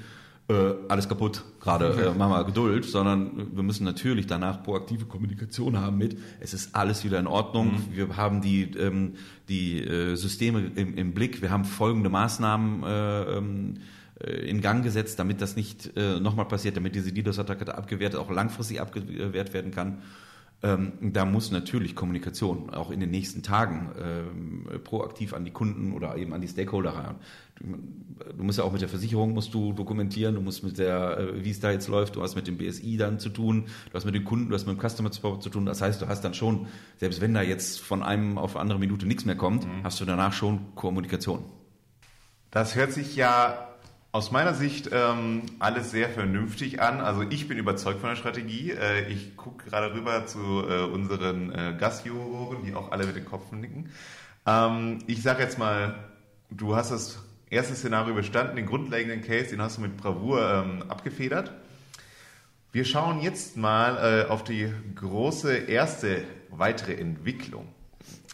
äh, 0.49 0.75
alles 0.89 1.09
kaputt, 1.09 1.43
gerade 1.61 1.87
äh, 1.87 2.19
mach 2.19 2.29
mal 2.29 2.45
Geduld, 2.45 2.85
sondern 2.85 3.57
wir 3.57 3.63
müssen 3.63 3.85
natürlich 3.85 4.27
danach 4.27 4.63
proaktive 4.63 5.07
Kommunikation 5.07 5.79
haben 5.79 5.97
mit, 5.97 6.19
es 6.41 6.53
ist 6.53 6.75
alles 6.75 7.03
wieder 7.03 7.19
in 7.19 7.27
Ordnung, 7.27 7.73
mhm. 7.73 7.97
wir 7.97 8.17
haben 8.17 8.43
die, 8.43 8.65
ähm, 8.77 9.15
die 9.49 9.83
äh, 9.83 10.17
Systeme 10.17 10.71
im, 10.75 10.97
im 10.97 11.15
Blick, 11.15 11.41
wir 11.41 11.51
haben 11.51 11.65
folgende 11.65 12.11
Maßnahmen 12.11 12.83
äh, 12.83 13.23
ähm, 13.39 13.75
äh, 14.21 14.49
in 14.49 14.61
Gang 14.61 14.85
gesetzt, 14.85 15.19
damit 15.19 15.41
das 15.41 15.57
nicht 15.57 15.97
äh, 15.97 16.21
nochmal 16.21 16.47
passiert, 16.47 16.77
damit 16.77 16.95
diese 16.95 17.11
DDoS-Attacke 17.11 17.75
abgewehrt, 17.75 18.15
auch 18.15 18.31
langfristig 18.31 18.81
abgewehrt 18.81 19.55
werden 19.55 19.71
kann. 19.71 20.03
Ähm, 20.63 21.13
da 21.13 21.27
muss 21.27 21.51
natürlich 21.51 21.95
Kommunikation 21.95 22.71
auch 22.71 22.91
in 22.91 22.99
den 22.99 23.11
nächsten 23.11 23.43
Tagen 23.43 23.91
ähm, 24.01 24.81
proaktiv 24.83 25.35
an 25.35 25.45
die 25.45 25.51
Kunden 25.51 25.93
oder 25.93 26.17
eben 26.17 26.33
an 26.33 26.41
die 26.41 26.49
Stakeholder 26.49 26.91
ran. 26.91 27.17
Du, 27.61 28.43
musst 28.43 28.59
ja 28.59 28.65
auch 28.65 28.73
mit 28.73 28.81
der 28.81 28.89
Versicherung 28.89 29.35
musst 29.35 29.53
du 29.53 29.75
dokumentieren, 29.75 30.35
du 30.35 30.41
musst 30.41 30.65
mit 30.65 30.79
der, 30.79 31.19
äh, 31.19 31.45
wie 31.45 31.51
es 31.51 31.61
da 31.61 31.71
jetzt 31.71 31.89
läuft, 31.89 32.17
du 32.17 32.23
hast 32.23 32.35
mit 32.35 32.47
dem 32.47 32.57
BSI 32.57 32.97
dann 32.97 33.19
zu 33.19 33.29
tun, 33.29 33.67
du 33.91 33.95
hast 33.95 34.07
mit 34.07 34.15
den 34.15 34.25
Kunden, 34.25 34.49
du 34.49 34.55
hast 34.55 34.67
mit 34.67 34.77
dem 34.77 34.89
Customer 34.89 35.13
Support 35.13 35.43
zu 35.43 35.51
tun. 35.51 35.67
Das 35.67 35.83
heißt, 35.83 36.01
du 36.01 36.09
hast 36.09 36.23
dann 36.23 36.33
schon, 36.33 36.67
selbst 36.97 37.21
wenn 37.21 37.35
da 37.35 37.43
jetzt 37.43 37.81
von 37.81 38.03
einem 38.03 38.39
auf 38.39 38.57
andere 38.57 38.79
Minute 38.79 39.07
nichts 39.07 39.27
mehr 39.27 39.37
kommt, 39.37 39.67
mhm. 39.67 39.85
hast 39.85 40.01
du 40.01 40.07
danach 40.07 40.33
schon 40.33 40.75
Kommunikation. 40.75 41.45
Das 42.51 42.75
hört 42.75 42.93
sich 42.93 43.17
ja 43.17 43.74
aus 44.15 44.31
meiner 44.31 44.55
Sicht 44.55 44.91
ähm, 44.93 45.43
alles 45.59 45.91
sehr 45.91 46.09
vernünftig 46.09 46.81
an. 46.81 47.01
Also 47.01 47.23
ich 47.23 47.49
bin 47.49 47.59
überzeugt 47.59 47.99
von 47.99 48.11
der 48.11 48.17
Strategie. 48.17 48.71
Äh, 48.71 49.09
ich 49.09 49.37
gucke 49.37 49.69
gerade 49.69 49.93
rüber 49.93 50.25
zu 50.25 50.39
äh, 50.39 50.85
unseren 50.85 51.51
äh, 51.51 51.75
Gastjuroren, 51.77 52.65
die 52.65 52.77
auch 52.77 52.93
alle 52.93 53.07
mit 53.07 53.17
den 53.17 53.25
Kopfen 53.25 53.59
nicken. 53.59 53.91
Ähm, 54.47 55.01
ich 55.09 55.21
sage 55.21 55.43
jetzt 55.43 55.59
mal, 55.59 55.97
du 56.49 56.77
hast 56.77 56.93
das 56.93 57.25
erste 57.51 57.75
Szenario 57.75 58.15
bestanden, 58.15 58.55
den 58.55 58.67
grundlegenden 58.67 59.21
Case, 59.21 59.51
den 59.51 59.61
hast 59.61 59.79
du 59.79 59.83
mit 59.83 59.97
Bravour 59.97 60.49
ähm, 60.49 60.85
abgefedert. 60.89 61.51
Wir 62.71 62.85
schauen 62.85 63.21
jetzt 63.21 63.57
mal 63.57 63.97
äh, 63.97 64.31
auf 64.31 64.45
die 64.45 64.73
große 64.95 65.57
erste 65.57 66.23
weitere 66.51 66.95
Entwicklung. 66.95 67.67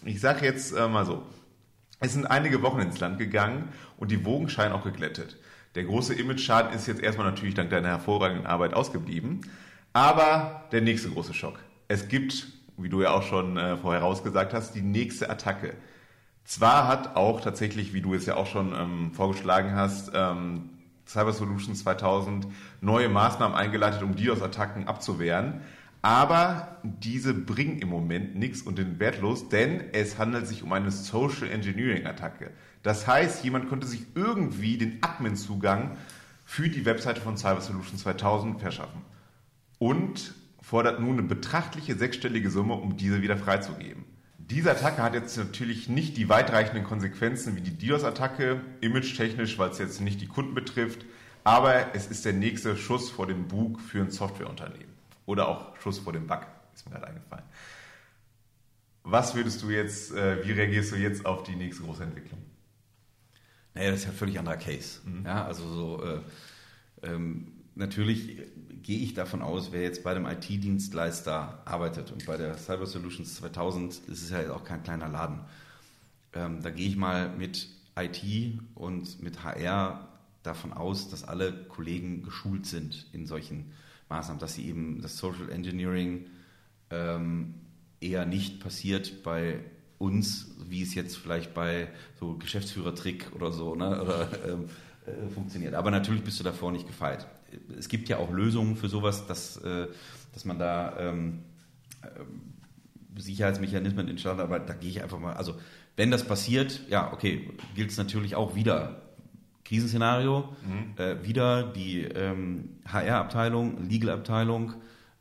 Ich 0.05 0.21
sage 0.21 0.45
jetzt 0.45 0.73
äh, 0.77 0.87
mal 0.89 1.07
so, 1.07 1.23
es 2.01 2.13
sind 2.13 2.27
einige 2.27 2.61
Wochen 2.61 2.81
ins 2.81 3.01
Land 3.01 3.19
gegangen 3.19 3.71
und 3.97 4.11
die 4.11 4.27
Wogen 4.27 4.51
scheinen 4.51 4.75
auch 4.75 4.85
geglättet. 4.85 5.39
Der 5.75 5.85
große 5.85 6.15
Image-Schaden 6.15 6.73
ist 6.73 6.89
jetzt 6.89 7.01
erstmal 7.01 7.31
natürlich 7.31 7.55
dank 7.55 7.71
deiner 7.71 7.89
hervorragenden 7.89 8.47
Arbeit 8.47 8.75
ausgeblieben. 8.75 9.43
Aber 9.93 10.65
der 10.73 10.81
nächste 10.81 11.11
große 11.11 11.35
Schock. 11.35 11.59
Es 11.89 12.09
gibt, 12.09 12.49
wie 12.77 12.89
du 12.89 13.03
ja 13.03 13.11
auch 13.13 13.23
schon 13.23 13.57
äh, 13.57 13.77
vorher 13.77 14.03
rausgesagt 14.03 14.53
hast, 14.53 14.75
die 14.75 14.83
nächste 14.83 15.31
Attacke. 15.31 15.75
Zwar 16.45 16.89
hat 16.89 17.17
auch 17.17 17.41
tatsächlich, 17.41 17.95
wie 17.95 18.01
du 18.01 18.15
es 18.15 18.27
ja 18.27 18.37
auch 18.37 18.47
schon 18.47 18.75
ähm, 18.75 19.13
vorgeschlagen 19.13 19.75
hast, 19.75 20.11
ähm, 20.15 20.71
Cyber 21.07 21.33
Solutions 21.33 21.83
2000 21.83 22.47
neue 22.81 23.09
Maßnahmen 23.09 23.57
eingeleitet, 23.57 24.03
um 24.03 24.15
DDoS-Attacken 24.15 24.89
abzuwehren. 24.89 25.61
Aber 26.03 26.79
diese 26.83 27.35
bringen 27.35 27.79
im 27.79 27.89
Moment 27.89 28.35
nichts 28.35 28.63
und 28.63 28.79
den 28.79 28.99
wertlos, 28.99 29.49
denn 29.49 29.83
es 29.93 30.19
handelt 30.19 30.47
sich 30.47 30.63
um 30.63 30.73
eine 30.73 30.91
Social 30.91 31.49
Engineering 31.51 32.07
Attacke. 32.07 32.51
Das 32.83 33.07
heißt, 33.07 33.45
jemand 33.45 33.69
konnte 33.69 33.87
sich 33.87 34.07
irgendwie 34.15 34.79
den 34.79 34.99
Admin-Zugang 35.03 35.97
für 36.45 36.69
die 36.69 36.85
Webseite 36.85 37.21
von 37.21 37.37
Cyber 37.37 37.61
Solutions 37.61 38.03
2000 38.03 38.61
verschaffen 38.61 39.03
und 39.79 40.35
fordert 40.61 41.01
nun 41.01 41.19
eine 41.19 41.23
betrachtliche 41.23 41.97
sechsstellige 41.97 42.51
Summe, 42.51 42.75
um 42.75 42.97
diese 42.97 43.23
wieder 43.23 43.37
freizugeben. 43.37 44.05
Diese 44.39 44.73
Attacke 44.73 45.03
hat 45.03 45.15
jetzt 45.15 45.37
natürlich 45.37 45.89
nicht 45.89 46.17
die 46.17 46.29
weitreichenden 46.29 46.83
Konsequenzen 46.83 47.55
wie 47.55 47.61
die 47.61 47.77
DDoS-Attacke, 47.77 48.61
image-technisch, 48.81 49.59
weil 49.59 49.71
es 49.71 49.79
jetzt 49.79 50.01
nicht 50.01 50.21
die 50.21 50.27
Kunden 50.27 50.55
betrifft, 50.55 51.05
aber 51.45 51.95
es 51.95 52.09
ist 52.09 52.25
der 52.25 52.33
nächste 52.33 52.77
Schuss 52.77 53.11
vor 53.11 53.27
dem 53.27 53.47
Bug 53.47 53.81
für 53.81 54.01
ein 54.01 54.11
Softwareunternehmen. 54.11 54.93
Oder 55.27 55.47
auch 55.47 55.77
Schuss 55.77 56.01
vor 56.01 56.13
dem 56.13 56.27
Bug, 56.27 56.41
ist 56.75 56.85
mir 56.85 56.97
gerade 56.97 57.07
eingefallen. 57.07 57.45
Was 59.05 59.37
würdest 59.37 59.63
du 59.63 59.71
jetzt, 59.71 60.13
äh, 60.13 60.45
wie 60.45 60.53
reagierst 60.53 60.93
du 60.93 60.97
jetzt 60.97 61.25
auf 61.25 61.45
die 61.45 61.55
nächste 61.55 61.85
große 61.85 62.03
Entwicklung? 62.03 62.41
Naja, 63.75 63.91
das 63.91 64.01
ist 64.01 64.07
ja 64.07 64.11
ein 64.11 64.17
völlig 64.17 64.39
anderer 64.39 64.57
Case. 64.57 65.01
Mhm. 65.05 65.25
Ja, 65.25 65.45
also 65.45 65.69
so, 65.69 66.05
äh, 66.05 66.21
ähm, 67.03 67.53
natürlich 67.75 68.39
gehe 68.83 68.99
ich 68.99 69.15
davon 69.15 69.43
aus, 69.43 69.73
wer 69.73 69.83
jetzt 69.83 70.03
bei 70.03 70.15
dem 70.15 70.27
IT-Dienstleister 70.27 71.63
arbeitet 71.65 72.11
und 72.13 72.27
bei 72.27 72.37
der 72.37 72.57
Cyber 72.57 72.87
Solutions 72.87 73.37
2000 73.37 73.93
ist 74.09 74.23
es 74.23 74.31
ja 74.31 74.41
jetzt 74.41 74.51
auch 74.51 74.65
kein 74.65 74.83
kleiner 74.83 75.09
Laden. 75.09 75.41
Ähm, 76.33 76.63
da 76.63 76.71
gehe 76.71 76.89
ich 76.89 76.97
mal 76.97 77.29
mit 77.37 77.69
IT 77.99 78.61
und 78.75 79.23
mit 79.23 79.45
HR 79.45 80.09
davon 80.43 80.73
aus, 80.73 81.11
dass 81.11 81.25
alle 81.25 81.53
Kollegen 81.65 82.23
geschult 82.23 82.67
sind 82.67 83.07
in 83.13 83.27
solchen 83.27 83.73
Maßnahmen, 84.09 84.41
dass 84.41 84.55
sie 84.55 84.67
eben 84.67 85.03
das 85.03 85.19
Social 85.19 85.51
Engineering 85.51 86.27
ähm, 86.91 87.55
eher 88.01 88.27
nicht 88.27 88.61
passiert 88.61 89.23
bei 89.23 89.61
uns, 90.01 90.47
wie 90.67 90.83
es 90.83 90.95
jetzt 90.95 91.19
vielleicht 91.19 91.53
bei 91.53 91.89
so 92.19 92.35
Geschäftsführertrick 92.39 93.33
oder 93.35 93.53
so 93.53 93.75
ne, 93.75 94.01
oder, 94.03 94.29
ähm, 94.49 94.65
äh, 95.07 95.29
funktioniert. 95.29 95.75
Aber 95.75 95.91
natürlich 95.91 96.23
bist 96.25 96.41
du 96.41 96.45
davor 96.45 96.73
nicht 96.73 96.87
gefeit. 96.87 97.27
Es 97.79 97.89
gibt 97.89 98.09
ja 98.09 98.17
auch 98.17 98.31
Lösungen 98.33 98.77
für 98.77 98.89
sowas, 98.89 99.27
dass, 99.27 99.59
äh, 99.59 99.89
dass 100.33 100.47
man 100.47 100.59
da 100.59 100.97
ähm, 100.99 101.41
äh, 102.01 103.21
Sicherheitsmechanismen 103.21 104.09
entstanden, 104.09 104.41
aber 104.41 104.59
da 104.59 104.73
gehe 104.73 104.89
ich 104.89 105.03
einfach 105.03 105.19
mal, 105.19 105.35
also 105.35 105.57
wenn 105.97 106.11
das 106.11 106.25
passiert, 106.25 106.81
ja, 106.89 107.13
okay, 107.13 107.51
gilt 107.75 107.91
es 107.91 107.99
natürlich 107.99 108.37
auch 108.37 108.55
wieder 108.55 109.03
Krisenszenario, 109.65 110.49
mhm. 110.65 111.03
äh, 111.03 111.23
wieder 111.27 111.63
die 111.63 112.01
ähm, 112.05 112.79
HR-Abteilung, 112.91 113.87
Legal-Abteilung, 113.87 114.73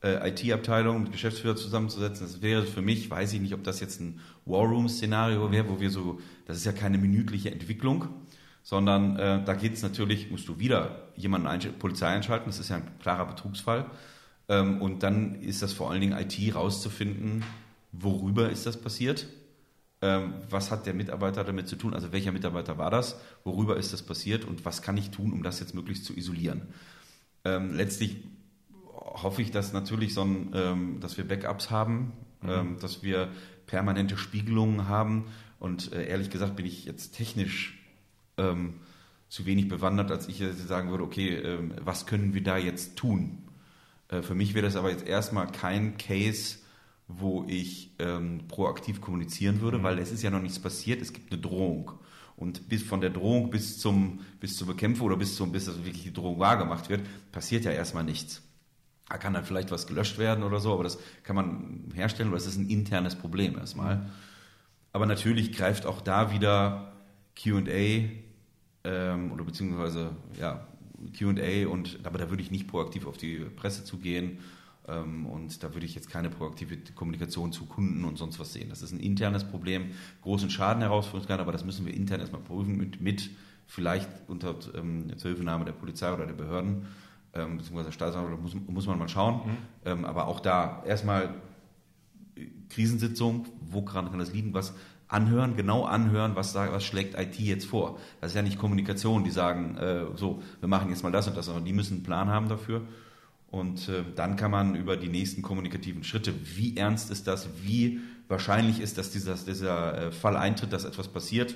äh, 0.03 0.29
IT-Abteilung 0.29 1.03
mit 1.03 1.11
Geschäftsführer 1.11 1.55
zusammenzusetzen. 1.55 2.25
Das 2.25 2.41
wäre 2.41 2.63
für 2.63 2.81
mich, 2.81 3.09
weiß 3.09 3.33
ich 3.33 3.41
nicht, 3.41 3.53
ob 3.53 3.63
das 3.63 3.79
jetzt 3.79 3.99
ein 3.99 4.19
War 4.45 4.65
Room-Szenario 4.65 5.51
wäre, 5.51 5.69
wo 5.69 5.79
wir 5.79 5.89
so, 5.89 6.19
das 6.45 6.57
ist 6.57 6.65
ja 6.65 6.71
keine 6.71 6.97
minütliche 6.97 7.51
Entwicklung, 7.51 8.07
sondern 8.63 9.17
äh, 9.17 9.43
da 9.43 9.53
geht 9.53 9.73
es 9.73 9.81
natürlich, 9.81 10.31
musst 10.31 10.47
du 10.47 10.59
wieder 10.59 11.09
jemanden 11.15 11.47
einsch 11.47 11.67
Polizei 11.79 12.07
einschalten, 12.07 12.45
das 12.47 12.59
ist 12.59 12.69
ja 12.69 12.77
ein 12.77 12.99
klarer 12.99 13.25
Betrugsfall. 13.25 13.85
Ähm, 14.47 14.81
und 14.81 15.03
dann 15.03 15.35
ist 15.41 15.61
das 15.61 15.73
vor 15.73 15.91
allen 15.91 16.01
Dingen 16.01 16.17
IT 16.17 16.55
rauszufinden, 16.55 17.43
worüber 17.91 18.49
ist 18.49 18.65
das 18.65 18.77
passiert 18.77 19.27
ähm, 20.01 20.33
was 20.49 20.71
hat 20.71 20.85
der 20.85 20.93
Mitarbeiter 20.93 21.43
damit 21.43 21.67
zu 21.67 21.75
tun? 21.75 21.93
Also 21.93 22.11
welcher 22.11 22.31
Mitarbeiter 22.31 22.77
war 22.77 22.89
das? 22.89 23.19
Worüber 23.43 23.77
ist 23.77 23.91
das 23.91 24.01
passiert? 24.01 24.45
Und 24.45 24.63
was 24.65 24.81
kann 24.81 24.97
ich 24.97 25.11
tun, 25.11 25.33
um 25.33 25.43
das 25.43 25.59
jetzt 25.59 25.75
möglichst 25.75 26.05
zu 26.05 26.15
isolieren? 26.15 26.61
Ähm, 27.43 27.73
letztlich 27.75 28.17
hoffe 28.99 29.41
ich, 29.41 29.51
dass 29.51 29.73
natürlich 29.73 30.13
so 30.13 30.23
ein, 30.23 30.51
ähm, 30.53 30.99
dass 30.99 31.17
wir 31.17 31.27
Backups 31.27 31.71
haben, 31.71 32.13
mhm. 32.41 32.49
ähm, 32.49 32.77
dass 32.79 33.03
wir 33.03 33.29
permanente 33.65 34.17
Spiegelungen 34.17 34.87
haben 34.87 35.25
und 35.59 35.93
äh, 35.93 36.07
ehrlich 36.07 36.29
gesagt 36.29 36.55
bin 36.55 36.65
ich 36.65 36.85
jetzt 36.85 37.11
technisch 37.15 37.77
ähm, 38.37 38.75
zu 39.29 39.45
wenig 39.45 39.67
bewandert, 39.67 40.11
als 40.11 40.27
ich 40.27 40.39
jetzt 40.39 40.67
sagen 40.67 40.89
würde, 40.89 41.03
okay, 41.03 41.35
ähm, 41.35 41.73
was 41.81 42.05
können 42.05 42.33
wir 42.33 42.43
da 42.43 42.57
jetzt 42.57 42.95
tun? 42.95 43.43
Äh, 44.07 44.21
für 44.21 44.35
mich 44.35 44.53
wäre 44.53 44.65
das 44.65 44.75
aber 44.75 44.89
jetzt 44.89 45.05
erstmal 45.05 45.51
kein 45.51 45.97
Case, 45.97 46.57
wo 47.07 47.45
ich 47.47 47.91
ähm, 47.99 48.41
proaktiv 48.47 49.01
kommunizieren 49.01 49.61
würde, 49.61 49.79
mhm. 49.79 49.83
weil 49.83 49.99
es 49.99 50.11
ist 50.11 50.23
ja 50.23 50.29
noch 50.29 50.41
nichts 50.41 50.59
passiert, 50.59 51.01
es 51.01 51.13
gibt 51.13 51.31
eine 51.31 51.41
Drohung. 51.41 51.91
Und 52.35 52.69
bis 52.69 52.83
von 52.83 53.01
der 53.01 53.09
Drohung 53.09 53.49
bis 53.49 53.79
zum 53.79 54.21
bis 54.39 54.55
zur 54.55 54.67
Bekämpfung 54.67 55.07
oder 55.07 55.17
bis 55.17 55.35
zum 55.35 55.51
bis 55.51 55.65
das 55.65 55.83
wirklich 55.83 56.03
die 56.03 56.13
Drohung 56.13 56.39
wahrgemacht 56.39 56.89
wird, 56.89 57.01
passiert 57.33 57.65
ja 57.65 57.71
erstmal 57.71 58.05
nichts. 58.05 58.41
Da 59.09 59.17
kann 59.17 59.33
dann 59.33 59.43
vielleicht 59.43 59.71
was 59.71 59.87
gelöscht 59.87 60.17
werden 60.19 60.43
oder 60.43 60.59
so, 60.59 60.71
aber 60.73 60.83
das 60.83 60.99
kann 61.23 61.35
man 61.35 61.91
herstellen, 61.95 62.31
weil 62.31 62.37
es 62.37 62.45
ist 62.45 62.57
ein 62.57 62.69
internes 62.69 63.15
Problem 63.15 63.57
erstmal. 63.57 64.09
Aber 64.93 65.05
natürlich 65.05 65.51
greift 65.51 65.85
auch 65.85 66.01
da 66.01 66.31
wieder 66.31 66.93
QA 67.35 68.09
ähm, 68.83 69.31
oder 69.31 69.43
beziehungsweise 69.43 70.11
ja, 70.39 70.67
QA 71.17 71.67
und 71.67 71.99
aber 72.03 72.17
da 72.17 72.29
würde 72.29 72.43
ich 72.43 72.51
nicht 72.51 72.67
proaktiv 72.67 73.07
auf 73.07 73.17
die 73.17 73.37
Presse 73.55 73.83
zugehen 73.83 74.39
ähm, 74.87 75.25
und 75.25 75.63
da 75.63 75.73
würde 75.73 75.85
ich 75.85 75.95
jetzt 75.95 76.09
keine 76.09 76.29
proaktive 76.29 76.77
Kommunikation 76.95 77.51
zu 77.51 77.65
Kunden 77.65 78.03
und 78.03 78.17
sonst 78.17 78.39
was 78.39 78.53
sehen. 78.53 78.69
Das 78.69 78.81
ist 78.81 78.91
ein 78.91 78.99
internes 78.99 79.43
Problem, 79.43 79.91
großen 80.21 80.49
Schaden 80.49 80.81
herausführen 80.81 81.25
kann, 81.25 81.39
aber 81.39 81.51
das 81.51 81.65
müssen 81.65 81.85
wir 81.85 81.93
intern 81.93 82.19
erstmal 82.19 82.41
prüfen 82.41 82.77
mit, 82.77 83.01
mit 83.01 83.29
vielleicht 83.67 84.09
unter 84.27 84.55
ähm, 84.75 85.17
Zuhilfenahme 85.17 85.65
der 85.65 85.73
Polizei 85.73 86.13
oder 86.13 86.25
der 86.25 86.33
Behörden 86.33 86.87
ähm, 87.33 87.57
beziehungsweise 87.57 87.91
Staatsanwalt, 87.91 88.41
muss, 88.41 88.55
muss 88.55 88.87
man 88.87 88.99
mal 88.99 89.09
schauen. 89.09 89.35
Mhm. 89.35 89.57
Ähm, 89.85 90.05
aber 90.05 90.27
auch 90.27 90.39
da 90.39 90.83
erstmal 90.85 91.35
Krisensitzung, 92.69 93.47
wo 93.61 93.81
kann, 93.81 94.09
kann 94.09 94.19
das 94.19 94.33
liegen, 94.33 94.53
was 94.53 94.73
anhören, 95.07 95.55
genau 95.55 95.85
anhören, 95.85 96.35
was, 96.35 96.53
was 96.53 96.83
schlägt 96.83 97.19
IT 97.19 97.39
jetzt 97.39 97.65
vor. 97.65 97.97
Das 98.21 98.31
ist 98.31 98.35
ja 98.35 98.43
nicht 98.43 98.59
Kommunikation, 98.59 99.23
die 99.23 99.31
sagen, 99.31 99.75
äh, 99.77 100.05
so, 100.15 100.41
wir 100.59 100.69
machen 100.69 100.89
jetzt 100.89 101.03
mal 101.03 101.11
das 101.11 101.27
und 101.27 101.35
das, 101.35 101.47
sondern 101.47 101.65
die 101.65 101.73
müssen 101.73 101.95
einen 101.95 102.03
Plan 102.03 102.29
haben 102.29 102.47
dafür. 102.47 102.83
Und 103.49 103.89
äh, 103.89 104.03
dann 104.15 104.35
kann 104.35 104.51
man 104.51 104.75
über 104.75 104.95
die 104.95 105.09
nächsten 105.09 105.41
kommunikativen 105.41 106.03
Schritte, 106.03 106.33
wie 106.55 106.77
ernst 106.77 107.09
ist 107.09 107.27
das, 107.27 107.49
wie 107.63 107.99
wahrscheinlich 108.27 108.79
ist, 108.79 108.99
dass 108.99 109.09
dieser, 109.09 109.33
dieser 109.33 109.97
äh, 109.97 110.11
Fall 110.11 110.37
eintritt, 110.37 110.71
dass 110.71 110.85
etwas 110.85 111.07
passiert 111.07 111.55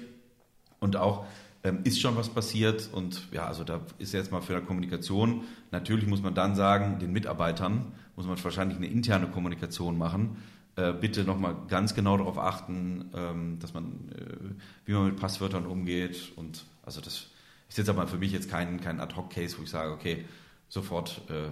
und 0.80 0.98
auch 0.98 1.26
ähm, 1.64 1.80
ist 1.84 2.02
schon 2.02 2.16
was 2.16 2.30
passiert 2.30 2.90
und 2.92 3.28
ja, 3.32 3.46
also 3.46 3.64
da 3.64 3.82
ist 3.98 4.14
jetzt 4.14 4.32
mal 4.32 4.42
für 4.42 4.60
die 4.60 4.66
Kommunikation, 4.66 5.44
natürlich 5.72 6.08
muss 6.08 6.22
man 6.22 6.36
dann 6.36 6.56
sagen, 6.56 7.00
den 7.00 7.12
Mitarbeitern 7.12 7.94
muss 8.16 8.28
man 8.28 8.42
wahrscheinlich 8.44 8.78
eine 8.78 8.88
interne 8.88 9.28
Kommunikation 9.28 9.98
machen, 9.98 10.38
äh, 10.76 10.92
bitte 10.94 11.24
nochmal 11.24 11.56
ganz 11.68 11.96
genau 11.96 12.18
darauf 12.18 12.38
achten, 12.38 13.10
ähm, 13.16 13.60
dass 13.60 13.74
man, 13.74 14.10
äh, 14.10 14.56
wie 14.86 14.94
man 14.94 15.06
mit 15.06 15.18
Passwörtern 15.18 15.66
umgeht 15.66 16.34
und 16.36 16.66
also 16.84 17.00
das 17.00 17.28
ist 17.70 17.78
jetzt 17.78 17.90
aber 17.90 18.08
für 18.08 18.18
mich 18.18 18.32
jetzt 18.32 18.50
kein, 18.50 18.82
kein 18.82 19.00
Ad-Hoc-Case, 19.00 19.58
wo 19.58 19.64
ich 19.64 19.70
sage, 19.70 19.92
okay, 19.92 20.26
sofort 20.68 21.22
äh, 21.30 21.50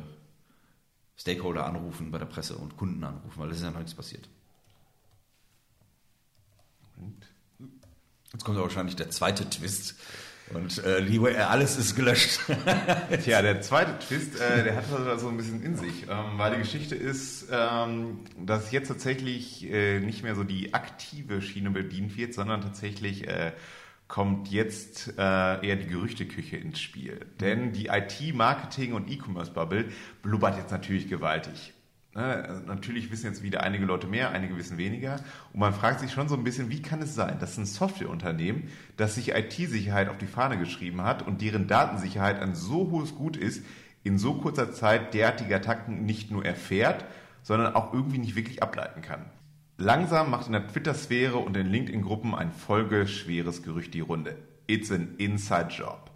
Stakeholder 1.17 1.65
anrufen 1.65 2.11
bei 2.11 2.17
der 2.17 2.25
Presse 2.25 2.57
und 2.57 2.77
Kunden 2.77 3.03
anrufen, 3.03 3.39
weil 3.39 3.47
das 3.47 3.57
ist 3.57 3.63
ja 3.63 3.71
noch 3.71 3.77
nichts 3.77 3.93
passiert. 3.93 4.27
Und 6.97 7.30
Jetzt 8.33 8.45
kommt 8.45 8.57
wahrscheinlich 8.57 8.95
der 8.95 9.09
zweite 9.09 9.49
Twist. 9.49 9.95
Und 10.53 10.83
äh, 10.83 11.03
die, 11.05 11.17
äh, 11.17 11.37
alles 11.37 11.77
ist 11.77 11.95
gelöscht. 11.95 12.39
Tja, 13.23 13.41
der 13.41 13.61
zweite 13.61 13.97
Twist, 13.99 14.39
äh, 14.39 14.63
der 14.63 14.75
hat 14.75 14.85
so 15.19 15.29
ein 15.29 15.37
bisschen 15.37 15.63
in 15.63 15.75
sich, 15.75 16.03
ähm, 16.09 16.37
weil 16.37 16.51
die 16.51 16.57
Geschichte 16.57 16.95
ist, 16.95 17.47
ähm, 17.51 18.19
dass 18.37 18.71
jetzt 18.71 18.89
tatsächlich 18.89 19.69
äh, 19.71 19.99
nicht 19.99 20.23
mehr 20.23 20.35
so 20.35 20.43
die 20.43 20.73
aktive 20.73 21.41
Schiene 21.41 21.71
bedient 21.71 22.17
wird, 22.17 22.33
sondern 22.33 22.61
tatsächlich 22.61 23.27
äh, 23.27 23.53
kommt 24.07 24.49
jetzt 24.49 25.13
äh, 25.17 25.65
eher 25.65 25.77
die 25.77 25.87
Gerüchteküche 25.87 26.57
ins 26.57 26.81
Spiel. 26.81 27.25
Denn 27.39 27.71
die 27.71 27.87
IT-Marketing- 27.87 28.93
und 28.93 29.09
E-Commerce-Bubble 29.09 29.85
blubbert 30.21 30.57
jetzt 30.57 30.71
natürlich 30.71 31.07
gewaltig. 31.07 31.73
Ne, 32.13 32.43
also 32.45 32.61
natürlich 32.63 33.09
wissen 33.09 33.27
jetzt 33.27 33.41
wieder 33.41 33.63
einige 33.63 33.85
Leute 33.85 34.05
mehr, 34.05 34.31
einige 34.31 34.57
wissen 34.57 34.77
weniger. 34.77 35.21
Und 35.53 35.61
man 35.61 35.73
fragt 35.73 36.01
sich 36.01 36.11
schon 36.11 36.27
so 36.27 36.35
ein 36.35 36.43
bisschen, 36.43 36.69
wie 36.69 36.81
kann 36.81 37.01
es 37.01 37.15
sein, 37.15 37.39
dass 37.39 37.57
ein 37.57 37.65
Softwareunternehmen, 37.65 38.63
das 38.97 39.15
sich 39.15 39.33
IT-Sicherheit 39.33 40.09
auf 40.09 40.17
die 40.17 40.27
Fahne 40.27 40.57
geschrieben 40.57 41.03
hat 41.03 41.25
und 41.25 41.41
deren 41.41 41.67
Datensicherheit 41.67 42.41
ein 42.41 42.53
so 42.53 42.91
hohes 42.91 43.15
Gut 43.15 43.37
ist, 43.37 43.65
in 44.03 44.17
so 44.17 44.33
kurzer 44.33 44.73
Zeit 44.73 45.13
derartige 45.13 45.55
Attacken 45.55 46.05
nicht 46.05 46.31
nur 46.31 46.45
erfährt, 46.45 47.05
sondern 47.43 47.75
auch 47.75 47.93
irgendwie 47.93 48.17
nicht 48.17 48.35
wirklich 48.35 48.61
ableiten 48.61 49.01
kann. 49.01 49.25
Langsam 49.77 50.29
macht 50.29 50.47
in 50.47 50.53
der 50.53 50.67
Twitter-Sphäre 50.67 51.37
und 51.37 51.55
in 51.55 51.67
LinkedIn-Gruppen 51.67 52.35
ein 52.35 52.51
folgeschweres 52.51 53.63
Gerücht 53.63 53.93
die 53.93 54.01
Runde. 54.01 54.37
It's 54.67 54.91
an 54.91 55.15
inside 55.17 55.69
job. 55.69 56.10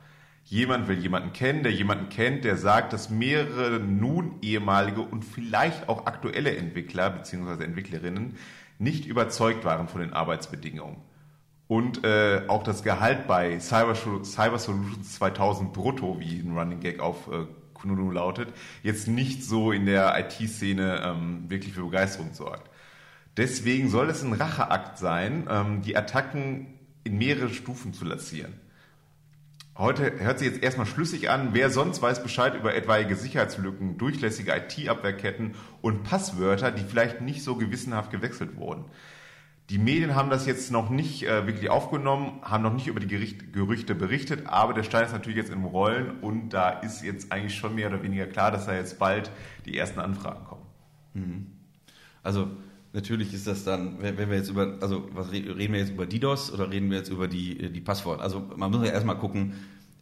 Jemand 0.48 0.88
will 0.88 1.00
jemanden 1.00 1.34
kennen, 1.34 1.64
der 1.64 1.72
jemanden 1.72 2.10
kennt, 2.10 2.46
der 2.46 2.56
sagt, 2.56 2.94
dass 2.94 3.10
mehrere 3.10 3.80
nun 3.80 4.36
ehemalige 4.44 5.02
und 5.02 5.26
vielleicht 5.26 5.90
auch 5.90 6.06
aktuelle 6.06 6.56
Entwickler 6.56 7.10
bzw. 7.10 7.64
Entwicklerinnen 7.64 8.36
nicht 8.78 9.08
überzeugt 9.08 9.66
waren 9.66 9.88
von 9.88 10.02
den 10.02 10.14
Arbeitsbedingungen. 10.14 10.98
Und 11.68 12.04
äh, 12.04 12.44
auch 12.48 12.62
das 12.62 12.84
Gehalt 12.84 13.26
bei 13.26 13.60
Cyber, 13.60 13.96
Cyber 13.96 14.60
Solutions 14.60 15.16
2000 15.16 15.74
brutto, 15.74 16.20
wie 16.20 16.40
ein 16.40 16.56
Running 16.56 16.80
Gag 16.80 17.00
auf 17.00 17.28
äh, 17.28 17.48
Kununu 17.74 18.12
lautet, 18.12 18.50
jetzt 18.84 19.08
nicht 19.08 19.44
so 19.44 19.72
in 19.72 19.88
der 19.88 20.16
IT-Szene 20.20 21.02
ähm, 21.04 21.50
wirklich 21.50 21.74
für 21.74 21.84
Begeisterung 21.84 22.34
sorgt. 22.34 22.70
Deswegen 23.36 23.90
soll 23.90 24.12
es 24.12 24.22
ein 24.22 24.34
Racheakt 24.34 25.00
sein, 25.00 25.48
ähm, 25.50 25.82
die 25.82 25.98
Attacken 25.98 26.68
in 27.04 27.18
mehrere 27.18 27.50
Stufen 27.50 27.94
zu 27.94 28.06
lancieren. 28.06 28.54
Heute 29.78 30.20
hört 30.20 30.40
sich 30.40 30.48
jetzt 30.48 30.64
erstmal 30.64 30.86
schlüssig 30.86 31.30
an. 31.30 31.50
Wer 31.52 31.70
sonst 31.70 32.02
weiß 32.02 32.24
Bescheid 32.24 32.56
über 32.56 32.74
etwaige 32.74 33.18
Sicherheitslücken, 33.18 33.98
durchlässige 33.98 34.54
IT-Abwehrketten 34.56 35.56
und 35.82 36.04
Passwörter, 36.04 36.72
die 36.72 36.84
vielleicht 36.84 37.20
nicht 37.20 37.44
so 37.44 37.58
gewissenhaft 37.58 38.10
gewechselt 38.10 38.56
wurden. 38.56 38.86
Die 39.70 39.78
Medien 39.78 40.16
haben 40.16 40.30
das 40.30 40.46
jetzt 40.46 40.72
noch 40.72 40.90
nicht 40.90 41.24
äh, 41.24 41.46
wirklich 41.46 41.70
aufgenommen, 41.70 42.40
haben 42.42 42.64
noch 42.64 42.72
nicht 42.72 42.88
über 42.88 43.02
die 43.02 43.08
Gericht, 43.08 43.52
Gerüchte 43.52 43.96
berichtet, 43.96 44.48
aber 44.48 44.74
der 44.74 44.84
Stein 44.84 45.06
ist 45.06 45.12
natürlich 45.12 45.38
jetzt 45.38 45.52
im 45.52 45.66
Rollen 45.66 46.20
und 46.22 46.52
da 46.52 46.70
ist 46.70 47.04
jetzt 47.04 47.34
eigentlich 47.34 47.56
schon 47.56 47.76
mehr 47.76 47.90
oder 47.90 48.02
weniger 48.02 48.28
klar, 48.28 48.52
dass 48.52 48.68
da 48.68 48.76
jetzt 48.76 48.98
bald 48.98 49.30
die 49.66 49.78
ersten 49.78 50.00
Anfragen 50.00 50.46
kommen. 50.46 50.66
Mhm. 51.16 51.48
Also 52.24 52.48
natürlich 52.96 53.34
ist 53.34 53.46
das 53.46 53.64
dann, 53.64 54.02
wenn, 54.02 54.18
wir 54.18 54.38
jetzt 54.38 54.50
über, 54.50 54.78
also 54.82 55.08
was 55.14 55.32
reden 55.32 55.74
wir 55.74 55.80
jetzt 55.80 55.92
über 55.92 56.06
DDoS 56.06 56.52
oder 56.52 56.72
reden 56.72 56.90
wir 56.90 56.98
jetzt 56.98 57.10
über 57.10 57.28
die, 57.28 57.72
die 57.72 57.82
Passwort? 57.82 58.22
Also 58.22 58.42
man 58.56 58.72
muss 58.72 58.86
ja 58.86 58.94
erstmal 58.94 59.18
gucken, 59.18 59.54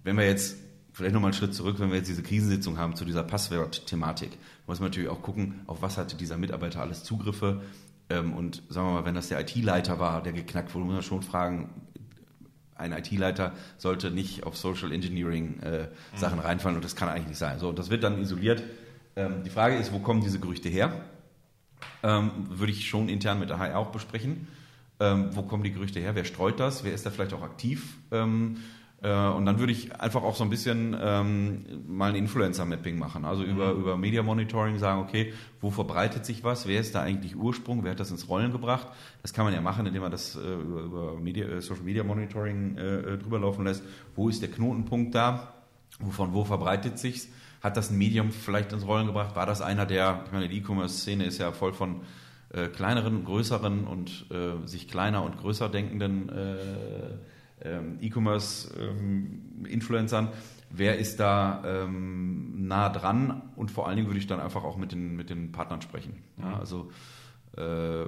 wenn 0.04 0.16
wir 0.18 0.26
jetzt, 0.26 0.58
vielleicht 0.94 1.14
nochmal 1.14 1.32
einen 1.32 1.38
Schritt 1.38 1.56
zurück, 1.56 1.80
wenn 1.80 1.90
wir 1.90 1.98
jetzt 1.98 2.08
diese 2.08 2.22
Krisensitzung 2.22 2.78
haben 2.78 2.96
zu 2.96 3.04
dieser 3.04 3.24
Passwort-Thematik, 3.24 4.38
muss 4.68 4.80
man 4.80 4.90
natürlich 4.90 5.10
auch 5.10 5.24
gucken, 5.24 5.62
auf 5.66 5.82
was 5.82 5.98
hatte 5.98 6.16
dieser 6.16 6.38
Mitarbeiter 6.38 6.82
alles 6.82 7.04
Zugriffe. 7.04 7.62
Ähm, 8.10 8.34
und 8.34 8.62
sagen 8.70 8.88
wir 8.88 8.94
mal, 8.94 9.06
wenn 9.06 9.16
das 9.16 9.28
der 9.28 9.42
IT-Leiter 9.42 10.00
war, 10.00 10.22
der 10.22 10.34
geknackt 10.34 10.74
wurde, 10.76 10.86
muss 10.86 10.94
man 10.94 11.04
schon 11.04 11.24
fragen, 11.24 11.70
ein 12.76 12.92
IT-Leiter 12.92 13.54
sollte 13.78 14.12
nicht 14.12 14.44
auf 14.44 14.56
Social 14.56 14.92
Engineering 14.92 15.60
äh, 15.62 15.88
Sachen 16.16 16.38
mhm. 16.38 16.46
reinfallen 16.46 16.76
und 16.76 16.86
das 16.86 16.96
kann 16.96 17.10
eigentlich 17.10 17.28
nicht 17.28 17.38
sein. 17.40 17.58
So, 17.58 17.72
das 17.72 17.90
wird 17.90 18.04
dann 18.04 18.22
isoliert. 18.22 18.64
Ähm, 19.16 19.44
die 19.44 19.50
Frage 19.50 19.78
ist, 19.78 19.94
wo 19.94 20.00
kommen 20.00 20.22
diese 20.22 20.40
Gerüchte 20.40 20.70
her? 20.70 21.06
Ähm, 22.04 22.32
würde 22.50 22.72
ich 22.72 22.88
schon 22.88 23.10
intern 23.10 23.40
mit 23.40 23.50
der 23.50 23.60
HR 23.60 23.80
auch 23.80 23.92
besprechen. 23.92 24.48
Ähm, 25.00 25.30
wo 25.32 25.42
kommen 25.44 25.64
die 25.64 25.72
Gerüchte 25.72 26.00
her? 26.00 26.16
Wer 26.16 26.26
streut 26.26 26.60
das? 26.60 26.84
Wer 26.84 26.94
ist 26.94 27.06
da 27.06 27.10
vielleicht 27.10 27.34
auch 27.34 27.42
aktiv? 27.42 27.98
Ähm, 28.12 28.58
äh, 29.04 29.28
und 29.28 29.46
dann 29.46 29.60
würde 29.60 29.74
ich 29.74 30.00
einfach 30.00 30.24
auch 30.24 30.36
so 30.36 30.46
ein 30.46 30.50
bisschen 30.50 30.96
ähm, 31.00 31.66
mal 31.88 32.12
ein 32.12 32.16
Influencer-Mapping 32.16 32.98
machen. 32.98 33.26
Also 33.26 33.44
über, 33.44 33.74
mhm. 33.74 33.82
über 33.82 33.98
Media 33.98 34.24
Monitoring 34.24 34.80
sagen, 34.80 35.02
okay, 35.02 35.34
wo 35.60 35.72
verbreitet 35.72 36.26
sich 36.26 36.44
was? 36.44 36.68
Wer 36.68 36.80
ist 36.80 36.96
da 36.96 37.02
eigentlich 37.02 37.36
Ursprung? 37.36 37.84
Wer 37.84 37.92
hat 37.92 38.00
das 38.00 38.12
ins 38.12 38.30
Rollen 38.30 38.54
gebracht? 38.54 38.88
Das 39.22 39.34
kann 39.34 39.44
man 39.44 39.54
ja 39.54 39.60
machen, 39.60 39.86
indem 39.86 40.04
man 40.04 40.12
das 40.12 40.36
äh, 40.36 40.40
über, 40.40 40.82
über 40.82 41.20
Media, 41.20 41.48
äh, 41.48 41.62
Social 41.62 41.84
Media 41.84 42.04
Monitoring 42.04 42.78
äh, 42.78 42.96
äh, 42.96 43.18
drüber 43.18 43.40
laufen 43.40 43.66
lässt. 43.66 43.84
Wo 44.16 44.30
ist 44.30 44.42
der 44.42 44.50
Knotenpunkt 44.50 45.14
da? 45.14 45.54
Wovon 46.00 46.34
wo 46.34 46.46
verbreitet 46.46 46.98
sich's? 46.98 47.28
Hat 47.64 47.78
das 47.78 47.90
ein 47.90 47.98
Medium 47.98 48.32
vielleicht 48.32 48.74
ins 48.74 48.86
Rollen 48.86 49.08
gebracht? 49.08 49.36
War 49.36 49.46
das 49.46 49.62
einer 49.62 49.86
der, 49.86 50.24
ich 50.26 50.34
meine, 50.34 50.50
die 50.50 50.58
E-Commerce-Szene 50.58 51.24
ist 51.26 51.38
ja 51.38 51.54
voll 51.54 51.72
von 51.74 52.02
äh, 52.50 52.68
kleineren, 52.68 53.24
größeren 53.24 53.88
und 53.88 54.26
äh, 54.30 54.58
sich 54.68 54.90
kleiner 54.90 55.24
und 55.24 55.38
größer 55.38 55.70
denkenden 55.70 56.28
äh, 56.28 56.58
ähm, 57.64 58.00
E-Commerce-Influencern. 58.02 60.26
Ähm, 60.26 60.32
Wer 60.76 60.98
ist 60.98 61.20
da 61.20 61.62
ähm, 61.66 62.68
nah 62.68 62.90
dran? 62.90 63.44
Und 63.56 63.70
vor 63.70 63.88
allen 63.88 63.96
Dingen 63.96 64.08
würde 64.08 64.18
ich 64.18 64.26
dann 64.26 64.40
einfach 64.40 64.64
auch 64.64 64.76
mit 64.76 64.92
den, 64.92 65.16
mit 65.16 65.30
den 65.30 65.52
Partnern 65.52 65.84
sprechen. 65.84 66.24
Ja, 66.38 66.48
mhm. 66.48 66.56
also 66.56 66.90
äh, 67.56 68.06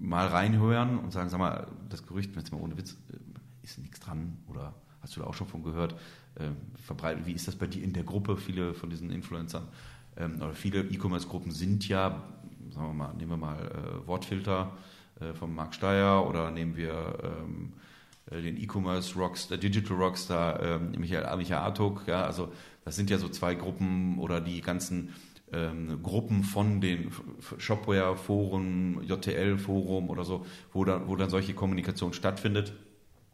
mal 0.00 0.26
reinhören 0.26 0.98
und 0.98 1.12
sagen, 1.12 1.28
sag 1.28 1.38
mal, 1.38 1.66
das 1.90 2.06
Gerücht, 2.06 2.34
jetzt 2.34 2.50
mal 2.50 2.62
ohne 2.62 2.78
Witz, 2.78 2.96
äh, 3.12 3.18
ist 3.62 3.78
nichts 3.78 4.00
dran 4.00 4.38
oder 4.48 4.72
hast 5.02 5.16
du 5.16 5.20
da 5.20 5.26
auch 5.26 5.34
schon 5.34 5.48
von 5.48 5.62
gehört, 5.62 5.94
äh, 6.36 6.48
verbreitet. 6.82 7.26
Wie 7.26 7.32
ist 7.32 7.48
das 7.48 7.56
bei 7.56 7.66
dir 7.66 7.82
in 7.82 7.92
der 7.92 8.04
Gruppe? 8.04 8.36
Viele 8.36 8.74
von 8.74 8.90
diesen 8.90 9.10
Influencern 9.10 9.68
ähm, 10.16 10.36
oder 10.36 10.54
viele 10.54 10.80
E-Commerce-Gruppen 10.80 11.52
sind 11.52 11.88
ja, 11.88 12.22
sagen 12.70 12.88
wir 12.88 12.94
mal, 12.94 13.14
nehmen 13.14 13.30
wir 13.30 13.36
mal 13.36 13.58
äh, 13.58 14.06
Wortfilter 14.06 14.72
äh, 15.20 15.32
von 15.34 15.54
Marc 15.54 15.74
Steyer 15.74 16.26
oder 16.28 16.50
nehmen 16.50 16.76
wir 16.76 17.18
ähm, 17.22 17.72
äh, 18.30 18.42
den 18.42 18.56
E-Commerce 18.56 19.18
Rockstar, 19.18 19.58
Digital 19.58 19.96
Rockstar, 19.96 20.62
ähm, 20.62 20.92
Michael, 20.98 21.36
Michael 21.36 21.62
Artuk, 21.62 22.04
ja, 22.06 22.24
also 22.24 22.52
das 22.84 22.96
sind 22.96 23.10
ja 23.10 23.18
so 23.18 23.28
zwei 23.28 23.54
Gruppen 23.54 24.18
oder 24.18 24.40
die 24.40 24.60
ganzen 24.60 25.10
ähm, 25.52 26.02
Gruppen 26.02 26.44
von 26.44 26.80
den 26.80 27.10
Shopware-Foren, 27.58 29.04
JTL-Forum 29.04 30.08
oder 30.10 30.24
so, 30.24 30.46
wo 30.72 30.84
dann, 30.84 31.08
wo 31.08 31.16
dann 31.16 31.30
solche 31.30 31.54
Kommunikation 31.54 32.12
stattfindet. 32.12 32.72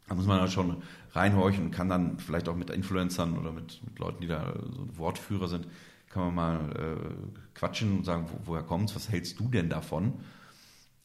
Da 0.09 0.15
muss 0.15 0.25
man 0.25 0.39
dann 0.39 0.49
schon 0.49 0.77
reinhorchen 1.11 1.65
und 1.65 1.71
kann 1.71 1.87
dann 1.87 2.17
vielleicht 2.17 2.49
auch 2.49 2.55
mit 2.55 2.71
Influencern 2.71 3.37
oder 3.37 3.51
mit, 3.51 3.81
mit 3.85 3.99
Leuten, 3.99 4.21
die 4.21 4.27
da 4.27 4.53
so 4.75 4.97
Wortführer 4.97 5.47
sind, 5.47 5.67
kann 6.09 6.23
man 6.23 6.35
mal 6.35 6.71
äh, 6.75 7.29
quatschen 7.53 7.97
und 7.97 8.05
sagen, 8.05 8.25
wo, 8.31 8.51
woher 8.51 8.63
kommt's, 8.63 8.95
was 8.95 9.09
hältst 9.09 9.39
du 9.39 9.47
denn 9.47 9.69
davon? 9.69 10.13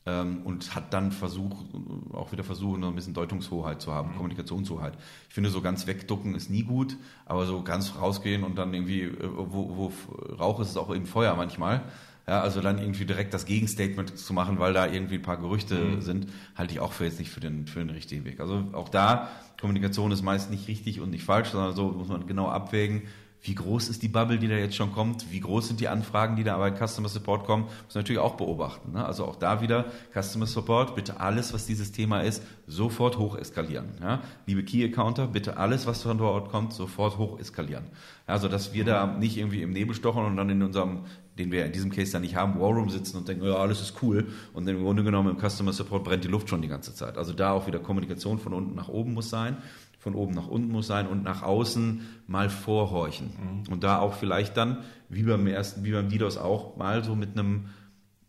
Ähm, 0.07 0.43
und 0.45 0.75
hat 0.75 0.93
dann 0.93 1.13
versucht, 1.13 1.67
auch 2.13 2.33
wieder 2.33 2.45
versucht, 2.45 2.81
noch 2.81 2.89
ein 2.89 2.95
bisschen 2.95 3.15
Deutungshoheit 3.15 3.81
zu 3.81 3.93
haben, 3.93 4.11
mhm. 4.11 4.17
Kommunikationshoheit. 4.17 4.95
Ich 5.29 5.35
finde, 5.35 5.51
so 5.51 5.61
ganz 5.61 5.87
wegducken 5.87 6.35
ist 6.35 6.51
nie 6.51 6.63
gut, 6.63 6.97
aber 7.27 7.47
so 7.47 7.63
ganz 7.63 7.97
rausgehen 7.97 8.43
und 8.43 8.57
dann 8.57 8.73
irgendwie, 8.73 9.03
äh, 9.03 9.17
wo, 9.21 9.77
wo 9.77 9.93
Rauch 10.35 10.61
ist, 10.61 10.69
ist 10.69 10.77
auch 10.79 10.95
eben 10.95 11.07
Feuer 11.07 11.37
manchmal. 11.37 11.83
Ja, 12.27 12.41
also 12.41 12.63
dann 12.63 12.79
irgendwie 12.79 13.05
direkt 13.05 13.35
das 13.35 13.45
Gegenstatement 13.45 14.17
zu 14.17 14.33
machen, 14.33 14.59
weil 14.59 14.73
da 14.73 14.87
irgendwie 14.87 15.17
ein 15.17 15.23
paar 15.23 15.37
Gerüchte 15.37 15.77
mhm. 15.77 16.01
sind, 16.01 16.27
halte 16.55 16.73
ich 16.73 16.81
auch 16.81 16.93
für 16.93 17.05
jetzt 17.05 17.19
nicht 17.19 17.31
für 17.31 17.41
den, 17.41 17.67
für 17.67 17.81
den 17.81 17.91
richtigen 17.91 18.25
Weg. 18.25 18.41
Also 18.41 18.65
auch 18.73 18.89
da, 18.89 19.29
Kommunikation 19.61 20.11
ist 20.11 20.23
meist 20.23 20.51
nicht 20.51 20.67
richtig 20.67 21.01
und 21.01 21.11
nicht 21.11 21.25
falsch, 21.25 21.51
sondern 21.51 21.75
so 21.75 21.89
muss 21.89 22.09
man 22.09 22.27
genau 22.27 22.49
abwägen, 22.49 23.03
wie 23.45 23.55
groß 23.55 23.91
ist 23.91 24.03
die 24.03 24.09
Bubble, 24.09 24.39
die 24.39 24.49
da 24.49 24.55
jetzt 24.55 24.75
schon 24.75 24.93
kommt, 24.93 25.31
wie 25.31 25.41
groß 25.41 25.69
sind 25.69 25.79
die 25.79 25.89
Anfragen, 25.89 26.35
die 26.35 26.45
da 26.45 26.57
bei 26.57 26.71
Customer 26.71 27.11
Support 27.11 27.45
kommen, 27.45 27.65
muss 27.85 27.95
natürlich 27.95 28.21
auch 28.21 28.37
beobachten. 28.37 28.93
Ne? 28.93 29.05
Also 29.05 29.27
auch 29.27 29.37
da 29.37 29.61
wieder 29.61 29.85
Customer 30.15 30.47
Support, 30.47 30.95
bitte 30.95 31.21
alles, 31.21 31.53
was 31.53 31.67
dieses 31.67 31.93
Thema 31.93 32.23
ist, 32.23 32.43
sofort 32.67 33.19
hoch 33.19 33.37
eskalieren. 33.37 33.91
Ja? 34.01 34.23
Liebe 34.47 34.65
Key 34.65 34.83
Accounter, 34.83 35.27
bitte 35.27 35.59
alles, 35.59 35.87
was 35.87 36.03
von 36.03 36.17
dort 36.17 36.49
kommt, 36.49 36.73
sofort 36.73 37.19
hoch 37.19 37.39
eskalieren. 37.39 37.85
Also 38.27 38.49
dass 38.49 38.73
wir 38.73 38.87
da 38.87 39.07
nicht 39.07 39.37
irgendwie 39.37 39.61
im 39.61 39.73
Nebel 39.73 39.95
stochen 39.95 40.25
und 40.25 40.39
dann 40.39 40.49
in 40.49 40.63
unserem, 40.63 41.01
den 41.39 41.53
wir 41.53 41.67
in 41.67 41.73
diesem 41.73 41.91
Case 41.91 42.13
dann 42.13 42.23
nicht 42.23 42.37
haben, 42.37 42.59
Warroom 42.59 42.89
sitzen 42.89 43.19
und 43.19 43.29
denken, 43.29 43.45
ja, 43.45 43.57
alles 43.57 43.83
ist 43.83 44.03
cool. 44.03 44.27
Und 44.55 44.67
im 44.67 44.83
Grunde 44.83 45.05
genommen 45.05 45.37
im 45.37 45.51
Customer 45.51 45.75
Support 45.75 46.05
brennt 46.05 46.25
die 46.25 46.29
Luft 46.29 46.49
schon 46.49 46.63
die 46.63 46.69
ganze 46.69 46.95
Zeit. 46.95 47.19
Also 47.19 47.35
da 47.35 47.53
auch 47.53 47.67
wieder 47.67 47.79
Kommunikation 47.79 48.39
von 48.39 48.55
unten 48.55 48.75
nach 48.75 48.89
oben 48.89 49.13
muss 49.13 49.29
sein 49.29 49.59
von 50.05 50.15
oben 50.15 50.35
nach 50.35 50.49
unten 50.49 50.71
muss 50.71 50.87
sein 50.87 51.07
und 51.07 51.25
nach 51.25 51.43
außen 51.43 52.03
mal 52.27 52.51
vorhorchen. 52.51 53.65
Mhm. 53.65 53.73
Und 53.73 53.85
da 53.85 54.01
auch 54.01 54.13
vielleicht 54.13 54.55
dann, 54.59 54.85
wie 55.09 55.23
beim 55.23 55.47
ersten, 55.47 55.83
wie 55.83 55.93
beim 55.93 56.11
DDoS 56.11 56.37
auch, 56.37 56.77
mal 56.77 57.03
so 57.03 57.17
mit 57.17 57.31
einem 57.33 57.69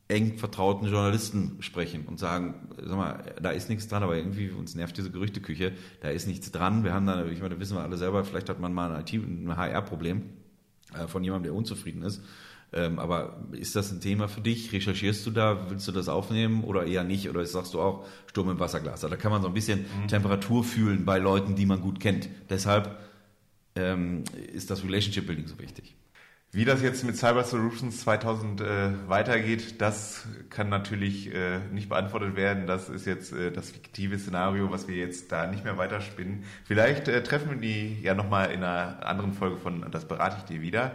eng 0.08 0.38
vertrauten 0.38 0.88
Journalisten 0.88 1.58
sprechen 1.60 2.06
und 2.06 2.18
sagen, 2.18 2.70
sag 2.82 2.96
mal, 2.96 3.36
da 3.42 3.50
ist 3.50 3.68
nichts 3.68 3.90
dran, 3.90 4.04
aber 4.04 4.16
irgendwie 4.16 4.52
uns 4.52 4.74
nervt 4.74 4.96
diese 4.96 5.12
Gerüchteküche, 5.12 5.74
da 6.00 6.10
ist 6.10 6.28
nichts 6.28 6.50
dran. 6.50 6.86
Wir 6.86 6.94
haben 6.94 7.08
da, 7.08 7.26
ich 7.26 7.42
meine, 7.42 7.60
wissen 7.60 7.76
wir 7.76 7.84
alle 7.84 7.98
selber, 7.98 8.24
vielleicht 8.24 8.48
hat 8.48 8.62
man 8.62 8.74
mal 8.74 8.96
ein 8.96 9.02
IT, 9.02 9.14
ein 9.14 9.58
HR-Problem 9.58 10.22
äh, 10.94 11.08
von 11.08 11.26
jemandem, 11.26 11.52
der 11.52 11.58
unzufrieden 11.58 12.04
ist. 12.04 12.24
Ähm, 12.76 13.00
aber 13.00 13.38
ist 13.54 13.76
das 13.78 13.92
ein 13.92 14.02
Thema 14.02 14.28
für 14.28 14.42
dich? 14.42 14.74
Recherchierst 14.74 15.26
du 15.26 15.32
da? 15.32 15.70
Willst 15.70 15.88
du 15.88 15.94
das 15.94 16.10
aufnehmen 16.10 16.66
oder 16.66 16.86
eher 16.86 17.06
nicht? 17.06 17.30
Oder 17.30 17.46
sagst 17.46 17.74
du 17.74 17.82
auch 17.82 18.06
Sturm 18.28 18.50
im 18.50 18.60
Wasserglas? 18.60 19.04
Also 19.04 19.08
da 19.08 19.16
kann 19.16 19.32
man 19.32 19.42
so 19.42 19.48
ein 19.48 19.54
bisschen 19.54 19.86
mhm. 20.04 20.10
Temperatur 20.10 20.64
fühlen 20.66 21.06
bei 21.06 21.18
Leuten, 21.18 21.56
die 21.56 21.66
man 21.66 21.80
gut 21.80 22.02
kennt. 22.02 22.28
Deshalb 22.50 23.00
ähm, 23.76 24.26
ist 24.54 24.70
das 24.70 24.84
Relationship 24.84 25.26
Building 25.26 25.48
so 25.48 25.58
wichtig. 25.58 25.96
Wie 26.52 26.64
das 26.64 26.82
jetzt 26.82 27.04
mit 27.04 27.18
Cyber 27.18 27.44
Solutions 27.44 28.00
2000 28.02 28.62
äh, 28.62 29.10
weitergeht, 29.10 29.82
das 29.82 30.26
kann 30.50 30.70
natürlich 30.70 31.34
äh, 31.34 31.60
nicht 31.72 31.90
beantwortet 31.90 32.36
werden. 32.36 32.68
Das 32.68 32.88
ist 32.88 33.06
jetzt 33.06 33.34
äh, 33.34 33.52
das 33.52 33.72
fiktive 33.72 34.18
Szenario, 34.20 34.72
was 34.72 34.88
wir 34.88 34.96
jetzt 34.96 35.32
da 35.32 35.48
nicht 35.48 35.64
mehr 35.64 35.78
weiterspinnen. 35.78 36.44
Vielleicht 36.64 37.08
äh, 37.08 37.24
treffen 37.24 37.50
wir 37.50 37.58
die 37.58 38.02
ja 38.02 38.16
nochmal 38.16 38.52
in 38.52 38.64
einer 38.64 39.06
anderen 39.06 39.34
Folge 39.34 39.58
von 39.58 39.86
Das 39.92 40.08
berate 40.08 40.38
ich 40.40 40.44
dir 40.44 40.62
wieder. 40.62 40.92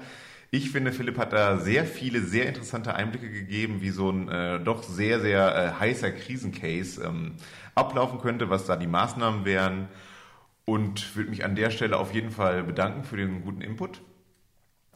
Ich 0.52 0.70
finde, 0.70 0.92
Philipp 0.92 1.16
hat 1.16 1.32
da 1.32 1.58
sehr 1.58 1.84
viele, 1.84 2.22
sehr 2.22 2.46
interessante 2.46 2.94
Einblicke 2.94 3.30
gegeben, 3.30 3.82
wie 3.82 3.90
so 3.90 4.10
ein 4.10 4.28
äh, 4.28 4.58
doch 4.58 4.82
sehr, 4.82 5.20
sehr 5.20 5.54
äh, 5.54 5.80
heißer 5.80 6.10
Krisencase 6.10 7.04
ähm, 7.04 7.36
ablaufen 7.76 8.20
könnte, 8.20 8.50
was 8.50 8.66
da 8.66 8.76
die 8.76 8.88
Maßnahmen 8.88 9.44
wären. 9.44 9.88
Und 10.64 11.16
würde 11.16 11.30
mich 11.30 11.44
an 11.44 11.54
der 11.54 11.70
Stelle 11.70 11.96
auf 11.96 12.14
jeden 12.14 12.30
Fall 12.30 12.64
bedanken 12.64 13.04
für 13.04 13.16
den 13.16 13.42
guten 13.42 13.60
Input. 13.60 14.00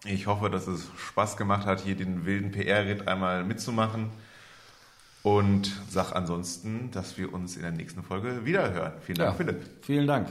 Ich 0.05 0.27
hoffe, 0.27 0.51
dass 0.51 0.67
es 0.67 0.91
Spaß 0.99 1.37
gemacht 1.37 1.67
hat, 1.67 1.81
hier 1.81 1.95
den 1.95 2.27
wilden 2.27 2.51
PR-Ritt 2.51 3.09
einmal 3.09 3.45
mitzumachen. 3.45 4.11
Und 5.23 5.73
sag 5.89 6.13
ansonsten, 6.13 6.91
dass 6.91 7.17
wir 7.17 7.33
uns 7.33 7.57
in 7.57 7.63
der 7.63 7.71
nächsten 7.71 8.03
Folge 8.03 8.45
wiederhören. 8.45 8.93
Vielen 9.01 9.19
Dank, 9.19 9.31
ja, 9.31 9.37
Philipp. 9.37 9.63
Vielen 9.83 10.07
Dank. 10.07 10.29